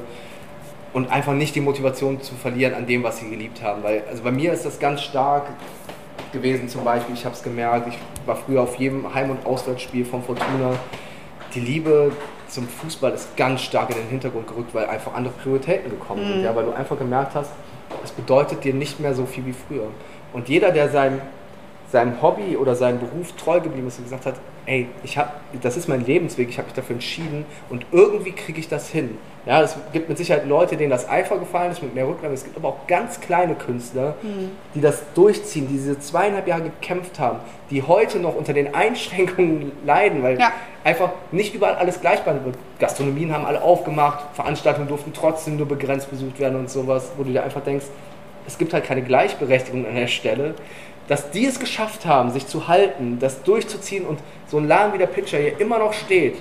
[0.93, 3.83] und einfach nicht die Motivation zu verlieren an dem, was sie geliebt haben.
[3.83, 5.43] Weil, also bei mir ist das ganz stark
[6.31, 10.05] gewesen zum Beispiel, ich habe es gemerkt, ich war früher auf jedem Heim- und Auswärtsspiel
[10.05, 10.71] von Fortuna.
[11.53, 12.11] Die Liebe
[12.47, 16.43] zum Fußball ist ganz stark in den Hintergrund gerückt, weil einfach andere Prioritäten gekommen sind.
[16.43, 17.51] Ja, weil du einfach gemerkt hast,
[18.03, 19.87] es bedeutet dir nicht mehr so viel wie früher.
[20.33, 21.21] Und jeder, der seinem,
[21.91, 24.35] seinem Hobby oder seinem Beruf treu geblieben ist und gesagt hat,
[24.65, 28.59] ey, ich hab, das ist mein Lebensweg, ich habe mich dafür entschieden und irgendwie kriege
[28.59, 29.17] ich das hin.
[29.45, 32.33] Ja, es gibt mit Sicherheit Leute, denen das einfacher gefallen ist, mit mehr Rücklagen.
[32.33, 34.15] Es gibt aber auch ganz kleine Künstler,
[34.75, 37.39] die das durchziehen, die diese zweieinhalb Jahre gekämpft haben,
[37.71, 40.51] die heute noch unter den Einschränkungen leiden, weil Ja.
[40.87, 42.57] Einfach nicht überall alles gleich behandelt wird.
[42.79, 47.31] Gastronomien haben alle aufgemacht, Veranstaltungen durften trotzdem nur begrenzt besucht werden und sowas, wo du
[47.31, 47.85] dir einfach denkst,
[48.47, 50.55] es gibt halt keine Gleichberechtigung an der Stelle.
[51.09, 54.97] Dass die es geschafft haben, sich zu halten, das durchzuziehen und so ein Laden wie
[54.97, 56.37] der Pitcher hier immer noch steht,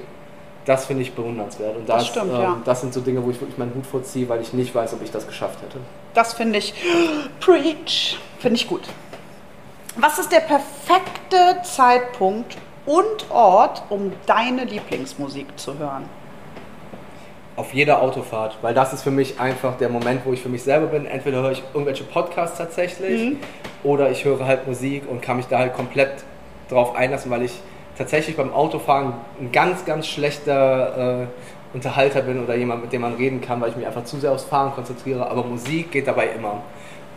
[0.64, 1.76] das finde ich bewundernswert.
[1.76, 2.57] Und das, Das stimmt, ähm, ja.
[2.64, 5.03] das sind so Dinge, wo ich wirklich meinen Hut vorziehe, weil ich nicht weiß, ob
[5.03, 5.78] ich das geschafft hätte.
[6.14, 6.72] Das finde ich,
[7.40, 8.82] preach, finde ich gut.
[9.97, 12.57] Was ist der perfekte Zeitpunkt
[12.87, 16.09] und Ort, um deine Lieblingsmusik zu hören?
[17.57, 20.62] Auf jeder Autofahrt, weil das ist für mich einfach der Moment, wo ich für mich
[20.62, 21.07] selber bin.
[21.07, 23.37] Entweder höre ich irgendwelche Podcasts tatsächlich
[23.82, 26.24] oder ich höre halt Musik und kann mich da halt komplett
[26.68, 27.53] drauf einlassen, weil ich
[27.97, 31.26] tatsächlich beim Autofahren ein ganz, ganz schlechter äh,
[31.74, 34.32] Unterhalter bin oder jemand, mit dem man reden kann, weil ich mich einfach zu sehr
[34.32, 35.30] aufs Fahren konzentriere.
[35.30, 36.62] Aber Musik geht dabei immer.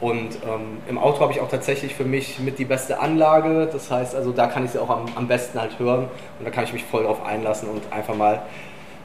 [0.01, 3.67] Und ähm, im Auto habe ich auch tatsächlich für mich mit die beste Anlage.
[3.71, 6.07] Das heißt, also da kann ich sie auch am, am besten halt hören
[6.39, 8.41] und da kann ich mich voll drauf einlassen und einfach mal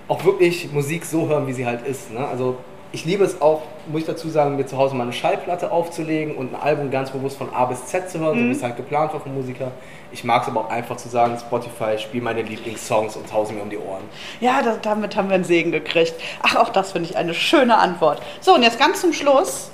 [0.07, 2.13] auch wirklich Musik so hören, wie sie halt ist.
[2.13, 2.27] Ne?
[2.27, 2.59] Also
[2.93, 6.37] ich liebe es auch, muss ich dazu sagen, mir zu Hause mal eine Schallplatte aufzulegen
[6.37, 8.77] und ein Album ganz bewusst von A bis Z zu hören, so wie es halt
[8.77, 9.73] geplant war vom Musiker.
[10.13, 13.63] Ich mag es aber auch einfach zu sagen, Spotify, spiel meine Lieblingssongs und hause mir
[13.63, 14.05] um die Ohren.
[14.41, 16.15] Ja, da, damit haben wir einen Segen gekriegt.
[16.43, 18.23] Ach, auch das finde ich eine schöne Antwort.
[18.41, 19.73] So, und jetzt ganz zum Schluss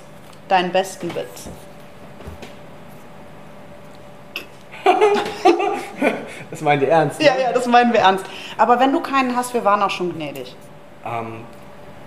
[0.51, 1.47] deinen besten Witz.
[6.49, 7.19] Das meint ihr ernst?
[7.19, 7.25] ne?
[7.27, 8.25] Ja, ja, das meinen wir ernst.
[8.57, 10.53] Aber wenn du keinen hast, wir waren auch schon gnädig.
[11.05, 11.45] Ähm,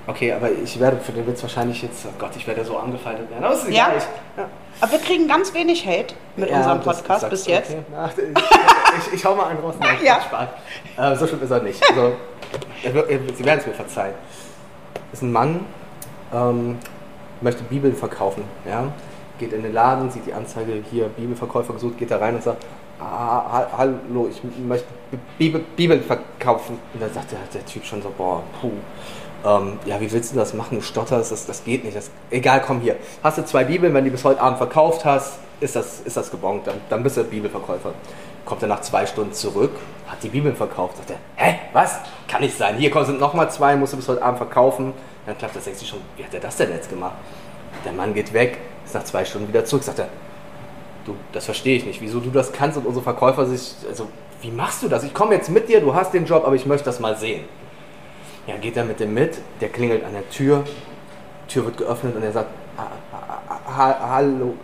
[0.07, 3.31] okay, aber ich werde für den Witz wahrscheinlich jetzt, oh Gott, ich werde so angefeindet
[3.31, 3.43] werden.
[3.45, 3.87] Aber ist Ja?
[3.87, 3.97] egal.
[3.97, 4.05] Ich,
[4.37, 4.49] ja.
[4.83, 7.71] Aber wir kriegen ganz wenig Hate mit Ja, unserem Podcast bis jetzt.
[7.71, 7.83] okay.
[7.97, 9.77] Ach, ich, ich, ich hau mal einen raus.
[9.81, 10.21] Nein, Ja.
[10.21, 10.49] Spaß.
[10.99, 11.83] Äh, so schlimm ist er nicht.
[11.89, 12.15] Also,
[13.35, 14.15] Sie werden es mir verzeihen.
[15.13, 15.65] Ist ein Mann,
[16.35, 16.79] ähm,
[17.45, 18.43] möchte Bibeln verkaufen.
[18.69, 18.93] Ja?
[19.39, 22.65] Geht in den Laden, sieht die Anzeige, hier Bibelverkäufer gesucht, geht da rein und sagt,
[23.01, 24.87] ah, ha- hallo, ich möchte
[25.39, 26.79] Bibel, Bibeln verkaufen.
[26.93, 28.71] Und dann sagt der, der Typ schon so, boah, puh.
[29.47, 30.79] Ähm, ja, wie willst du das machen?
[30.79, 31.97] Du stotterst, das, das geht nicht.
[31.97, 32.97] Das, egal, komm hier.
[33.23, 36.31] Hast du zwei Bibeln, wenn du bis heute Abend verkauft hast, ist das, ist das
[36.31, 36.67] gebongt.
[36.67, 37.93] Dann, dann bist du Bibelverkäufer.
[38.47, 39.73] Kommt er nach zwei Stunden zurück,
[40.07, 40.97] hat die Bibeln verkauft.
[40.97, 41.99] Sagt er, hä, was?
[42.29, 42.77] Kann nicht sein.
[42.77, 44.93] Hier sind nochmal zwei, musst du bis heute Abend verkaufen.
[45.27, 47.15] Dann klappt das, denkt sich schon, wie hat er das denn jetzt gemacht?
[47.85, 50.09] Der Mann geht weg, ist nach zwei Stunden wieder zurück, sagt er,
[51.05, 54.09] du, das verstehe ich nicht, wieso du das kannst und unsere Verkäufer sich, also,
[54.43, 55.05] wie machst du das?
[55.05, 57.45] Ich komme jetzt mit dir, du hast den Job, aber ich möchte das mal sehen.
[58.47, 60.65] Ja, geht er mit dem mit, der klingelt an der Tür,
[61.49, 64.55] Tür wird geöffnet und er sagt, "Ha- ha- ha- hallo,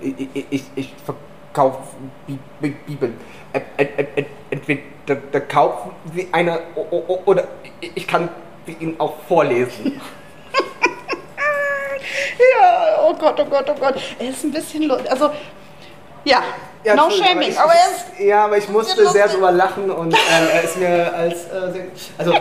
[0.50, 1.78] ich, ich, verkaufe
[2.26, 3.16] Bi- Bi- Bibeln.
[3.52, 6.60] Ent- ent- ent- ent- Entweder kaufen Sie eine
[7.24, 7.44] oder
[7.80, 8.28] ich- ich kann
[8.66, 10.00] sie Ihnen auch vorlesen.
[12.38, 13.94] Ja, oh Gott, oh Gott, oh Gott.
[14.18, 15.30] Er ist ein bisschen, also,
[16.24, 16.42] ja,
[16.84, 20.12] Ja, no shaming, ich, aber er ist, Ja, aber ich musste sehr drüber lachen und
[20.12, 21.44] ähm, er ist mir als.
[21.44, 21.84] Äh,
[22.18, 22.34] also,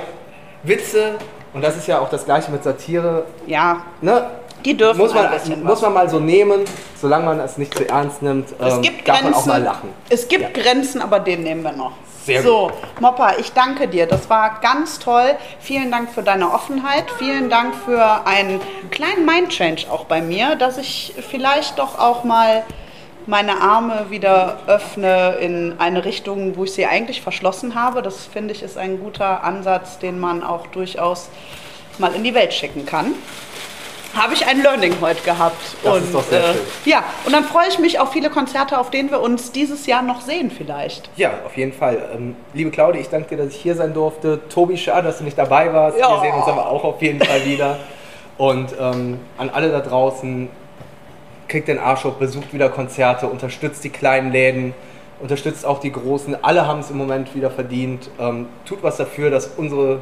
[0.63, 1.15] Witze,
[1.53, 4.29] und das ist ja auch das Gleiche mit Satire, ja, ne?
[4.65, 5.29] die dürfen Muss man,
[5.63, 6.65] muss man mal so nehmen,
[6.99, 9.31] solange man es nicht zu ernst nimmt, Es ähm, gibt darf Grenzen.
[9.31, 9.89] man auch mal lachen.
[10.09, 11.93] Es gibt Grenzen, aber den nehmen wir noch.
[12.29, 12.69] Sehr so,
[12.99, 14.05] Moppa, ich danke dir.
[14.05, 15.35] Das war ganz toll.
[15.59, 17.09] Vielen Dank für deine Offenheit.
[17.17, 18.61] Vielen Dank für einen
[18.91, 22.63] kleinen Mind-Change auch bei mir, dass ich vielleicht doch auch mal
[23.25, 28.03] meine Arme wieder öffne in eine Richtung, wo ich sie eigentlich verschlossen habe.
[28.03, 31.29] Das finde ich ist ein guter Ansatz, den man auch durchaus
[31.97, 33.15] mal in die Welt schicken kann.
[34.15, 35.61] Habe ich ein Learning heute gehabt.
[35.83, 36.61] Das und, ist doch sehr äh, schön.
[36.85, 40.01] Ja, und dann freue ich mich auf viele Konzerte, auf denen wir uns dieses Jahr
[40.01, 41.09] noch sehen vielleicht.
[41.15, 42.09] Ja, auf jeden Fall.
[42.13, 44.39] Ähm, liebe Claudia, ich danke dir, dass ich hier sein durfte.
[44.49, 45.99] Tobi, schade, dass du nicht dabei warst.
[45.99, 46.09] Ja.
[46.09, 47.77] Wir sehen uns aber auch auf jeden Fall wieder.
[48.37, 50.49] Und ähm, an alle da draußen,
[51.49, 54.73] kriegt den Arsch hoch, besucht wieder Konzerte, unterstützt die kleinen Läden,
[55.19, 56.41] unterstützt auch die großen.
[56.43, 58.09] Alle haben es im Moment wieder verdient.
[58.19, 59.99] Ähm, tut was dafür, dass unsere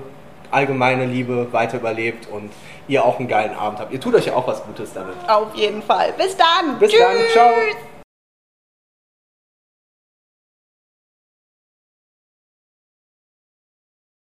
[0.51, 2.51] allgemeine Liebe weiter überlebt und
[2.87, 3.91] ihr auch einen geilen Abend habt.
[3.91, 5.15] Ihr tut euch ja auch was Gutes damit.
[5.27, 6.13] Auf jeden Fall.
[6.17, 6.77] Bis dann.
[6.79, 7.01] Bis Tschüss.
[7.01, 7.51] dann, ciao.